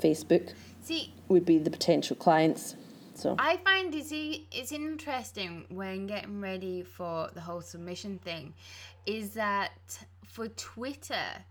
Facebook 0.01 0.53
See, 0.82 1.12
would 1.28 1.45
be 1.45 1.59
the 1.59 1.70
potential 1.70 2.16
clients. 2.16 2.76
So 3.14 3.36
I 3.38 3.56
find 3.58 3.94
it's, 3.94 4.12
it's 4.12 4.72
interesting 4.72 5.66
when 5.68 6.06
getting 6.06 6.40
ready 6.40 6.82
for 6.82 7.28
the 7.34 7.40
whole 7.40 7.60
submission 7.60 8.18
thing 8.18 8.54
is 9.06 9.34
that 9.34 9.72
for 10.26 10.48
Twitter, 10.48 11.44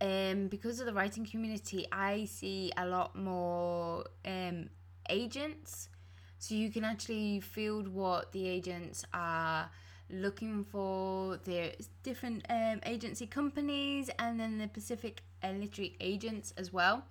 um, 0.00 0.48
because 0.48 0.80
of 0.80 0.86
the 0.86 0.92
writing 0.92 1.24
community, 1.24 1.86
I 1.92 2.24
see 2.24 2.72
a 2.76 2.86
lot 2.86 3.16
more 3.16 4.04
um, 4.24 4.68
agents. 5.08 5.88
So 6.38 6.54
you 6.54 6.70
can 6.70 6.84
actually 6.84 7.40
field 7.40 7.88
what 7.88 8.32
the 8.32 8.46
agents 8.48 9.04
are 9.14 9.70
looking 10.10 10.64
for. 10.64 11.38
There's 11.44 11.88
different 12.02 12.44
um, 12.50 12.80
agency 12.84 13.26
companies 13.26 14.10
and 14.18 14.38
then 14.38 14.58
the 14.58 14.68
Pacific 14.68 15.22
Literary 15.42 15.96
agents 16.00 16.52
as 16.56 16.72
well 16.72 17.04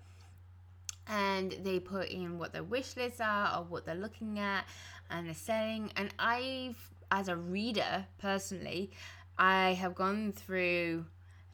and 1.08 1.56
they 1.64 1.80
put 1.80 2.10
in 2.10 2.38
what 2.38 2.54
their 2.54 2.64
wish 2.64 2.96
lists 2.96 3.22
are 3.22 3.58
or 3.58 3.64
what 3.64 3.86
they're 3.86 3.96
looking 3.96 4.40
at 4.40 4.66
and 5.10 5.28
they're 5.28 5.34
setting 5.34 5.92
and 5.96 6.14
i've 6.20 6.90
as 7.12 7.28
a 7.28 7.36
reader 7.36 8.06
personally 8.18 8.92
i 9.38 9.74
have 9.74 9.94
gone 9.96 10.32
through 10.32 11.06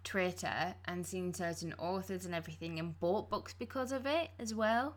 twitter 0.04 0.74
and 0.86 1.06
seen 1.06 1.34
certain 1.34 1.74
authors 1.78 2.26
and 2.26 2.34
everything 2.34 2.80
and 2.80 3.00
bought 3.00 3.30
books 3.30 3.54
because 3.58 3.92
of 3.92 4.06
it 4.06 4.30
as 4.40 4.54
well 4.54 4.96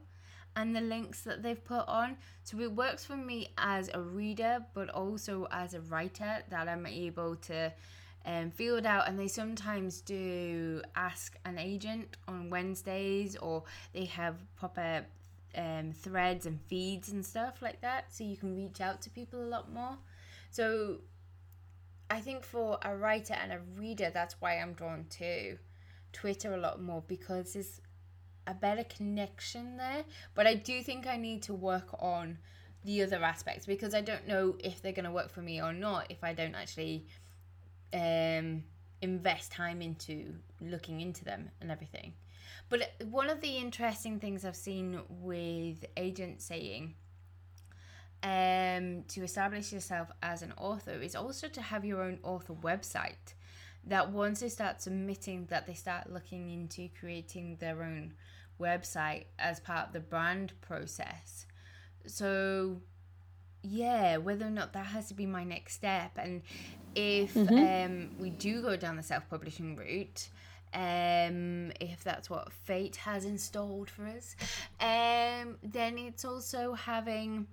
and 0.56 0.74
the 0.74 0.80
links 0.80 1.22
that 1.22 1.42
they've 1.42 1.64
put 1.64 1.86
on. 1.88 2.16
So 2.44 2.60
it 2.60 2.72
works 2.72 3.04
for 3.04 3.16
me 3.16 3.48
as 3.58 3.90
a 3.92 4.00
reader 4.00 4.64
but 4.72 4.88
also 4.90 5.46
as 5.50 5.74
a 5.74 5.80
writer 5.80 6.42
that 6.50 6.68
i'm 6.68 6.86
able 6.86 7.36
to 7.36 7.72
um, 8.26 8.50
field 8.50 8.86
out 8.86 9.08
and 9.08 9.18
they 9.18 9.28
sometimes 9.28 10.00
do 10.00 10.82
ask 10.96 11.36
an 11.44 11.58
agent 11.58 12.16
on 12.26 12.48
wednesdays 12.50 13.36
or 13.36 13.64
they 13.92 14.04
have 14.06 14.36
proper 14.56 15.04
um, 15.56 15.92
threads 15.92 16.46
and 16.46 16.60
feeds 16.62 17.10
and 17.10 17.24
stuff 17.24 17.62
like 17.62 17.80
that 17.80 18.12
so 18.12 18.24
you 18.24 18.36
can 18.36 18.56
reach 18.56 18.80
out 18.80 19.00
to 19.02 19.10
people 19.10 19.42
a 19.42 19.46
lot 19.46 19.72
more. 19.72 19.98
So 20.50 20.98
i 22.10 22.20
think 22.20 22.44
for 22.44 22.78
a 22.82 22.94
writer 22.94 23.34
and 23.34 23.50
a 23.50 23.58
reader 23.78 24.10
that's 24.12 24.36
why 24.38 24.58
i'm 24.58 24.74
drawn 24.74 25.06
to 25.08 25.56
twitter 26.12 26.52
a 26.52 26.58
lot 26.58 26.80
more 26.80 27.02
because 27.08 27.54
there's 27.54 27.80
a 28.46 28.52
better 28.52 28.84
connection 28.84 29.78
there. 29.78 30.04
But 30.34 30.46
i 30.46 30.54
do 30.54 30.82
think 30.82 31.06
i 31.06 31.16
need 31.16 31.42
to 31.44 31.54
work 31.54 31.88
on 31.98 32.38
the 32.84 33.02
other 33.02 33.22
aspects 33.24 33.64
because 33.64 33.94
i 33.94 34.02
don't 34.02 34.28
know 34.28 34.56
if 34.62 34.82
they're 34.82 34.92
going 34.92 35.06
to 35.06 35.10
work 35.10 35.30
for 35.30 35.40
me 35.40 35.62
or 35.62 35.72
not 35.72 36.10
if 36.10 36.22
i 36.22 36.34
don't 36.34 36.54
actually 36.54 37.06
um, 37.94 38.64
invest 39.00 39.52
time 39.52 39.80
into 39.80 40.34
looking 40.60 41.00
into 41.00 41.24
them 41.24 41.50
and 41.60 41.70
everything. 41.70 42.12
But 42.68 42.92
one 43.10 43.30
of 43.30 43.40
the 43.40 43.56
interesting 43.56 44.18
things 44.18 44.44
I've 44.44 44.56
seen 44.56 45.00
with 45.08 45.84
agents 45.96 46.44
saying 46.44 46.94
um, 48.22 49.04
to 49.08 49.22
establish 49.22 49.72
yourself 49.72 50.08
as 50.22 50.42
an 50.42 50.52
author 50.56 50.94
is 51.00 51.14
also 51.14 51.48
to 51.48 51.62
have 51.62 51.84
your 51.84 52.02
own 52.02 52.18
author 52.22 52.54
website. 52.54 53.34
That 53.86 54.10
once 54.10 54.40
they 54.40 54.48
start 54.48 54.80
submitting, 54.80 55.46
that 55.50 55.66
they 55.66 55.74
start 55.74 56.10
looking 56.10 56.50
into 56.50 56.88
creating 56.98 57.58
their 57.60 57.82
own 57.82 58.14
website 58.58 59.26
as 59.38 59.60
part 59.60 59.88
of 59.88 59.92
the 59.92 60.00
brand 60.00 60.54
process. 60.62 61.46
So 62.06 62.80
yeah 63.64 64.18
whether 64.18 64.46
or 64.46 64.50
not 64.50 64.74
that 64.74 64.86
has 64.86 65.08
to 65.08 65.14
be 65.14 65.24
my 65.24 65.42
next 65.42 65.74
step 65.74 66.12
and 66.18 66.42
if 66.94 67.36
um, 67.36 68.10
we 68.18 68.30
do 68.30 68.62
go 68.62 68.76
down 68.76 68.96
the 68.96 69.02
self-publishing 69.02 69.76
route 69.76 70.28
um, 70.72 71.70
if 71.80 72.02
that's 72.02 72.28
what 72.28 72.52
fate 72.52 72.96
has 72.96 73.24
installed 73.24 73.88
for 73.88 74.06
us 74.06 74.34
um, 74.80 75.56
then 75.62 75.98
it's 75.98 76.24
also 76.24 76.74
having 76.74 77.46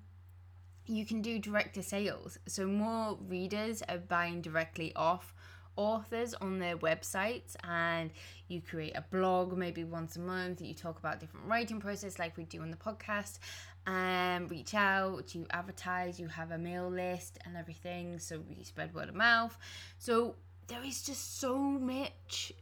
you 0.92 1.06
can 1.06 1.22
do 1.22 1.40
direct 1.40 1.76
to 1.76 1.84
sales. 1.84 2.38
So 2.48 2.68
more 2.68 3.18
readers 3.28 3.82
are 3.88 3.98
buying 3.98 4.42
directly 4.42 4.94
off 4.96 5.34
authors 5.78 6.34
on 6.36 6.60
their 6.60 6.76
websites 6.78 7.56
and 7.64 8.12
you 8.50 8.62
create 8.62 8.92
a 8.96 9.02
blog 9.10 9.58
maybe 9.58 9.86
once 9.86 10.18
a 10.18 10.20
month 10.20 10.60
that 10.60 10.66
you 10.66 10.74
talk 10.74 11.00
about 11.00 11.22
different 11.22 11.48
writing 11.48 11.80
process 11.80 12.20
like 12.20 12.36
we 12.36 12.44
do 12.44 12.62
on 12.62 12.70
the 12.72 12.78
podcast 12.78 13.40
and 13.88 14.50
reach 14.52 14.74
out 14.74 15.34
you 15.34 15.46
advertise 15.52 16.20
you 16.20 16.28
have 16.28 16.52
a 16.52 16.58
mail 16.58 16.90
list 16.90 17.40
and 17.46 17.58
everything 17.58 18.20
so 18.20 18.42
you 18.56 18.64
spread 18.64 18.94
word 18.94 19.10
of 19.10 19.16
mouth 19.16 19.58
so 19.98 20.36
there 20.68 20.84
is 20.84 21.02
just 21.02 21.40
so 21.40 21.58
much 21.58 22.54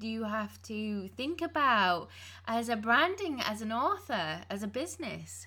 you 0.00 0.24
have 0.24 0.60
to 0.62 1.08
think 1.16 1.40
about 1.42 2.08
as 2.46 2.68
a 2.68 2.76
branding 2.76 3.40
as 3.44 3.62
an 3.62 3.72
author 3.72 4.40
as 4.50 4.62
a 4.62 4.68
business 4.68 5.46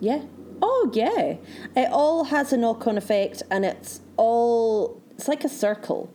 Yeah. 0.00 0.22
Oh, 0.62 0.90
yeah. 0.92 1.36
It 1.76 1.90
all 1.90 2.24
has 2.24 2.52
a 2.52 2.56
knock 2.56 2.86
on 2.86 2.96
effect 2.98 3.42
and 3.50 3.64
it's 3.64 4.00
all, 4.16 5.02
it's 5.12 5.28
like 5.28 5.44
a 5.44 5.48
circle. 5.48 6.10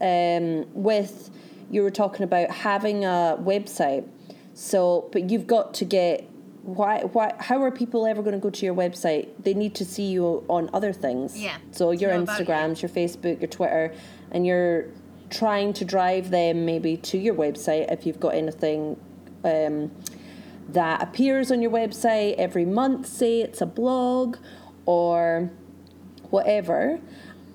Um, 0.00 0.66
with, 0.74 1.30
you 1.70 1.82
were 1.82 1.90
talking 1.90 2.24
about 2.24 2.50
having 2.50 3.04
a 3.04 3.36
website. 3.40 4.06
So, 4.54 5.08
but 5.12 5.30
you've 5.30 5.46
got 5.46 5.74
to 5.74 5.84
get 5.84 6.28
why 6.64 7.02
why 7.02 7.34
how 7.38 7.62
are 7.62 7.70
people 7.70 8.06
ever 8.06 8.22
going 8.22 8.34
to 8.34 8.40
go 8.40 8.50
to 8.50 8.64
your 8.64 8.74
website? 8.74 9.28
They 9.38 9.54
need 9.54 9.74
to 9.76 9.84
see 9.84 10.06
you 10.06 10.44
on 10.48 10.70
other 10.72 10.92
things. 10.92 11.38
Yeah, 11.38 11.56
so 11.72 11.90
your 11.90 12.10
about 12.12 12.38
you. 12.38 12.44
instagrams 12.46 12.82
your 12.82 12.88
facebook 12.88 13.38
your 13.40 13.48
twitter 13.48 13.94
and 14.30 14.46
you're 14.46 14.86
trying 15.30 15.72
to 15.74 15.84
drive 15.84 16.30
them 16.30 16.64
maybe 16.64 16.96
to 16.96 17.18
your 17.18 17.34
website 17.34 17.92
if 17.92 18.06
you've 18.06 18.20
got 18.20 18.34
anything 18.34 18.98
um, 19.44 19.90
that 20.68 21.02
appears 21.02 21.50
on 21.50 21.60
your 21.60 21.70
website 21.70 22.34
every 22.36 22.64
month 22.64 23.06
say 23.06 23.40
it's 23.40 23.60
a 23.60 23.66
blog 23.66 24.38
or 24.86 25.50
whatever. 26.30 27.00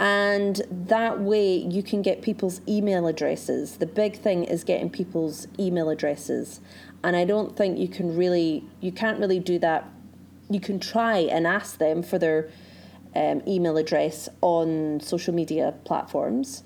And 0.01 0.61
that 0.71 1.19
way 1.19 1.57
you 1.57 1.83
can 1.83 2.01
get 2.01 2.21
people's 2.21 2.61
email 2.67 3.05
addresses. 3.05 3.77
The 3.77 3.85
big 3.85 4.17
thing 4.17 4.45
is 4.45 4.63
getting 4.63 4.89
people's 4.89 5.47
email 5.59 5.89
addresses 5.89 6.61
and 7.03 7.15
i 7.15 7.23
don't 7.25 7.55
think 7.55 7.77
you 7.77 7.87
can 7.87 8.15
really 8.15 8.63
you 8.81 8.91
can't 8.91 9.19
really 9.19 9.39
do 9.39 9.57
that 9.59 9.87
you 10.49 10.59
can 10.59 10.79
try 10.79 11.17
and 11.19 11.45
ask 11.45 11.77
them 11.77 12.01
for 12.01 12.17
their 12.17 12.49
um, 13.15 13.41
email 13.47 13.77
address 13.77 14.29
on 14.41 14.99
social 14.99 15.33
media 15.33 15.73
platforms 15.85 16.63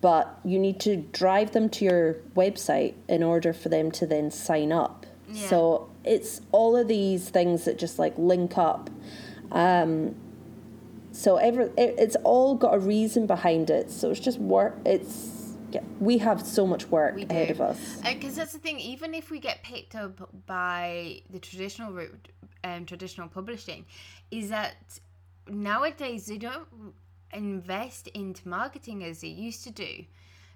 but 0.00 0.38
you 0.44 0.58
need 0.58 0.78
to 0.78 0.96
drive 0.96 1.52
them 1.52 1.68
to 1.68 1.84
your 1.84 2.14
website 2.34 2.94
in 3.08 3.22
order 3.22 3.52
for 3.52 3.68
them 3.68 3.90
to 3.90 4.06
then 4.06 4.30
sign 4.30 4.72
up 4.72 5.06
Yeah. 5.30 5.48
so 5.48 5.90
it's 6.04 6.40
all 6.52 6.76
of 6.76 6.86
these 6.88 7.30
things 7.30 7.64
that 7.64 7.78
just 7.78 7.98
like 7.98 8.14
link 8.18 8.56
up 8.58 8.90
um, 9.52 10.14
so 11.12 11.36
every 11.36 11.64
it, 11.78 11.94
it's 11.98 12.16
all 12.24 12.54
got 12.54 12.74
a 12.74 12.78
reason 12.78 13.26
behind 13.26 13.70
it. 13.70 13.90
So 13.90 14.10
it's 14.10 14.20
just 14.20 14.38
work. 14.38 14.76
It's 14.84 15.35
yeah, 15.76 15.82
we 16.00 16.18
have 16.18 16.46
so 16.46 16.66
much 16.66 16.86
work 16.86 17.16
ahead 17.20 17.48
do. 17.48 17.54
of 17.54 17.60
us. 17.60 17.96
Because 18.02 18.36
that's 18.36 18.52
the 18.52 18.58
thing. 18.58 18.78
Even 18.80 19.14
if 19.14 19.30
we 19.30 19.38
get 19.38 19.62
picked 19.62 19.94
up 19.94 20.28
by 20.46 21.20
the 21.30 21.38
traditional 21.38 21.92
route, 21.92 22.28
um, 22.64 22.86
traditional 22.86 23.28
publishing, 23.28 23.84
is 24.30 24.48
that 24.48 24.74
nowadays 25.48 26.26
they 26.26 26.38
don't 26.38 26.66
invest 27.32 28.08
into 28.08 28.48
marketing 28.48 29.04
as 29.04 29.20
they 29.20 29.28
used 29.28 29.64
to 29.64 29.70
do. 29.70 30.04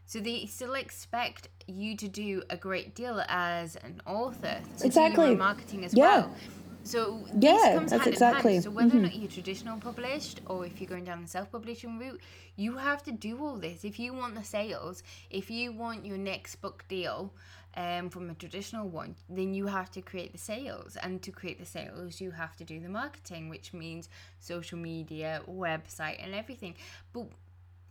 So 0.06 0.18
they 0.20 0.46
still 0.46 0.74
expect 0.74 1.48
you 1.66 1.96
to 1.96 2.08
do 2.08 2.42
a 2.50 2.56
great 2.56 2.94
deal 2.94 3.22
as 3.28 3.76
an 3.76 4.00
author 4.06 4.58
to 4.76 4.80
do 4.80 4.86
Exactly. 4.86 5.28
your 5.28 5.36
marketing 5.36 5.84
as 5.84 5.94
Yeah. 5.94 6.20
well. 6.22 6.34
So 6.82 7.26
this 7.32 7.62
Yeah, 7.62 7.74
comes 7.74 7.90
that's 7.90 8.06
exactly-. 8.06 8.60
So 8.60 8.70
whether 8.70 8.96
or 8.96 9.00
mhm. 9.00 9.02
not 9.02 9.14
you're 9.16 9.30
traditional 9.30 9.78
published 9.78 10.40
or 10.46 10.64
if 10.66 10.80
you're 10.80 10.88
going 10.88 11.04
down 11.04 11.22
the 11.22 11.28
self-publishing 11.28 11.98
route, 11.98 12.20
you 12.56 12.76
have 12.76 13.02
to 13.04 13.12
do 13.12 13.38
all 13.44 13.56
this. 13.56 13.84
If 13.84 13.98
you 13.98 14.12
want 14.14 14.34
the 14.34 14.44
sales, 14.44 15.02
if 15.30 15.50
you 15.50 15.72
want 15.72 16.04
your 16.06 16.18
next 16.18 16.56
book 16.56 16.84
deal 16.88 17.32
um, 17.76 18.10
from 18.10 18.30
a 18.30 18.34
traditional 18.34 18.88
one, 18.88 19.14
then 19.28 19.54
you 19.54 19.66
have 19.66 19.90
to 19.92 20.00
create 20.02 20.32
the 20.32 20.38
sales. 20.38 20.96
And 20.96 21.22
to 21.22 21.30
create 21.30 21.58
the 21.58 21.66
sales, 21.66 22.20
you 22.20 22.30
have 22.32 22.56
to 22.56 22.64
do 22.64 22.80
the 22.80 22.88
marketing, 22.88 23.48
which 23.48 23.72
means 23.72 24.08
social 24.40 24.78
media, 24.78 25.42
website, 25.48 26.22
and 26.24 26.34
everything. 26.34 26.74
But 27.12 27.26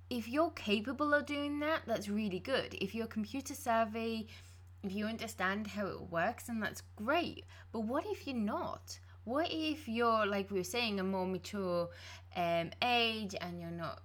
if 0.10 0.28
you're 0.28 0.52
capable 0.52 1.14
of 1.14 1.26
doing 1.26 1.60
that, 1.60 1.82
that's 1.86 2.10
really 2.10 2.40
good. 2.40 2.76
If 2.82 2.96
you're 2.96 3.08
computer 3.08 3.54
savvy, 3.54 4.28
if 4.84 4.94
you 4.94 5.06
understand 5.06 5.68
how 5.68 5.88
it 5.88 6.02
works, 6.10 6.46
then 6.46 6.60
that's 6.60 6.82
great. 6.96 7.46
But 7.72 7.82
what 7.82 8.06
if 8.08 8.26
you're 8.26 8.36
not? 8.36 9.00
What 9.26 9.48
if 9.52 9.88
you're, 9.88 10.26
like 10.26 10.50
we 10.50 10.60
were 10.60 10.64
saying, 10.64 11.00
a 11.00 11.04
more 11.04 11.28
mature 11.28 11.90
um, 12.36 12.72
age 12.82 13.36
and 13.40 13.60
you're 13.60 13.72
not 13.72 14.02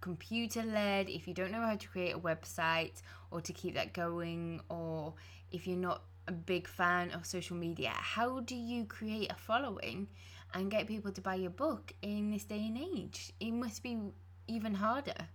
computer 0.00 0.62
led, 0.62 1.08
if 1.08 1.26
you 1.26 1.34
don't 1.34 1.50
know 1.50 1.62
how 1.62 1.74
to 1.74 1.88
create 1.88 2.14
a 2.14 2.18
website 2.18 3.02
or 3.30 3.40
to 3.40 3.52
keep 3.52 3.74
that 3.74 3.92
going, 3.92 4.60
or 4.68 5.14
if 5.50 5.66
you're 5.66 5.76
not 5.76 6.02
a 6.28 6.32
big 6.32 6.68
fan 6.68 7.10
of 7.10 7.26
social 7.26 7.56
media, 7.56 7.90
how 7.92 8.40
do 8.40 8.54
you 8.54 8.84
create 8.84 9.32
a 9.32 9.34
following 9.34 10.06
and 10.54 10.70
get 10.70 10.86
people 10.86 11.10
to 11.10 11.20
buy 11.20 11.34
your 11.34 11.50
book 11.50 11.92
in 12.02 12.30
this 12.30 12.44
day 12.44 12.66
and 12.66 12.78
age? 12.78 13.32
It 13.40 13.52
must 13.52 13.82
be 13.82 13.98
even 14.46 14.74
harder. 14.74 15.28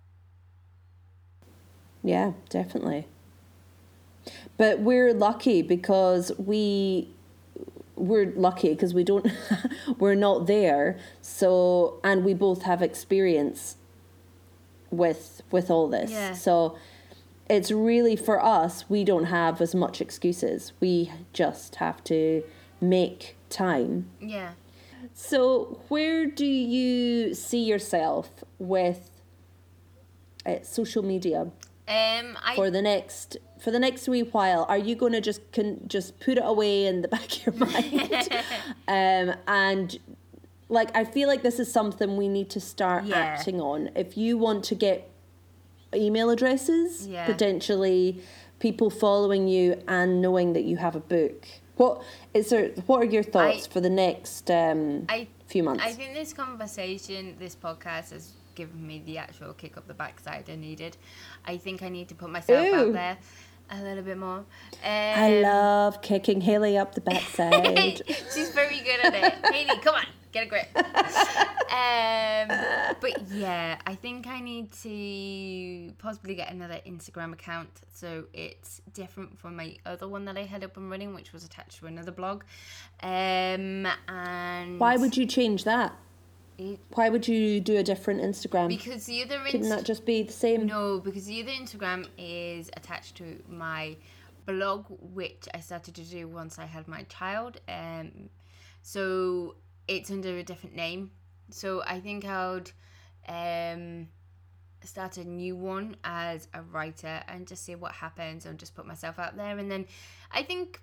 Yeah, 2.03 2.33
definitely. 2.49 3.07
But 4.57 4.79
we're 4.79 5.13
lucky 5.13 5.61
because 5.61 6.31
we 6.37 7.09
we're 7.95 8.31
lucky 8.35 8.69
because 8.69 8.93
we 8.93 9.03
don't 9.03 9.27
we're 9.97 10.15
not 10.15 10.47
there. 10.47 10.99
So 11.21 11.99
and 12.03 12.23
we 12.23 12.33
both 12.33 12.63
have 12.63 12.81
experience 12.81 13.77
with 14.89 15.41
with 15.51 15.69
all 15.69 15.87
this. 15.87 16.11
Yeah. 16.11 16.33
So 16.33 16.77
it's 17.49 17.71
really 17.71 18.15
for 18.15 18.43
us 18.43 18.89
we 18.89 19.03
don't 19.03 19.25
have 19.25 19.61
as 19.61 19.75
much 19.75 20.01
excuses. 20.01 20.73
We 20.79 21.11
just 21.33 21.75
have 21.75 22.03
to 22.05 22.43
make 22.79 23.35
time 23.49 24.09
Yeah. 24.19 24.51
So, 25.13 25.81
where 25.87 26.25
do 26.25 26.45
you 26.45 27.33
see 27.33 27.63
yourself 27.63 28.29
with 28.59 29.09
uh, 30.45 30.55
social 30.63 31.03
media 31.03 31.51
Um, 31.87 32.37
I 32.43 32.55
for 32.55 32.69
the 32.71 32.81
next 32.81 33.37
for 33.61 33.69
the 33.69 33.79
next 33.79 34.07
wee 34.09 34.21
while? 34.23 34.65
Are 34.67 34.77
you 34.77 34.95
going 34.95 35.13
to 35.13 35.21
just 35.21 35.51
can 35.51 35.87
just 35.87 36.19
put 36.19 36.37
it 36.37 36.43
away 36.43 36.85
in 36.85 37.01
the 37.03 37.07
back 37.15 37.25
of 37.25 37.45
your 37.45 37.67
mind? 37.67 38.29
um, 38.87 39.35
and 39.47 39.97
like, 40.67 40.95
I 40.95 41.05
feel 41.05 41.27
like 41.27 41.43
this 41.43 41.59
is 41.59 41.71
something 41.71 42.17
we 42.17 42.27
need 42.27 42.49
to 42.51 42.59
start 42.59 43.05
Yeah. 43.05 43.17
acting 43.17 43.61
on. 43.61 43.89
If 43.95 44.17
you 44.17 44.37
want 44.37 44.63
to 44.65 44.75
get 44.75 45.09
email 45.93 46.29
addresses, 46.29 47.07
Yeah. 47.07 47.25
potentially 47.25 48.23
people 48.59 48.89
following 48.89 49.47
you 49.47 49.81
and 49.87 50.21
knowing 50.21 50.53
that 50.53 50.63
you 50.63 50.77
have 50.77 50.95
a 50.95 50.99
book. 50.99 51.45
What 51.77 52.03
is 52.33 52.49
there? 52.49 52.69
What 52.85 53.01
are 53.01 53.05
your 53.05 53.23
thoughts 53.23 53.65
for 53.65 53.81
the 53.81 53.89
next 53.89 54.49
um, 54.51 55.05
I 55.09 55.27
few 55.47 55.63
months? 55.63 55.83
I 55.83 55.91
think 55.91 56.13
this 56.13 56.31
conversation, 56.31 57.35
this 57.39 57.55
podcast, 57.55 58.11
has 58.11 58.33
given 58.55 58.85
me 58.85 59.01
the 59.05 59.17
actual 59.17 59.53
kick 59.53 59.77
up 59.77 59.87
the 59.87 59.93
backside 59.93 60.49
I 60.49 60.55
needed. 60.55 60.95
I 61.45 61.57
think 61.57 61.81
I 61.81 61.89
need 61.89 62.07
to 62.09 62.15
put 62.15 62.29
myself 62.29 62.67
Ooh. 62.67 62.75
out 62.75 62.93
there 62.93 63.17
a 63.71 63.81
little 63.81 64.03
bit 64.03 64.17
more. 64.17 64.39
Um, 64.39 64.45
I 64.83 65.41
love 65.41 66.01
kicking 66.01 66.41
Haley 66.41 66.77
up 66.77 66.95
the 66.95 67.01
backside. 67.01 68.01
She's 68.33 68.51
very 68.51 68.79
good 68.79 69.05
at 69.05 69.13
it. 69.13 69.33
Haley, 69.53 69.79
come 69.79 69.95
on, 69.95 70.05
get 70.31 70.43
a 70.43 70.47
grip. 70.47 70.67
um, 70.75 72.47
but 72.99 73.21
yeah, 73.29 73.79
I 73.85 73.95
think 73.95 74.27
I 74.27 74.41
need 74.41 74.71
to 74.83 75.93
possibly 75.97 76.35
get 76.35 76.51
another 76.51 76.79
Instagram 76.85 77.33
account 77.33 77.69
so 77.93 78.25
it's 78.33 78.81
different 78.93 79.39
from 79.39 79.55
my 79.55 79.77
other 79.85 80.07
one 80.07 80.25
that 80.25 80.37
I 80.37 80.43
had 80.43 80.63
up 80.63 80.75
and 80.75 80.89
running, 80.89 81.13
which 81.13 81.33
was 81.33 81.45
attached 81.45 81.79
to 81.79 81.85
another 81.85 82.11
blog. 82.11 82.43
Um, 83.03 83.87
and 84.07 84.79
Why 84.79 84.97
would 84.97 85.15
you 85.15 85.25
change 85.25 85.63
that? 85.65 85.95
Why 86.93 87.09
would 87.09 87.27
you 87.27 87.59
do 87.59 87.77
a 87.77 87.83
different 87.83 88.21
Instagram? 88.21 88.67
because 88.67 89.05
the 89.05 89.23
other 89.23 89.39
Couldn't 89.45 89.69
that 89.69 89.83
just 89.83 90.05
be 90.05 90.23
the 90.23 90.33
same? 90.33 90.65
no, 90.65 90.99
because 90.99 91.25
the 91.25 91.41
other 91.41 91.51
Instagram 91.51 92.07
is 92.17 92.69
attached 92.77 93.15
to 93.17 93.41
my 93.49 93.97
blog, 94.45 94.85
which 95.13 95.47
I 95.53 95.59
started 95.59 95.95
to 95.95 96.03
do 96.03 96.27
once 96.27 96.59
I 96.59 96.65
had 96.65 96.87
my 96.87 97.03
child. 97.03 97.59
Um, 97.67 98.29
so 98.81 99.55
it's 99.87 100.11
under 100.11 100.37
a 100.37 100.43
different 100.43 100.75
name. 100.75 101.11
So 101.49 101.83
I 101.85 101.99
think 101.99 102.25
I 102.25 102.51
would 102.51 102.71
um, 103.27 104.07
start 104.83 105.17
a 105.17 105.23
new 105.23 105.55
one 105.55 105.95
as 106.03 106.47
a 106.53 106.61
writer 106.61 107.21
and 107.27 107.47
just 107.47 107.65
see 107.65 107.75
what 107.75 107.91
happens 107.93 108.45
and 108.45 108.57
just 108.57 108.75
put 108.75 108.85
myself 108.85 109.19
out 109.19 109.35
there. 109.35 109.57
And 109.57 109.69
then 109.69 109.85
I 110.31 110.43
think, 110.43 110.81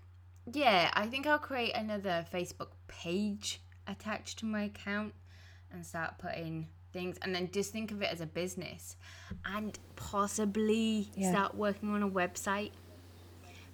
yeah, 0.53 0.91
I 0.95 1.07
think 1.07 1.27
I'll 1.27 1.39
create 1.39 1.75
another 1.75 2.25
Facebook 2.33 2.73
page 2.87 3.61
attached 3.87 4.41
to 4.41 4.47
my 4.47 4.65
account 4.65 5.15
and 5.73 5.85
start 5.85 6.19
putting 6.19 6.69
things 6.93 7.19
and 7.23 7.35
then 7.35 7.51
just 7.53 7.73
think 7.73 7.91
of 7.91 8.03
it 8.03 8.11
as 8.11 8.21
a 8.21 8.27
business 8.27 8.97
and 9.45 9.79
possibly 9.97 11.11
Yeah. 11.15 11.31
start 11.33 11.55
working 11.55 11.91
on 11.91 12.03
a 12.03 12.09
website 12.09 12.73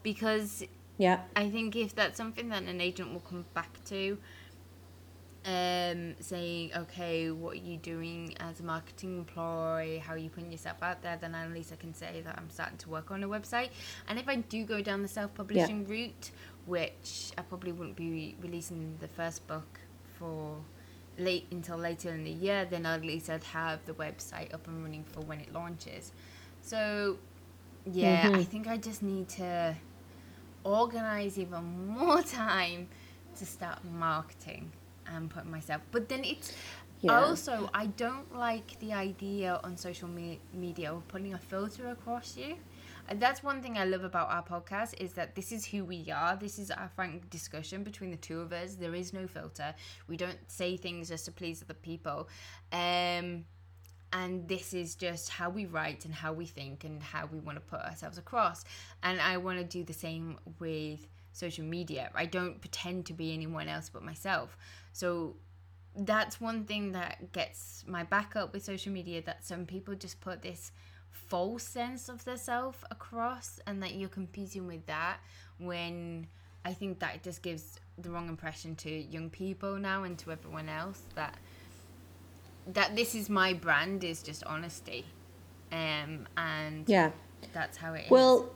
because 0.03 0.65
Yeah. 0.99 1.23
I 1.35 1.51
think 1.51 1.75
if 1.77 1.95
that's 1.95 2.17
something 2.17 2.49
that 2.51 2.63
an 2.65 2.81
agent 2.81 3.13
will 3.13 3.21
come 3.21 3.45
back 3.55 3.83
to, 3.87 4.19
um, 5.45 6.15
saying, 6.21 6.71
okay, 6.75 7.31
what 7.31 7.53
are 7.55 7.61
you 7.61 7.77
doing 7.77 8.35
as 8.39 8.61
a 8.61 8.63
marketing 8.63 9.19
employee? 9.19 9.99
How 9.99 10.15
are 10.15 10.19
you 10.19 10.31
putting 10.31 10.51
yourself 10.51 10.83
out 10.83 11.03
there? 11.03 11.19
Then 11.21 11.35
at 11.35 11.51
least 11.53 11.73
I 11.73 11.77
can 11.77 11.93
say 11.95 12.23
that 12.25 12.39
I'm 12.39 12.49
starting 12.49 12.79
to 12.79 12.89
work 12.89 13.11
on 13.11 13.23
a 13.23 13.29
website. 13.29 13.71
And 14.09 14.19
if 14.19 14.27
I 14.29 14.37
do 14.37 14.65
go 14.65 14.81
down 14.81 15.03
the 15.03 15.09
self 15.09 15.35
publishing 15.35 15.87
route, 15.87 16.31
which 16.67 17.33
I 17.37 17.43
probably 17.43 17.73
wouldn't 17.73 17.97
be 17.97 18.37
releasing 18.41 18.97
the 19.01 19.09
first 19.09 19.47
book 19.47 19.81
for 20.19 20.57
late 21.19 21.47
until 21.51 21.77
later 21.77 22.11
in 22.11 22.25
the 22.25 22.31
year, 22.31 22.67
then 22.69 22.87
at 22.87 23.03
least 23.03 23.31
I'd 23.31 23.45
have 23.45 23.85
the 23.87 23.93
website 23.95 24.53
up 24.55 24.67
and 24.67 24.83
running 24.83 25.05
for 25.05 25.21
when 25.21 25.41
it 25.41 25.53
launches. 25.53 26.13
So, 26.61 27.19
yeah, 27.85 28.25
I 28.25 28.29
mm-hmm. 28.29 28.43
think 28.43 28.67
I 28.67 28.77
just 28.77 29.03
need 29.03 29.29
to 29.31 29.77
organize 30.65 31.39
even 31.39 31.89
more 31.89 32.23
time 32.43 32.89
to 33.37 33.47
start 33.47 33.85
marketing 33.85 34.73
and 35.07 35.31
put 35.31 35.47
myself. 35.47 35.83
But 35.91 36.09
then 36.09 36.25
it's 36.25 36.53
Yeah. 37.01 37.21
also 37.21 37.69
I 37.75 37.87
don't 37.87 38.35
like 38.35 38.79
the 38.81 38.93
idea 38.95 39.61
on 39.63 39.77
social 39.77 40.09
me- 40.09 40.41
media 40.53 40.93
of 40.95 41.07
putting 41.09 41.35
a 41.35 41.39
filter 41.39 41.89
across 41.89 42.37
you. 42.37 42.57
That's 43.13 43.43
one 43.43 43.63
thing 43.63 43.77
I 43.77 43.85
love 43.85 44.05
about 44.05 44.31
our 44.31 44.43
podcast 44.43 44.95
is 45.01 45.13
that 45.13 45.35
this 45.35 45.53
is 45.53 45.67
who 45.67 45.85
we 45.85 46.11
are. 46.11 46.37
This 46.37 46.59
is 46.59 46.71
our 46.71 46.91
frank 46.95 47.29
discussion 47.29 47.83
between 47.83 48.11
the 48.11 48.17
two 48.17 48.41
of 48.41 48.53
us. 48.53 48.77
There 48.77 48.95
is 48.95 49.13
no 49.13 49.27
filter. 49.27 49.75
We 50.09 50.17
don't 50.17 50.39
say 50.49 50.77
things 50.77 51.09
just 51.09 51.27
to 51.27 51.33
please 51.33 51.63
other 51.63 51.75
people. 51.75 52.29
Um, 52.73 53.45
and 54.13 54.49
this 54.49 54.73
is 54.73 54.95
just 54.95 55.29
how 55.29 55.51
we 55.51 55.67
write 55.67 56.05
and 56.05 56.15
how 56.15 56.33
we 56.33 56.47
think 56.47 56.85
and 56.85 57.03
how 57.03 57.27
we 57.27 57.41
want 57.41 57.57
to 57.57 57.61
put 57.61 57.81
ourselves 57.81 58.17
across. 58.17 58.65
And 59.03 59.21
I 59.21 59.37
want 59.37 59.59
to 59.59 59.65
do 59.65 59.85
the 59.85 59.93
same 59.93 60.39
with 60.59 61.07
social 61.33 61.65
media. 61.65 62.11
I 62.15 62.27
don't 62.27 62.61
pretend 62.61 63.07
to 63.07 63.13
be 63.13 63.35
anyone 63.35 63.69
else 63.69 63.91
but 63.91 64.03
myself. 64.03 64.57
So 64.93 65.37
that's 65.97 66.41
one 66.41 66.65
thing 66.65 66.93
that 66.93 67.33
gets 67.33 67.85
my 67.87 68.05
back 68.05 68.35
up 68.37 68.53
with 68.53 68.65
social 68.65 68.93
media 68.93 69.21
that 69.23 69.45
some 69.45 69.67
people 69.67 69.95
just 69.95 70.21
put 70.21 70.43
this 70.43 70.73
false 71.15 71.63
sense 71.63 72.09
of 72.09 72.25
their 72.25 72.37
self 72.37 72.85
across 72.91 73.61
and 73.67 73.83
that 73.83 73.95
you're 73.95 74.09
competing 74.09 74.67
with 74.67 74.85
that 74.87 75.17
when 75.59 76.27
I 76.65 76.73
think 76.75 76.99
that 77.01 77.23
just 77.23 77.41
gives 77.43 77.79
the 77.97 78.11
wrong 78.11 78.29
impression 78.29 78.75
to 78.77 78.91
young 78.91 79.31
people 79.31 79.77
now 79.77 80.03
and 80.03 80.19
to 80.19 80.33
everyone 80.33 80.69
else 80.69 81.01
that 81.15 81.37
that 82.67 82.97
this 82.97 83.15
is 83.15 83.29
my 83.31 83.53
brand 83.53 84.03
is 84.05 84.23
just 84.23 84.43
honesty 84.45 85.05
um 85.73 86.27
and 86.37 86.89
Yeah. 86.89 87.11
that's 87.53 87.77
how 87.77 87.95
it 87.95 88.05
is. 88.07 88.11
Well, 88.11 88.51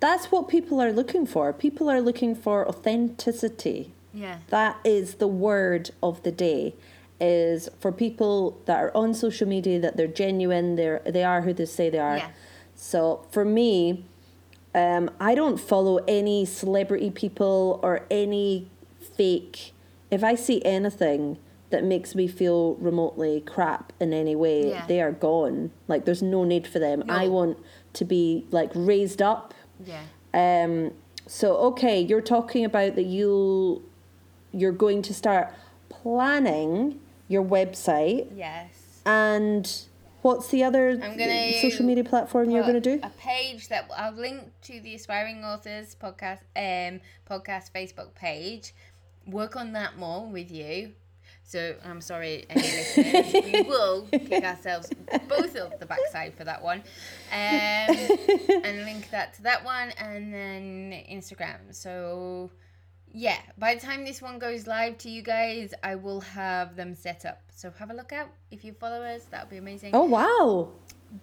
that's 0.00 0.26
what 0.30 0.48
people 0.48 0.80
are 0.80 0.92
looking 0.92 1.24
for. 1.26 1.52
People 1.52 1.88
are 1.88 2.00
looking 2.00 2.34
for 2.34 2.66
authenticity. 2.68 3.92
yeah 4.12 4.38
That 4.48 4.78
is 4.84 5.14
the 5.14 5.26
word 5.28 5.90
of 6.02 6.22
the 6.22 6.32
day. 6.32 6.74
Is 7.18 7.68
for 7.80 7.92
people 7.92 8.60
that 8.66 8.76
are 8.78 8.94
on 8.94 9.14
social 9.14 9.48
media 9.48 9.80
that 9.80 9.96
they're 9.96 10.06
genuine, 10.06 10.76
they're 10.76 11.00
they 11.06 11.24
are 11.24 11.42
who 11.42 11.52
they 11.54 11.64
say 11.64 11.88
they 11.88 11.98
are. 11.98 12.18
Yeah. 12.18 12.28
So 12.74 13.26
for 13.30 13.44
me, 13.44 14.04
um, 14.74 15.10
I 15.18 15.34
don't 15.34 15.58
follow 15.58 15.98
any 16.06 16.44
celebrity 16.44 17.10
people 17.10 17.80
or 17.82 18.04
any 18.10 18.70
fake. 19.16 19.72
If 20.10 20.22
I 20.22 20.34
see 20.34 20.62
anything 20.64 21.38
that 21.70 21.82
makes 21.84 22.14
me 22.14 22.28
feel 22.28 22.74
remotely 22.74 23.40
crap 23.40 23.92
in 23.98 24.12
any 24.12 24.36
way, 24.36 24.68
Yeah. 24.68 24.86
they 24.86 25.00
are 25.00 25.10
gone. 25.12 25.70
Like 25.88 26.04
there's 26.04 26.22
no 26.22 26.44
need 26.44 26.66
for 26.66 26.78
them. 26.78 27.02
I 27.08 27.28
want 27.28 27.58
to 27.94 28.04
be 28.04 28.44
like 28.50 28.70
raised 28.74 29.22
up 29.22 29.54
yeah 29.84 30.02
um, 30.34 30.92
so 31.26 31.56
okay, 31.56 32.00
you're 32.00 32.20
talking 32.20 32.64
about 32.64 32.94
that 32.96 33.06
you 33.06 33.82
you're 34.52 34.70
going 34.72 35.00
to 35.02 35.14
start 35.14 35.52
planning 35.88 37.00
your 37.28 37.44
website 37.44 38.28
yes 38.34 39.00
and 39.04 39.86
what's 40.26 40.48
the 40.48 40.64
other 40.64 41.00
social 41.60 41.86
media 41.86 42.02
platform 42.02 42.50
you're 42.50 42.62
going 42.62 42.74
to 42.74 42.96
do? 42.96 43.00
a 43.02 43.10
page 43.10 43.68
that 43.68 43.88
I'll 43.96 44.12
link 44.12 44.50
to 44.62 44.80
the 44.80 44.96
aspiring 44.96 45.44
authors 45.44 45.94
podcast 45.94 46.40
um 46.56 47.00
podcast 47.30 47.70
Facebook 47.72 48.14
page. 48.14 48.74
Work 49.26 49.54
on 49.56 49.72
that 49.72 49.96
more 49.96 50.26
with 50.26 50.50
you. 50.50 50.92
So 51.44 51.76
I'm 51.84 52.00
sorry, 52.00 52.44
any 52.50 52.60
listeners, 52.62 53.32
we 53.32 53.62
will 53.62 54.08
kick 54.10 54.42
ourselves 54.42 54.90
both 55.28 55.56
up 55.56 55.78
the 55.78 55.86
backside 55.86 56.34
for 56.34 56.42
that 56.42 56.60
one, 56.60 56.78
um, 56.78 57.36
and 58.64 58.84
link 58.84 59.10
that 59.10 59.34
to 59.34 59.42
that 59.42 59.64
one, 59.64 59.90
and 59.90 60.34
then 60.34 61.04
Instagram. 61.08 61.72
So 61.72 62.50
yeah, 63.18 63.38
by 63.56 63.74
the 63.74 63.80
time 63.80 64.04
this 64.04 64.20
one 64.20 64.38
goes 64.38 64.66
live 64.66 64.98
to 64.98 65.08
you 65.10 65.22
guys, 65.22 65.72
I 65.82 65.94
will 65.94 66.20
have 66.20 66.76
them 66.76 66.94
set 66.94 67.24
up. 67.24 67.40
So 67.54 67.72
have 67.78 67.90
a 67.90 67.94
look 67.94 68.12
out 68.12 68.28
if 68.50 68.62
you 68.62 68.74
follow 68.74 69.00
us. 69.02 69.24
That 69.30 69.44
would 69.44 69.50
be 69.50 69.56
amazing. 69.56 69.92
Oh 69.94 70.04
wow, 70.04 70.68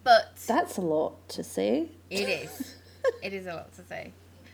But 0.03 0.35
that's 0.47 0.77
a 0.77 0.81
lot 0.81 1.29
to 1.29 1.43
say. 1.43 1.89
it 2.09 2.27
is. 2.27 2.75
it 3.21 3.33
is 3.33 3.45
a 3.45 3.53
lot 3.53 3.71
to 3.75 3.83
say. 3.85 4.11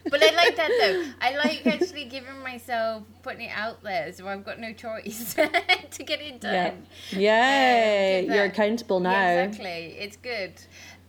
But 0.10 0.22
I 0.24 0.36
like 0.36 0.56
that 0.58 0.70
though. 0.82 1.06
I 1.22 1.36
like 1.38 1.66
actually 1.66 2.06
giving 2.06 2.40
myself 2.40 3.04
putting 3.24 3.42
it 3.48 3.52
out 3.56 3.84
there, 3.84 4.12
so 4.12 4.28
I've 4.28 4.44
got 4.44 4.60
no 4.60 4.74
choice 4.74 5.34
to 5.36 6.04
get 6.04 6.20
it 6.22 6.42
Yeah, 6.44 6.70
done. 6.72 6.86
yay! 7.12 8.26
Um, 8.28 8.34
you're 8.36 8.46
accountable 8.46 9.00
now. 9.00 9.12
Yeah, 9.12 9.44
exactly. 9.44 9.96
It's 10.00 10.18
good. 10.18 10.54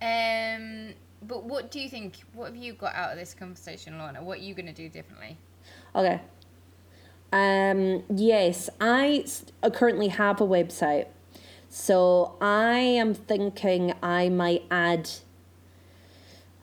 Um, 0.02 0.94
but 1.26 1.44
what 1.44 1.70
do 1.70 1.80
you 1.80 1.88
think? 1.88 2.18
What 2.34 2.46
have 2.52 2.56
you 2.56 2.72
got 2.74 2.94
out 2.94 3.10
of 3.12 3.18
this 3.18 3.34
conversation, 3.34 3.98
Lorna? 3.98 4.22
What 4.22 4.38
are 4.38 4.42
you 4.42 4.54
gonna 4.54 4.72
do 4.72 4.88
differently? 4.88 5.36
Okay. 5.94 6.20
Um, 7.32 8.02
yes, 8.14 8.68
I 8.80 9.24
uh, 9.62 9.70
currently 9.70 10.08
have 10.08 10.40
a 10.40 10.46
website. 10.46 11.06
So 11.68 12.34
I 12.40 12.78
am 12.78 13.14
thinking 13.14 13.94
I 14.02 14.28
might 14.28 14.64
add, 14.70 15.08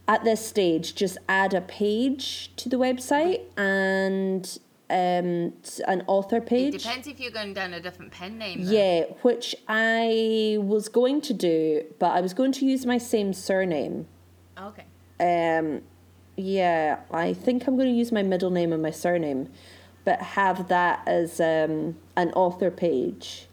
at 0.07 0.23
this 0.25 0.45
stage, 0.45 0.95
just 0.95 1.17
add 1.29 1.53
a 1.53 1.61
page 1.61 2.51
to 2.57 2.67
the 2.67 2.75
website 2.77 3.41
and 3.55 4.59
um, 4.89 5.53
an 5.87 6.03
author 6.07 6.37
It 6.37 6.45
page. 6.45 6.83
depends 6.83 7.07
if 7.07 7.19
you're 7.21 7.31
going 7.31 7.53
down 7.53 7.73
a 7.73 7.79
different 7.79 8.11
pen 8.11 8.37
name. 8.37 8.65
though. 8.65 8.71
Yeah, 8.71 9.03
which 9.21 9.55
I 9.69 10.57
was 10.59 10.89
going 10.89 11.21
to 11.21 11.33
do, 11.33 11.85
but 11.99 12.11
I 12.11 12.19
was 12.19 12.33
going 12.33 12.51
to 12.53 12.65
use 12.65 12.85
my 12.85 12.97
same 12.97 13.31
surname. 13.33 14.07
Okay. 14.61 14.83
Um, 15.19 15.81
yeah, 16.37 16.99
I 17.11 17.33
think 17.33 17.67
I'm 17.67 17.75
going 17.75 17.89
to 17.89 17.93
use 17.93 18.11
my 18.11 18.23
middle 18.23 18.51
name 18.51 18.71
and 18.71 18.81
my 18.81 18.91
surname, 18.91 19.49
but 20.05 20.21
have 20.21 20.67
that 20.67 21.01
as 21.07 21.41
um, 21.41 21.97
an 22.15 22.31
author 22.33 22.69
page. 22.69 23.47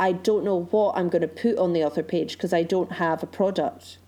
I 0.00 0.12
don't 0.12 0.44
know 0.44 0.62
what 0.70 0.96
I'm 0.96 1.08
going 1.10 1.22
to 1.22 1.28
put 1.28 1.58
on 1.58 1.74
the 1.74 1.84
author 1.84 2.02
page 2.02 2.32
because 2.32 2.52
I 2.52 2.62
don't 2.62 2.92
have 2.92 3.22
a 3.22 3.26
product 3.26 3.98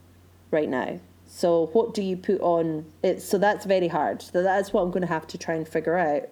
right 0.51 0.69
now. 0.69 1.01
So 1.27 1.67
what 1.69 1.93
do 1.93 2.03
you 2.03 2.17
put 2.17 2.41
on 2.41 2.91
it? 3.03 3.21
So 3.21 3.37
that's 3.37 3.67
very 3.67 3.89
hard. 3.89 4.23
So 4.23 4.43
that's 4.43 4.73
what 4.73 4.83
I'm 4.83 4.91
going 4.91 5.03
to 5.03 5.09
have 5.09 5.27
to 5.29 5.39
try 5.39 5.55
and 5.55 5.69
figure 5.69 5.97
out. 5.97 6.29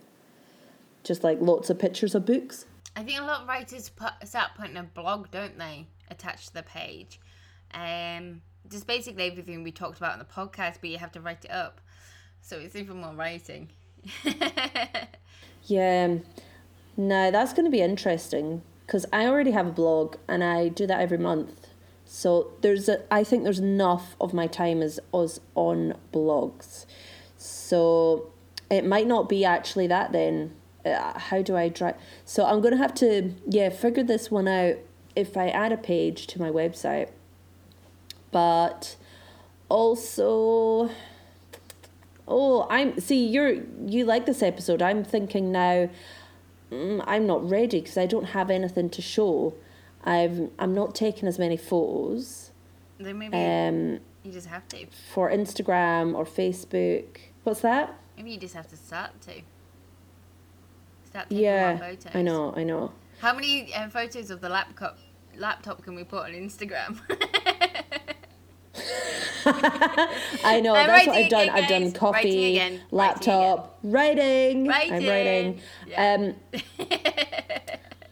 Just 1.05 1.23
like 1.23 1.39
lots 1.41 1.71
of 1.71 1.79
pictures 1.79 2.15
of 2.15 2.25
books. 2.27 2.65
I 2.97 3.03
think 3.03 3.21
a 3.21 3.25
lot 3.25 3.43
of 3.43 3.49
writers 3.49 3.91
put, 3.91 4.13
start 4.25 4.53
putting 4.59 4.77
a 4.79 4.83
blog, 4.83 5.31
don't 5.31 5.59
they, 5.59 5.87
attached 6.11 6.49
to 6.49 6.55
the 6.55 6.63
page. 6.63 7.21
Um, 7.73 8.41
just 8.71 8.87
basically 8.87 9.25
everything 9.25 9.63
we 9.63 9.73
talked 9.73 9.99
about 9.99 10.13
on 10.13 10.19
the 10.19 10.25
podcast, 10.25 10.77
but 10.81 10.91
you 10.91 10.99
have 10.99 11.13
to 11.13 11.21
write 11.21 11.45
it 11.45 11.51
up. 11.51 11.81
So 12.41 12.59
it's 12.59 12.77
even 12.77 13.01
more 13.01 13.15
writing. 13.15 13.71
Yeah, 15.67 16.19
no, 16.97 17.31
that's 17.31 17.53
going 17.53 17.65
to 17.65 17.71
be 17.71 17.81
interesting 17.81 18.63
because 18.87 19.05
I 19.13 19.27
already 19.27 19.51
have 19.51 19.67
a 19.67 19.73
blog 19.73 20.17
and 20.29 20.45
I 20.45 20.69
do 20.69 20.87
that 20.87 21.01
every 21.01 21.19
month. 21.19 21.69
So 22.05 22.53
there's 22.61 22.89
a, 22.89 23.03
I 23.13 23.25
think 23.25 23.43
there's 23.43 23.59
enough 23.59 24.15
of 24.21 24.33
my 24.33 24.47
time 24.47 24.81
is 24.81 25.01
us 25.13 25.41
on 25.57 25.95
blogs. 26.13 26.87
So 27.37 28.31
it 28.71 28.85
might 28.85 29.09
not 29.09 29.29
be 29.29 29.45
actually 29.45 29.89
that 29.89 30.13
then. 30.13 30.55
Uh, 30.85 31.19
how 31.19 31.43
do 31.43 31.57
I 31.57 31.69
try? 31.69 31.95
So 32.25 32.47
I'm 32.47 32.61
going 32.61 32.71
to 32.71 32.79
have 32.79 32.95
to 32.95 33.35
yeah 33.49 33.71
figure 33.71 34.05
this 34.05 34.31
one 34.31 34.47
out 34.47 34.77
if 35.17 35.37
I 35.37 35.49
add 35.49 35.73
a 35.73 35.77
page 35.77 36.29
to 36.29 36.41
my 36.41 36.51
website. 36.51 37.11
But 38.31 38.97
also 39.69 40.91
Oh, 42.29 42.67
I'm 42.69 42.99
see 43.01 43.27
you're 43.27 43.63
you 43.87 44.05
like 44.05 44.27
this 44.27 44.43
episode. 44.43 44.83
I'm 44.83 45.05
thinking 45.05 45.53
now 45.53 45.89
mm, 46.73 47.05
I'm 47.07 47.27
not 47.27 47.49
ready 47.49 47.81
because 47.81 47.97
I 47.97 48.07
don't 48.07 48.25
have 48.27 48.51
anything 48.51 48.91
to 48.91 49.03
show. 49.03 49.55
I've 50.05 50.51
I'm 50.59 50.75
not 50.75 50.95
taking 50.95 51.29
as 51.29 51.39
many 51.39 51.57
photos 51.57 52.51
then 52.99 53.19
maybe 53.19 53.37
um 53.37 54.01
you 54.23 54.33
just 54.33 54.49
have 54.49 54.67
to. 54.69 54.87
for 55.13 55.31
Instagram 55.31 56.15
or 56.15 56.25
Facebook. 56.25 57.05
What's 57.45 57.61
that? 57.61 57.95
Maybe 58.17 58.33
you 58.33 58.39
just 58.39 58.55
have 58.55 58.67
to 58.69 58.77
start 58.77 59.21
to. 59.23 59.43
Start 61.05 61.29
taking 61.31 61.45
Yeah, 61.45 61.75
more 61.75 61.79
photos. 61.79 62.13
I 62.15 62.23
know, 62.23 62.53
I 62.57 62.65
know. 62.65 62.93
How 63.21 63.35
many 63.35 63.73
um, 63.75 63.91
photos 63.91 64.31
of 64.31 64.41
the 64.41 64.49
laptop 64.49 64.99
laptop 65.37 65.83
can 65.83 65.95
we 65.95 66.03
put 66.03 66.25
on 66.25 66.33
Instagram? 66.33 66.99
I 70.45 70.61
know. 70.63 70.75
I'm 70.75 70.87
that's 70.87 71.07
what 71.07 71.17
I've 71.17 71.31
done. 71.31 71.49
again, 71.49 71.55
I've 71.65 71.69
done 71.69 71.93
coffee, 71.93 72.17
Writing 72.17 72.45
again. 72.51 72.73
Writing 72.73 72.81
laptop, 72.91 73.79
writing. 73.83 74.63
I'm 74.63 74.69
writing. 74.69 75.09
Writing. 75.09 75.61
Yeah. 75.87 76.15
Um, 76.15 76.35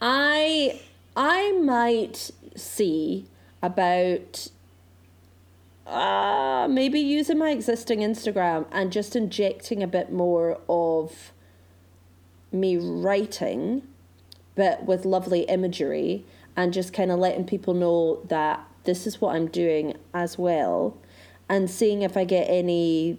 I 0.00 0.80
I 1.16 1.52
might 1.52 2.30
see 2.56 3.26
about 3.62 4.48
uh 5.86 6.66
maybe 6.70 6.98
using 7.00 7.38
my 7.38 7.50
existing 7.50 8.00
Instagram 8.00 8.66
and 8.72 8.90
just 8.92 9.14
injecting 9.16 9.82
a 9.82 9.86
bit 9.86 10.12
more 10.12 10.60
of 10.68 11.32
me 12.52 12.76
writing 12.76 13.82
but 14.54 14.84
with 14.84 15.04
lovely 15.04 15.40
imagery 15.42 16.24
and 16.56 16.72
just 16.72 16.92
kind 16.92 17.10
of 17.10 17.18
letting 17.18 17.44
people 17.44 17.74
know 17.74 18.20
that 18.28 18.66
this 18.84 19.06
is 19.06 19.20
what 19.20 19.34
I'm 19.34 19.48
doing 19.48 19.96
as 20.12 20.38
well 20.38 20.96
and 21.48 21.70
seeing 21.70 22.02
if 22.02 22.16
I 22.16 22.24
get 22.24 22.44
any 22.48 23.18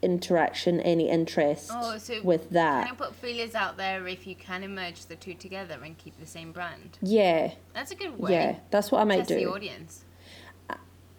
interaction, 0.00 0.80
any 0.80 1.08
interest 1.08 1.70
Oh, 1.72 1.96
so 1.98 2.20
with 2.22 2.50
that. 2.50 2.86
Kind 2.88 2.92
of 2.92 2.98
put 2.98 3.14
feelers 3.16 3.54
out 3.54 3.76
there 3.76 4.06
if 4.08 4.26
you 4.26 4.34
can 4.34 4.74
merge 4.74 5.06
the 5.06 5.14
two 5.16 5.34
together 5.34 5.78
and 5.84 5.96
keep 5.96 6.18
the 6.18 6.26
same 6.26 6.50
brand. 6.52 6.98
Yeah, 7.00 7.52
That's 7.72 7.92
a 7.92 7.94
good 7.94 8.18
way. 8.18 8.32
yeah, 8.32 8.56
that's 8.70 8.90
what 8.90 9.00
I 9.00 9.04
might 9.04 9.18
Test 9.18 9.28
the 9.30 9.40
do. 9.40 9.52
audience. 9.54 10.04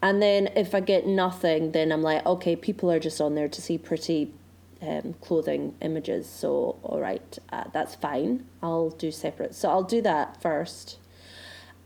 And 0.02 0.22
then 0.22 0.48
if 0.58 0.76
I 0.76 0.82
get 0.82 1.08
nothing, 1.08 1.72
then 1.72 1.90
I'm 1.94 2.02
like, 2.02 2.26
okay, 2.26 2.58
people 2.58 2.92
are 2.92 3.00
just 3.00 3.22
on 3.22 3.36
there 3.36 3.48
to 3.48 3.62
see 3.62 3.78
pretty 3.78 4.34
um, 4.82 5.16
clothing 5.22 5.76
images. 5.80 6.28
So, 6.28 6.78
all 6.84 7.00
right, 7.00 7.40
uh, 7.54 7.64
that's 7.72 7.96
fine. 7.96 8.46
I'll 8.62 8.90
do 8.90 9.12
separate. 9.14 9.56
So 9.56 9.70
I'll 9.70 9.84
do 9.84 10.02
that 10.02 10.42
first 10.42 10.98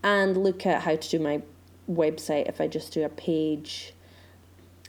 and 0.01 0.35
look 0.35 0.65
at 0.65 0.81
how 0.81 0.95
to 0.95 1.09
do 1.09 1.19
my 1.19 1.43
website 1.87 2.49
if 2.49 2.59
I 2.59 2.67
just 2.67 2.91
do 2.91 3.03
a 3.03 3.09
page. 3.09 3.93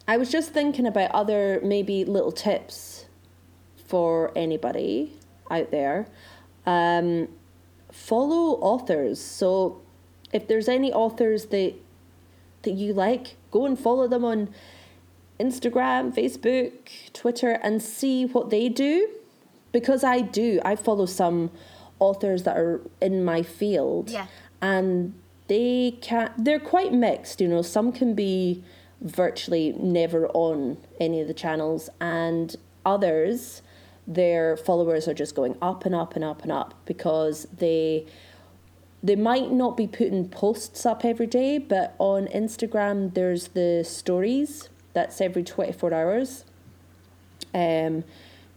I 0.09 0.17
was 0.17 0.31
just 0.33 0.53
thinking 0.53 0.87
about 0.87 1.11
other 1.13 1.61
maybe 1.63 2.05
little 2.05 2.33
tips 2.33 3.05
for 3.87 4.33
anybody 4.35 5.13
out 5.51 5.71
there. 5.71 6.07
Um, 6.65 7.29
follow 7.93 8.59
authors. 8.61 9.21
So 9.21 9.83
if 10.33 10.49
there's 10.49 10.69
any 10.69 10.93
authors 10.93 11.47
that 11.47 11.75
that 12.63 12.73
you 12.73 12.93
like, 12.93 13.37
go 13.51 13.67
and 13.67 13.79
follow 13.79 14.09
them 14.09 14.25
on 14.25 14.49
Instagram, 15.39 16.13
Facebook, 16.13 16.73
Twitter, 17.13 17.53
and 17.63 17.81
see 17.81 18.25
what 18.25 18.51
they 18.51 18.69
do. 18.69 19.09
Because 19.71 20.03
I 20.03 20.23
do, 20.23 20.61
I 20.65 20.75
follow 20.75 21.07
some 21.07 21.51
authors 22.01 22.43
that 22.45 22.57
are 22.57 22.81
in 23.01 23.23
my 23.25 23.43
field, 23.43 24.11
Yeah. 24.11 24.27
and 24.63 25.15
they 25.49 25.99
can 26.01 26.33
they're 26.39 26.59
quite 26.59 26.93
mixed. 26.95 27.41
You 27.43 27.49
know, 27.49 27.63
some 27.63 27.93
can 27.93 28.15
be 28.15 28.65
virtually 29.01 29.72
never 29.78 30.28
on 30.28 30.78
any 31.01 31.20
of 31.20 31.28
the 31.28 31.34
channels, 31.34 31.88
and 32.01 32.57
others 32.84 33.62
their 34.07 34.57
followers 34.57 35.07
are 35.07 35.12
just 35.14 35.34
going 35.34 35.55
up 35.61 35.84
and 35.84 35.94
up 35.94 36.16
and 36.16 36.24
up 36.24 36.42
and 36.42 36.51
up 36.51 36.72
because 36.86 37.46
they 37.57 38.07
they 39.03 39.14
might 39.14 39.53
not 39.53 39.76
be 39.76 39.86
putting 39.86 40.28
posts 40.28 40.84
up 40.84 41.05
every 41.05 41.26
day, 41.26 41.59
but 41.59 41.94
on 41.99 42.26
Instagram 42.28 43.14
there's 43.14 43.49
the 43.49 43.84
stories. 43.86 44.68
That's 44.94 45.20
every 45.20 45.44
twenty 45.44 45.72
four 45.72 45.92
hours. 45.94 46.44
Um, 47.55 48.05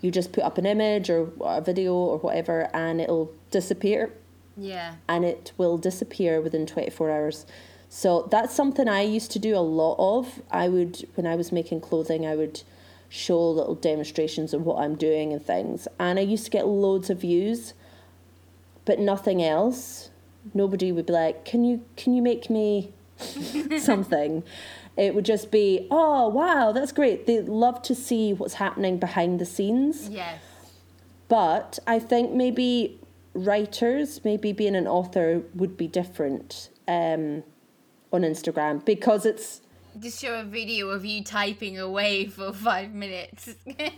you 0.01 0.09
just 0.09 0.31
put 0.31 0.43
up 0.43 0.57
an 0.57 0.65
image 0.65 1.09
or 1.09 1.31
a 1.41 1.61
video 1.61 1.93
or 1.93 2.17
whatever, 2.17 2.69
and 2.73 2.99
it'll 2.99 3.31
disappear, 3.51 4.11
Yeah. 4.57 4.95
and 5.07 5.23
it 5.23 5.51
will 5.57 5.77
disappear 5.77 6.41
within 6.41 6.65
twenty 6.65 6.89
four 6.89 7.11
hours. 7.11 7.45
So 7.93 8.25
that's 8.31 8.55
something 8.55 8.87
I 8.87 9.01
used 9.01 9.31
to 9.31 9.39
do 9.39 9.53
a 9.53 9.59
lot 9.59 9.97
of. 9.99 10.41
I 10.49 10.69
would 10.69 11.05
when 11.15 11.27
I 11.27 11.35
was 11.35 11.51
making 11.51 11.81
clothing, 11.81 12.25
I 12.25 12.37
would 12.37 12.63
show 13.09 13.51
little 13.51 13.75
demonstrations 13.75 14.53
of 14.53 14.65
what 14.65 14.81
I'm 14.81 14.95
doing 14.95 15.33
and 15.33 15.45
things, 15.45 15.89
and 15.99 16.17
I 16.17 16.21
used 16.21 16.45
to 16.45 16.51
get 16.51 16.65
loads 16.65 17.09
of 17.09 17.19
views, 17.19 17.73
but 18.85 18.97
nothing 18.97 19.43
else. 19.43 20.09
Nobody 20.53 20.93
would 20.93 21.05
be 21.05 21.11
like, 21.11 21.43
"Can 21.43 21.65
you 21.65 21.83
can 21.97 22.13
you 22.13 22.21
make 22.21 22.49
me 22.49 22.93
something?" 23.77 24.43
It 24.95 25.13
would 25.13 25.25
just 25.25 25.51
be, 25.51 25.87
"Oh 25.91 26.29
wow, 26.29 26.71
that's 26.71 26.93
great." 26.93 27.27
They 27.27 27.41
love 27.41 27.81
to 27.81 27.93
see 27.93 28.31
what's 28.31 28.53
happening 28.53 28.99
behind 28.99 29.37
the 29.37 29.45
scenes. 29.45 30.07
Yes. 30.07 30.39
But 31.27 31.77
I 31.85 31.99
think 31.99 32.31
maybe 32.31 33.01
writers, 33.33 34.21
maybe 34.23 34.53
being 34.53 34.77
an 34.77 34.87
author 34.87 35.43
would 35.53 35.75
be 35.75 35.87
different 35.87 36.69
um, 36.87 37.43
on 38.11 38.21
Instagram 38.21 38.83
because 38.85 39.25
it's 39.25 39.61
Just 39.99 40.21
show 40.21 40.39
a 40.39 40.43
video 40.43 40.89
of 40.89 41.03
you 41.05 41.23
typing 41.23 41.77
away 41.77 42.27
for 42.27 42.53
five 42.53 42.93
minutes. 42.93 43.55
Going, 43.65 43.89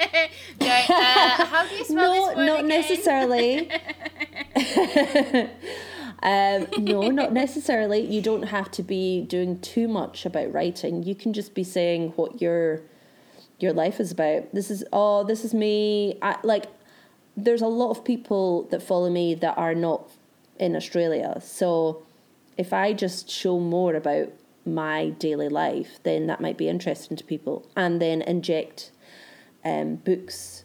uh, 0.59 0.85
how 1.45 1.67
do 1.67 1.75
you 1.75 1.85
spell 1.85 1.95
no, 1.95 2.13
this 2.13 2.35
word 2.35 2.45
not 2.45 2.65
again? 2.65 2.67
necessarily. 2.67 3.71
um, 6.23 6.67
no, 6.83 7.09
not 7.09 7.33
necessarily. 7.33 7.99
You 7.99 8.21
don't 8.21 8.43
have 8.43 8.71
to 8.71 8.83
be 8.83 9.21
doing 9.21 9.59
too 9.59 9.87
much 9.87 10.25
about 10.25 10.51
writing. 10.53 11.03
You 11.03 11.15
can 11.15 11.33
just 11.33 11.53
be 11.53 11.63
saying 11.63 12.13
what 12.15 12.41
your 12.41 12.81
your 13.59 13.73
life 13.73 13.99
is 13.99 14.11
about. 14.11 14.53
This 14.53 14.69
is 14.71 14.83
oh, 14.91 15.23
this 15.23 15.45
is 15.45 15.53
me. 15.53 16.17
I, 16.21 16.37
like, 16.43 16.65
there's 17.37 17.61
a 17.61 17.67
lot 17.67 17.91
of 17.91 18.03
people 18.03 18.63
that 18.71 18.81
follow 18.81 19.09
me 19.09 19.35
that 19.35 19.57
are 19.57 19.75
not 19.75 20.09
in 20.59 20.75
Australia. 20.75 21.39
So, 21.41 22.03
if 22.57 22.73
I 22.73 22.93
just 22.93 23.29
show 23.29 23.59
more 23.59 23.95
about 23.95 24.31
my 24.65 25.09
daily 25.09 25.49
life, 25.49 25.99
then 26.03 26.27
that 26.27 26.39
might 26.39 26.57
be 26.57 26.69
interesting 26.69 27.17
to 27.17 27.23
people, 27.23 27.67
and 27.75 28.01
then 28.01 28.21
inject 28.21 28.91
um, 29.65 29.95
books 29.95 30.63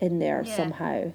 in 0.00 0.18
there 0.18 0.42
Yeah. 0.46 0.54
somehow. 0.56 1.12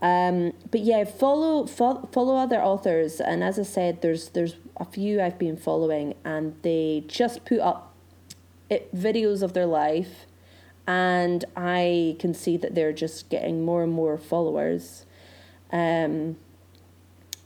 Um, 0.00 0.52
but 0.70 0.80
yeah, 0.80 1.04
follow, 1.04 1.66
follow 1.66 2.08
follow 2.10 2.34
other 2.36 2.60
authors, 2.60 3.20
and 3.20 3.44
as 3.44 3.58
I 3.58 3.62
said, 3.62 4.02
there's 4.02 4.30
there's 4.30 4.56
a 4.76 4.84
few 4.84 5.20
I've 5.22 5.38
been 5.38 5.56
following, 5.56 6.14
and 6.24 6.56
they 6.62 7.04
just 7.06 7.44
put 7.44 7.60
up 7.60 7.94
it, 8.68 8.92
videos 8.94 9.42
of 9.42 9.52
their 9.52 9.66
life, 9.66 10.26
and 10.88 11.44
I 11.56 12.16
can 12.18 12.34
see 12.34 12.56
that 12.56 12.74
they're 12.74 12.92
just 12.92 13.28
getting 13.30 13.64
more 13.64 13.84
and 13.84 13.92
more 13.92 14.18
followers. 14.18 15.06
Um, 15.70 16.36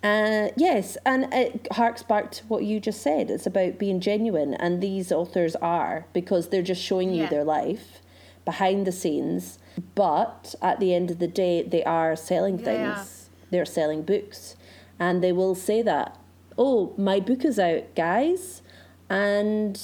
uh, 0.02 0.48
yes, 0.56 0.96
and 1.04 1.32
it 1.32 1.66
harks 1.72 2.02
back 2.02 2.30
to 2.32 2.44
what 2.46 2.62
you 2.64 2.78
just 2.80 3.02
said. 3.02 3.30
It's 3.30 3.46
about 3.46 3.78
being 3.78 4.00
genuine, 4.00 4.54
and 4.54 4.80
these 4.80 5.10
authors 5.10 5.56
are 5.56 6.06
because 6.12 6.48
they're 6.48 6.62
just 6.62 6.82
showing 6.82 7.10
you 7.12 7.22
Yeah. 7.24 7.30
their 7.30 7.44
life 7.44 8.00
behind 8.44 8.86
the 8.86 8.92
scenes. 8.92 9.58
But 9.94 10.54
at 10.62 10.78
the 10.80 10.94
end 10.94 11.10
of 11.10 11.18
the 11.18 11.26
day, 11.26 11.62
they 11.62 11.82
are 11.84 12.14
selling 12.16 12.58
things. 12.58 13.28
They're 13.50 13.64
selling 13.66 14.02
books, 14.02 14.56
and 14.98 15.22
they 15.22 15.32
will 15.32 15.54
say 15.54 15.82
that, 15.82 16.16
"Oh, 16.56 16.92
my 16.96 17.18
book 17.20 17.44
is 17.44 17.58
out, 17.58 17.94
guys," 17.94 18.62
and 19.10 19.80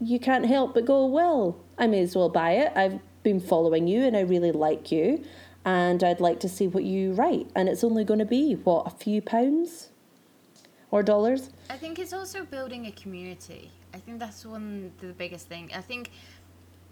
you 0.00 0.18
can't 0.18 0.46
help 0.46 0.74
but 0.74 0.84
go, 0.84 1.06
"Well, 1.06 1.56
I 1.78 1.86
may 1.86 2.00
as 2.02 2.14
well 2.16 2.28
buy 2.28 2.52
it. 2.52 2.72
I've 2.74 2.98
been 3.22 3.40
following 3.40 3.86
you, 3.86 4.02
and 4.04 4.16
I 4.16 4.20
really 4.20 4.52
like 4.52 4.90
you." 4.92 5.22
And 5.64 6.02
I'd 6.02 6.20
like 6.20 6.40
to 6.40 6.48
see 6.48 6.66
what 6.66 6.84
you 6.84 7.12
write. 7.12 7.48
And 7.54 7.68
it's 7.68 7.84
only 7.84 8.04
going 8.04 8.18
to 8.18 8.24
be, 8.24 8.54
what, 8.54 8.86
a 8.86 8.90
few 8.90 9.22
pounds 9.22 9.90
or 10.90 11.02
dollars? 11.02 11.50
I 11.70 11.76
think 11.76 11.98
it's 11.98 12.12
also 12.12 12.44
building 12.44 12.86
a 12.86 12.92
community. 12.92 13.70
I 13.94 13.98
think 13.98 14.18
that's 14.18 14.44
one 14.44 14.92
of 14.94 15.06
the 15.06 15.12
biggest 15.14 15.48
thing. 15.48 15.70
I 15.74 15.80
think 15.80 16.10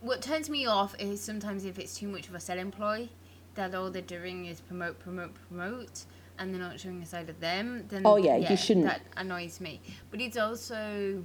what 0.01 0.23
turns 0.23 0.51
me 0.51 0.67
off 0.67 0.95
is 0.99 1.21
sometimes 1.21 1.65
if 1.65 1.79
it's 1.79 1.97
too 1.97 2.09
much 2.09 2.29
of 2.29 2.35
a 2.35 2.41
selling 2.41 2.71
ploy, 2.71 3.09
that 3.55 3.75
all 3.75 3.91
they're 3.91 4.03
doing 4.03 4.47
is 4.47 4.61
promote, 4.61 4.99
promote, 4.99 5.33
promote, 5.49 6.05
and 6.39 6.53
they're 6.53 6.61
not 6.61 6.81
showing 6.81 7.03
a 7.03 7.07
side 7.07 7.29
of 7.29 7.39
them. 7.41 7.85
Then 7.89 8.03
Oh, 8.05 8.17
yeah, 8.17 8.37
you 8.37 8.57
shouldn't. 8.57 8.87
That 8.87 9.03
annoys 9.17 9.61
me. 9.61 9.81
But 10.11 10.21
it's 10.21 10.39
also, 10.39 11.23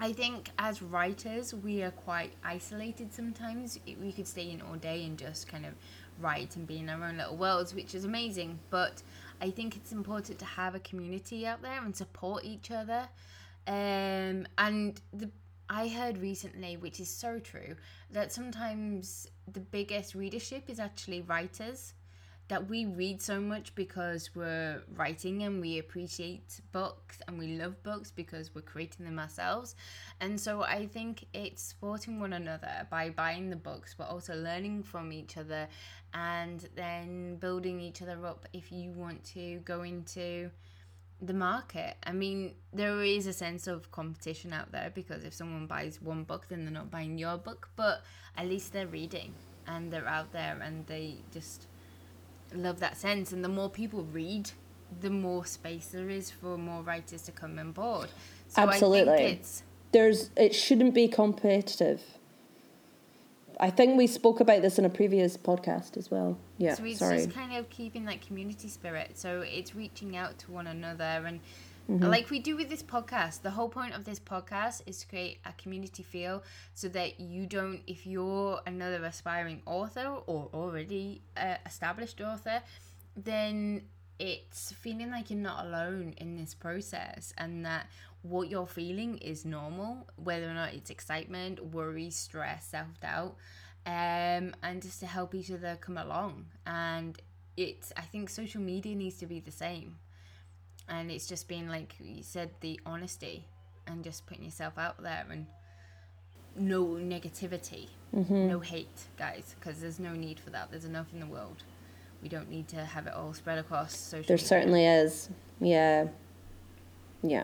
I 0.00 0.12
think 0.12 0.50
as 0.58 0.80
writers 0.80 1.52
we 1.52 1.82
are 1.82 1.90
quite 1.90 2.32
isolated 2.42 3.12
sometimes. 3.12 3.78
We 4.00 4.12
could 4.12 4.26
stay 4.26 4.50
in 4.50 4.62
all 4.62 4.76
day 4.76 5.04
and 5.04 5.18
just 5.18 5.48
kind 5.48 5.66
of 5.66 5.72
write 6.20 6.56
and 6.56 6.66
be 6.66 6.78
in 6.78 6.88
our 6.88 7.04
own 7.04 7.18
little 7.18 7.36
worlds, 7.36 7.74
which 7.74 7.94
is 7.94 8.04
amazing. 8.04 8.58
But 8.70 9.02
I 9.40 9.50
think 9.50 9.76
it's 9.76 9.92
important 9.92 10.38
to 10.38 10.44
have 10.44 10.74
a 10.74 10.80
community 10.80 11.46
out 11.46 11.62
there 11.62 11.82
and 11.84 11.94
support 11.94 12.44
each 12.44 12.70
other. 12.70 13.08
Um, 13.66 14.46
and 14.58 15.00
the 15.12 15.30
I 15.68 15.88
heard 15.88 16.18
recently, 16.18 16.76
which 16.76 17.00
is 17.00 17.08
so 17.08 17.38
true, 17.38 17.76
that 18.10 18.32
sometimes 18.32 19.28
the 19.50 19.60
biggest 19.60 20.14
readership 20.14 20.68
is 20.68 20.78
actually 20.78 21.22
writers. 21.22 21.94
That 22.48 22.68
we 22.68 22.84
read 22.84 23.22
so 23.22 23.40
much 23.40 23.74
because 23.74 24.30
we're 24.34 24.82
writing 24.94 25.44
and 25.44 25.62
we 25.62 25.78
appreciate 25.78 26.60
books 26.72 27.18
and 27.26 27.38
we 27.38 27.56
love 27.56 27.82
books 27.82 28.10
because 28.10 28.54
we're 28.54 28.60
creating 28.60 29.06
them 29.06 29.18
ourselves. 29.18 29.76
And 30.20 30.38
so 30.38 30.62
I 30.62 30.86
think 30.86 31.24
it's 31.32 31.62
supporting 31.62 32.20
one 32.20 32.34
another 32.34 32.86
by 32.90 33.08
buying 33.08 33.48
the 33.48 33.56
books, 33.56 33.94
but 33.96 34.10
also 34.10 34.36
learning 34.36 34.82
from 34.82 35.10
each 35.10 35.38
other 35.38 35.68
and 36.12 36.68
then 36.76 37.36
building 37.36 37.80
each 37.80 38.02
other 38.02 38.26
up 38.26 38.46
if 38.52 38.70
you 38.70 38.90
want 38.92 39.24
to 39.32 39.60
go 39.64 39.82
into 39.82 40.50
the 41.22 41.34
market. 41.34 41.96
I 42.04 42.12
mean, 42.12 42.54
there 42.72 43.02
is 43.02 43.26
a 43.26 43.32
sense 43.32 43.66
of 43.66 43.90
competition 43.90 44.52
out 44.52 44.70
there 44.70 44.90
because 44.94 45.24
if 45.24 45.32
someone 45.32 45.66
buys 45.66 46.00
one 46.00 46.24
book, 46.24 46.46
then 46.48 46.64
they're 46.64 46.74
not 46.74 46.90
buying 46.90 47.18
your 47.18 47.38
book, 47.38 47.70
but 47.76 48.02
at 48.36 48.46
least 48.46 48.72
they're 48.72 48.86
reading 48.86 49.32
and 49.66 49.92
they're 49.92 50.06
out 50.06 50.32
there 50.32 50.60
and 50.62 50.86
they 50.86 51.16
just 51.32 51.66
love 52.56 52.80
that 52.80 52.96
sense. 52.96 53.32
And 53.32 53.44
the 53.44 53.48
more 53.48 53.70
people 53.70 54.04
read, 54.04 54.50
the 55.00 55.10
more 55.10 55.44
space 55.44 55.86
there 55.86 56.08
is 56.08 56.30
for 56.30 56.56
more 56.56 56.82
writers 56.82 57.22
to 57.22 57.32
come 57.32 57.58
on 57.58 57.72
board. 57.72 58.08
So 58.48 58.62
Absolutely. 58.62 59.40
There's, 59.92 60.30
it 60.36 60.54
shouldn't 60.54 60.94
be 60.94 61.08
competitive. 61.08 62.02
I 63.60 63.70
think 63.70 63.96
we 63.96 64.06
spoke 64.06 64.40
about 64.40 64.62
this 64.62 64.78
in 64.78 64.84
a 64.84 64.88
previous 64.88 65.36
podcast 65.36 65.96
as 65.96 66.10
well. 66.10 66.36
Yeah, 66.58 66.74
so 66.74 66.84
it's 66.84 66.98
sorry. 66.98 67.18
just 67.18 67.32
kind 67.32 67.56
of 67.56 67.70
keeping 67.70 68.04
that 68.06 68.20
community 68.20 68.68
spirit. 68.68 69.12
So 69.14 69.42
it's 69.42 69.74
reaching 69.74 70.16
out 70.16 70.38
to 70.40 70.52
one 70.52 70.66
another 70.66 71.04
and 71.04 71.40
Mm-hmm. 71.90 72.06
like 72.06 72.30
we 72.30 72.38
do 72.38 72.56
with 72.56 72.70
this 72.70 72.82
podcast. 72.82 73.42
The 73.42 73.50
whole 73.50 73.68
point 73.68 73.94
of 73.94 74.04
this 74.04 74.18
podcast 74.18 74.80
is 74.86 75.00
to 75.00 75.06
create 75.06 75.38
a 75.44 75.52
community 75.52 76.02
feel 76.02 76.42
so 76.74 76.88
that 76.88 77.20
you 77.20 77.46
don't, 77.46 77.80
if 77.86 78.06
you're 78.06 78.60
another 78.66 79.04
aspiring 79.04 79.60
author 79.66 80.16
or 80.26 80.48
already 80.54 81.20
uh, 81.36 81.56
established 81.66 82.22
author, 82.22 82.62
then 83.16 83.82
it's 84.18 84.72
feeling 84.72 85.10
like 85.10 85.28
you're 85.30 85.38
not 85.38 85.66
alone 85.66 86.14
in 86.16 86.36
this 86.36 86.54
process 86.54 87.34
and 87.36 87.66
that 87.66 87.86
what 88.22 88.48
you're 88.48 88.66
feeling 88.66 89.18
is 89.18 89.44
normal, 89.44 90.08
whether 90.16 90.48
or 90.48 90.54
not 90.54 90.72
it's 90.72 90.88
excitement, 90.88 91.62
worry, 91.72 92.08
stress, 92.08 92.64
self 92.66 92.98
doubt, 93.00 93.36
um, 93.84 94.54
and 94.62 94.80
just 94.80 95.00
to 95.00 95.06
help 95.06 95.34
each 95.34 95.50
other 95.50 95.76
come 95.78 95.98
along. 95.98 96.46
And 96.66 97.20
it's, 97.58 97.92
I 97.96 98.00
think 98.00 98.30
social 98.30 98.62
media 98.62 98.96
needs 98.96 99.18
to 99.18 99.26
be 99.26 99.40
the 99.40 99.52
same. 99.52 99.96
And 100.88 101.10
it's 101.10 101.26
just 101.26 101.48
being 101.48 101.68
like 101.68 101.94
you 101.98 102.22
said, 102.22 102.50
the 102.60 102.78
honesty 102.84 103.46
and 103.86 104.02
just 104.04 104.26
putting 104.26 104.44
yourself 104.44 104.78
out 104.78 105.02
there 105.02 105.24
and 105.30 105.46
no 106.56 106.84
negativity, 106.84 107.88
Mm-hmm. 108.14 108.46
no 108.46 108.60
hate, 108.60 109.00
guys, 109.18 109.56
because 109.58 109.80
there's 109.80 109.98
no 109.98 110.12
need 110.12 110.38
for 110.38 110.50
that. 110.50 110.70
There's 110.70 110.84
enough 110.84 111.06
in 111.12 111.18
the 111.18 111.26
world. 111.26 111.64
We 112.22 112.28
don't 112.28 112.48
need 112.48 112.68
to 112.68 112.76
have 112.76 113.08
it 113.08 113.12
all 113.12 113.32
spread 113.34 113.58
across 113.58 113.96
social 113.96 114.28
There 114.28 114.36
media. 114.36 114.46
certainly 114.46 114.86
is. 114.86 115.28
Yeah. 115.60 116.06
Yeah. 117.24 117.42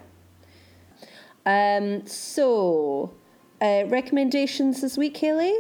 Um, 1.45 2.07
so, 2.07 3.13
uh, 3.61 3.85
recommendations 3.89 4.81
this 4.81 4.97
week, 4.97 5.17
Haley? 5.17 5.59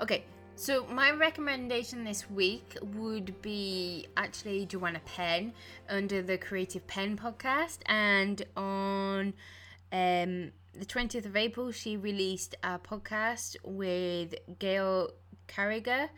Okay, 0.00 0.24
so 0.60 0.84
my 0.90 1.10
recommendation 1.10 2.04
this 2.04 2.28
week 2.28 2.76
would 2.94 3.40
be 3.40 4.06
actually 4.18 4.66
Joanna 4.66 5.00
Penn 5.06 5.54
under 5.88 6.20
the 6.20 6.36
Creative 6.36 6.86
Penn 6.86 7.16
podcast, 7.16 7.78
and 7.86 8.42
on 8.58 9.32
um, 9.90 10.52
the 10.74 10.84
20th 10.84 11.24
of 11.24 11.34
April, 11.34 11.72
she 11.72 11.96
released 11.96 12.56
a 12.62 12.78
podcast 12.78 13.56
with 13.64 14.34
Gail 14.58 15.12
Carriger 15.46 16.10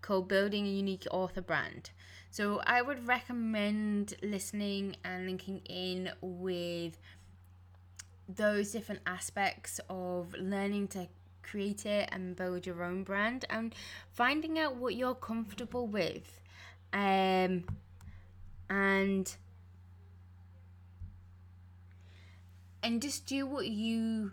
called 0.00 0.28
Building 0.28 0.64
a 0.64 0.70
Unique 0.70 1.06
Author 1.10 1.42
Brand. 1.42 1.90
So 2.30 2.62
I 2.66 2.80
would 2.80 3.06
recommend 3.06 4.14
listening 4.22 4.96
and 5.04 5.26
linking 5.26 5.60
in 5.68 6.10
with 6.22 6.96
those 8.26 8.72
different 8.72 9.02
aspects 9.06 9.78
of 9.90 10.34
learning 10.38 10.88
to 10.88 11.08
create 11.42 11.86
it 11.86 12.08
and 12.12 12.36
build 12.36 12.66
your 12.66 12.82
own 12.82 13.02
brand 13.02 13.44
and 13.50 13.74
finding 14.12 14.58
out 14.58 14.76
what 14.76 14.94
you're 14.94 15.14
comfortable 15.14 15.86
with 15.86 16.40
um 16.92 17.64
and 18.68 19.36
and 22.82 23.02
just 23.02 23.26
do 23.26 23.46
what 23.46 23.66
you 23.66 24.32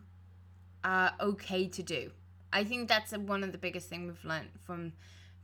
are 0.84 1.12
okay 1.20 1.68
to 1.68 1.84
do. 1.84 2.12
I 2.54 2.64
think 2.64 2.88
that's 2.88 3.12
one 3.12 3.44
of 3.44 3.52
the 3.52 3.58
biggest 3.58 3.90
things 3.90 4.08
we've 4.08 4.30
learned 4.30 4.50
from 4.66 4.94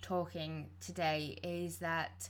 talking 0.01 0.70
today 0.80 1.38
is 1.43 1.78
that 1.78 2.30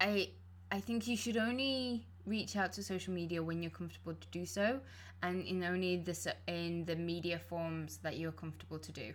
I 0.00 0.30
I 0.70 0.80
think 0.80 1.06
you 1.06 1.16
should 1.16 1.36
only 1.36 2.07
reach 2.28 2.56
out 2.56 2.72
to 2.74 2.82
social 2.82 3.12
media 3.12 3.42
when 3.42 3.62
you're 3.62 3.70
comfortable 3.70 4.14
to 4.14 4.26
do 4.30 4.44
so, 4.46 4.80
and 5.22 5.44
in 5.44 5.64
only 5.64 5.96
the 5.96 6.34
in 6.46 6.84
the 6.84 6.96
media 6.96 7.38
forms 7.38 7.98
that 7.98 8.18
you're 8.18 8.32
comfortable 8.32 8.78
to 8.78 8.92
do. 8.92 9.12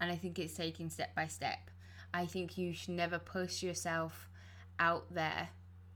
And 0.00 0.10
I 0.10 0.16
think 0.16 0.38
it's 0.38 0.54
taking 0.54 0.90
step 0.90 1.14
by 1.14 1.26
step. 1.26 1.70
I 2.12 2.26
think 2.26 2.58
you 2.58 2.72
should 2.72 2.94
never 2.94 3.18
push 3.18 3.62
yourself 3.62 4.28
out 4.78 5.12
there 5.12 5.48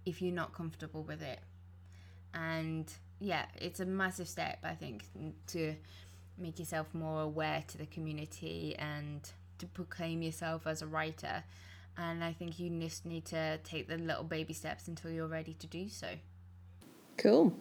if 0.06 0.22
you're 0.22 0.34
not 0.34 0.54
comfortable 0.54 1.02
with 1.02 1.22
it. 1.22 1.40
And 2.34 2.90
yeah, 3.20 3.46
it's 3.56 3.80
a 3.80 3.86
massive 3.86 4.28
step 4.28 4.58
I 4.64 4.74
think 4.74 5.04
to 5.48 5.74
make 6.38 6.58
yourself 6.58 6.86
more 6.94 7.20
aware 7.22 7.62
to 7.68 7.78
the 7.78 7.86
community 7.86 8.74
and 8.78 9.28
to 9.58 9.66
proclaim 9.66 10.22
yourself 10.22 10.66
as 10.66 10.82
a 10.82 10.86
writer. 10.86 11.44
And 11.98 12.24
I 12.24 12.32
think 12.32 12.58
you 12.58 12.70
just 12.80 13.04
need 13.04 13.26
to 13.26 13.58
take 13.58 13.88
the 13.88 13.98
little 13.98 14.24
baby 14.24 14.54
steps 14.54 14.88
until 14.88 15.10
you're 15.10 15.26
ready 15.26 15.54
to 15.54 15.66
do 15.66 15.88
so. 15.88 16.08
Cool. 17.20 17.52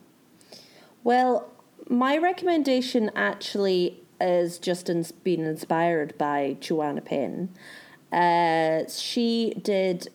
Well, 1.03 1.51
my 1.89 2.17
recommendation 2.17 3.11
actually 3.13 4.01
is 4.21 4.57
just 4.57 4.89
ins- 4.89 5.11
being 5.11 5.45
inspired 5.45 6.17
by 6.17 6.55
Joanna 6.61 7.01
Penn. 7.01 7.49
Uh, 8.09 8.89
she 8.89 9.53
did 9.61 10.07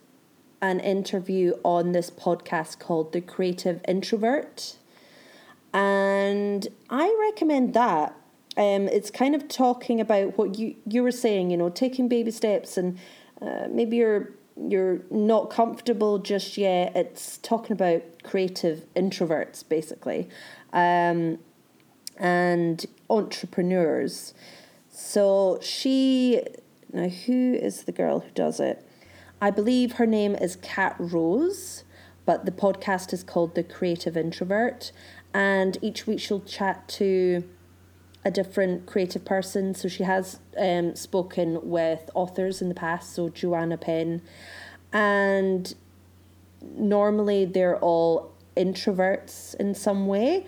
an 0.63 0.81
interview 0.81 1.53
on 1.63 1.93
this 1.93 2.11
podcast 2.11 2.79
called 2.79 3.13
The 3.13 3.21
Creative 3.21 3.83
Introvert. 3.87 4.77
And 5.75 6.67
I 6.89 7.15
recommend 7.31 7.75
that. 7.75 8.17
Um, 8.57 8.89
it's 8.89 9.11
kind 9.11 9.35
of 9.35 9.47
talking 9.49 10.01
about 10.01 10.39
what 10.39 10.59
you, 10.59 10.77
you 10.89 11.03
were 11.03 11.11
saying, 11.11 11.51
you 11.51 11.59
know, 11.59 11.69
taking 11.69 12.09
baby 12.09 12.31
steps 12.31 12.79
and 12.79 12.99
uh, 13.43 13.67
maybe 13.69 13.99
you're 13.99 14.31
you're 14.57 15.01
not 15.11 15.51
comfortable 15.51 16.19
just 16.19 16.57
yet. 16.57 16.95
It's 16.95 17.39
talking 17.39 17.73
about 17.73 18.03
creative 18.23 18.87
introverts 18.95 19.69
basically, 19.69 20.29
um, 20.73 21.39
and 22.17 22.85
entrepreneurs. 23.11 24.35
So 24.91 25.59
she 25.61 26.43
now 26.93 27.09
who 27.09 27.55
is 27.55 27.85
the 27.85 27.93
girl 27.93 28.21
who 28.21 28.31
does 28.31 28.61
it? 28.61 28.87
I 29.41 29.51
believe 29.51 29.93
her 29.93 30.07
name 30.07 30.35
is 30.37 30.57
Kat 30.57 30.95
Rose, 30.99 31.85
but 32.25 32.45
the 32.45 32.53
podcast 32.53 33.13
is 33.13 33.23
called 33.23 33.55
The 33.55 33.65
Creative 33.65 34.17
Introvert, 34.17 34.93
and 35.35 35.77
each 35.83 36.07
week 36.07 36.21
she'll 36.21 36.41
chat 36.41 36.89
to 36.91 37.45
a 38.25 38.31
different 38.31 38.87
creative 38.87 39.25
person. 39.25 39.75
So 39.75 39.89
she 39.89 40.03
has 40.05 40.41
um, 40.57 40.95
spoken 40.95 41.59
with 41.63 42.11
authors 42.15 42.63
in 42.63 42.69
the 42.69 42.75
past, 42.75 43.15
so 43.15 43.29
Joanna 43.29 43.77
Penn, 43.77 44.23
and 44.93 45.75
normally 46.63 47.45
they're 47.45 47.79
all 47.79 48.33
introverts 48.57 49.55
in 49.57 49.75
some 49.75 50.07
way, 50.07 50.47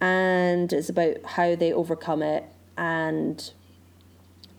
and 0.00 0.72
it's 0.72 0.88
about 0.88 1.24
how 1.24 1.56
they 1.56 1.72
overcome 1.72 2.22
it, 2.22 2.44
and 2.76 3.50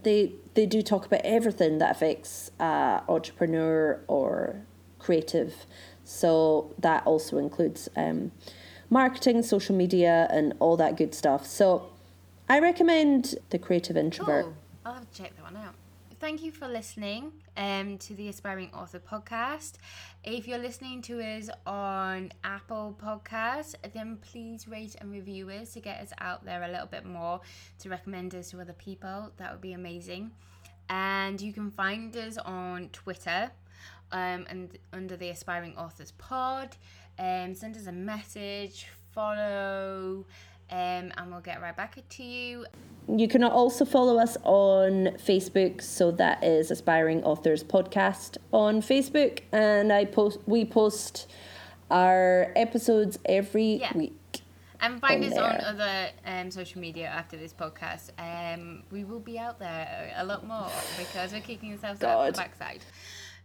they 0.03 0.33
they 0.55 0.65
do 0.65 0.81
talk 0.81 1.05
about 1.05 1.21
everything 1.23 1.77
that 1.77 1.91
affects 1.91 2.51
uh, 2.59 3.01
entrepreneur 3.07 4.01
or 4.07 4.61
creative. 4.97 5.65
So 6.03 6.73
that 6.79 7.05
also 7.05 7.37
includes 7.37 7.87
um, 7.95 8.31
marketing, 8.89 9.43
social 9.43 9.75
media, 9.75 10.27
and 10.31 10.53
all 10.59 10.75
that 10.77 10.97
good 10.97 11.13
stuff. 11.13 11.45
So 11.45 11.89
I 12.51 12.57
recommend 12.57 13.35
the 13.51 13.59
Creative 13.59 13.95
Introvert. 13.95 14.45
Cool. 14.45 14.55
I'll 14.83 14.93
have 14.95 15.11
to 15.11 15.21
check 15.21 15.35
that 15.35 15.43
one 15.43 15.55
out. 15.55 15.75
Thank 16.19 16.41
you 16.41 16.51
for 16.51 16.67
listening 16.67 17.31
um, 17.55 17.99
to 17.99 18.15
the 18.15 18.27
Aspiring 18.27 18.71
Author 18.73 18.99
podcast. 18.99 19.73
If 20.23 20.47
you're 20.47 20.57
listening 20.57 21.03
to 21.03 21.21
us 21.21 21.51
on 21.67 22.31
Apple 22.43 22.97
Podcasts, 22.99 23.75
then 23.93 24.17
please 24.17 24.67
rate 24.67 24.95
and 24.99 25.11
review 25.11 25.51
us 25.51 25.73
to 25.73 25.79
get 25.79 26.01
us 26.01 26.11
out 26.21 26.43
there 26.43 26.63
a 26.63 26.67
little 26.67 26.87
bit 26.87 27.05
more, 27.05 27.39
to 27.81 27.89
recommend 27.89 28.33
us 28.33 28.49
to 28.49 28.59
other 28.59 28.73
people. 28.73 29.31
That 29.37 29.51
would 29.51 29.61
be 29.61 29.73
amazing. 29.73 30.31
And 30.89 31.39
you 31.39 31.53
can 31.53 31.69
find 31.69 32.17
us 32.17 32.39
on 32.39 32.89
Twitter 32.89 33.51
um, 34.11 34.47
and 34.49 34.75
under 34.91 35.15
the 35.15 35.29
Aspiring 35.29 35.77
Authors 35.77 36.13
Pod. 36.17 36.75
Um, 37.19 37.53
send 37.53 37.77
us 37.77 37.85
a 37.85 37.91
message, 37.91 38.87
follow, 39.13 40.25
um, 40.71 41.11
and 41.17 41.31
we'll 41.31 41.41
get 41.41 41.61
right 41.61 41.75
back 41.75 41.97
to 42.09 42.23
you. 42.23 42.65
You 43.07 43.27
can 43.27 43.43
also 43.43 43.85
follow 43.85 44.19
us 44.19 44.37
on 44.43 45.17
Facebook, 45.17 45.81
so 45.81 46.11
that 46.11 46.43
is 46.43 46.69
Aspiring 46.69 47.23
Authors 47.23 47.63
Podcast 47.63 48.37
on 48.51 48.81
Facebook, 48.81 49.39
and 49.51 49.91
I 49.91 50.05
post 50.05 50.39
we 50.45 50.65
post 50.65 51.27
our 51.89 52.51
episodes 52.55 53.17
every 53.25 53.75
Yeah. 53.81 53.97
week. 53.97 54.41
And 54.81 55.01
find 55.01 55.23
us 55.25 55.37
on 55.37 55.57
other 55.61 56.09
um, 56.25 56.51
social 56.51 56.79
media 56.79 57.07
after 57.07 57.35
this 57.35 57.51
podcast. 57.51 58.11
Um, 58.17 58.83
we 58.91 59.03
will 59.03 59.19
be 59.19 59.37
out 59.37 59.59
there 59.59 60.13
a 60.15 60.23
lot 60.23 60.47
more 60.47 60.69
because 60.97 61.33
we're 61.33 61.41
kicking 61.41 61.73
ourselves 61.73 62.01
out 62.01 62.15
God. 62.15 62.33
the 62.33 62.37
backside. 62.37 62.79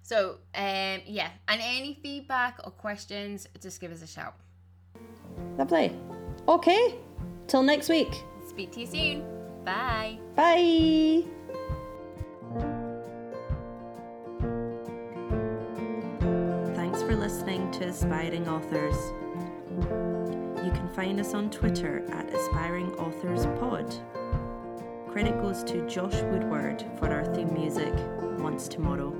So, 0.03 0.37
um, 0.55 1.01
yeah. 1.07 1.31
And 1.49 1.61
any 1.61 1.99
feedback 2.03 2.61
or 2.63 2.71
questions, 2.71 3.49
just 3.61 3.81
give 3.81 3.91
us 3.91 4.03
a 4.03 4.07
shout. 4.07 4.35
Lovely. 5.59 5.97
Okay, 6.47 6.95
till 7.47 7.63
next 7.63 7.89
week. 7.89 8.23
Speak 8.49 8.73
to 8.73 8.81
you 8.81 8.87
soon. 8.87 9.25
Bye. 9.65 10.19
Bye. 10.37 11.25
Thanks 16.75 17.03
for 17.03 17.17
listening 17.17 17.71
to 17.73 17.87
Aspiring 17.87 18.49
Authors. 18.49 18.97
You 20.65 20.71
can 20.71 20.89
find 20.95 21.19
us 21.19 21.35
on 21.35 21.51
Twitter 21.51 22.05
at 22.13 22.33
Aspiring 22.33 22.93
Authors 22.95 23.47
Pod. 23.59 23.95
Credit 25.11 25.41
goes 25.41 25.63
to 25.65 25.87
Josh 25.89 26.21
Woodward 26.23 26.85
for 26.99 27.09
our 27.13 27.25
theme 27.35 27.53
music, 27.55 27.93
Once 28.39 28.69
Tomorrow. 28.69 29.15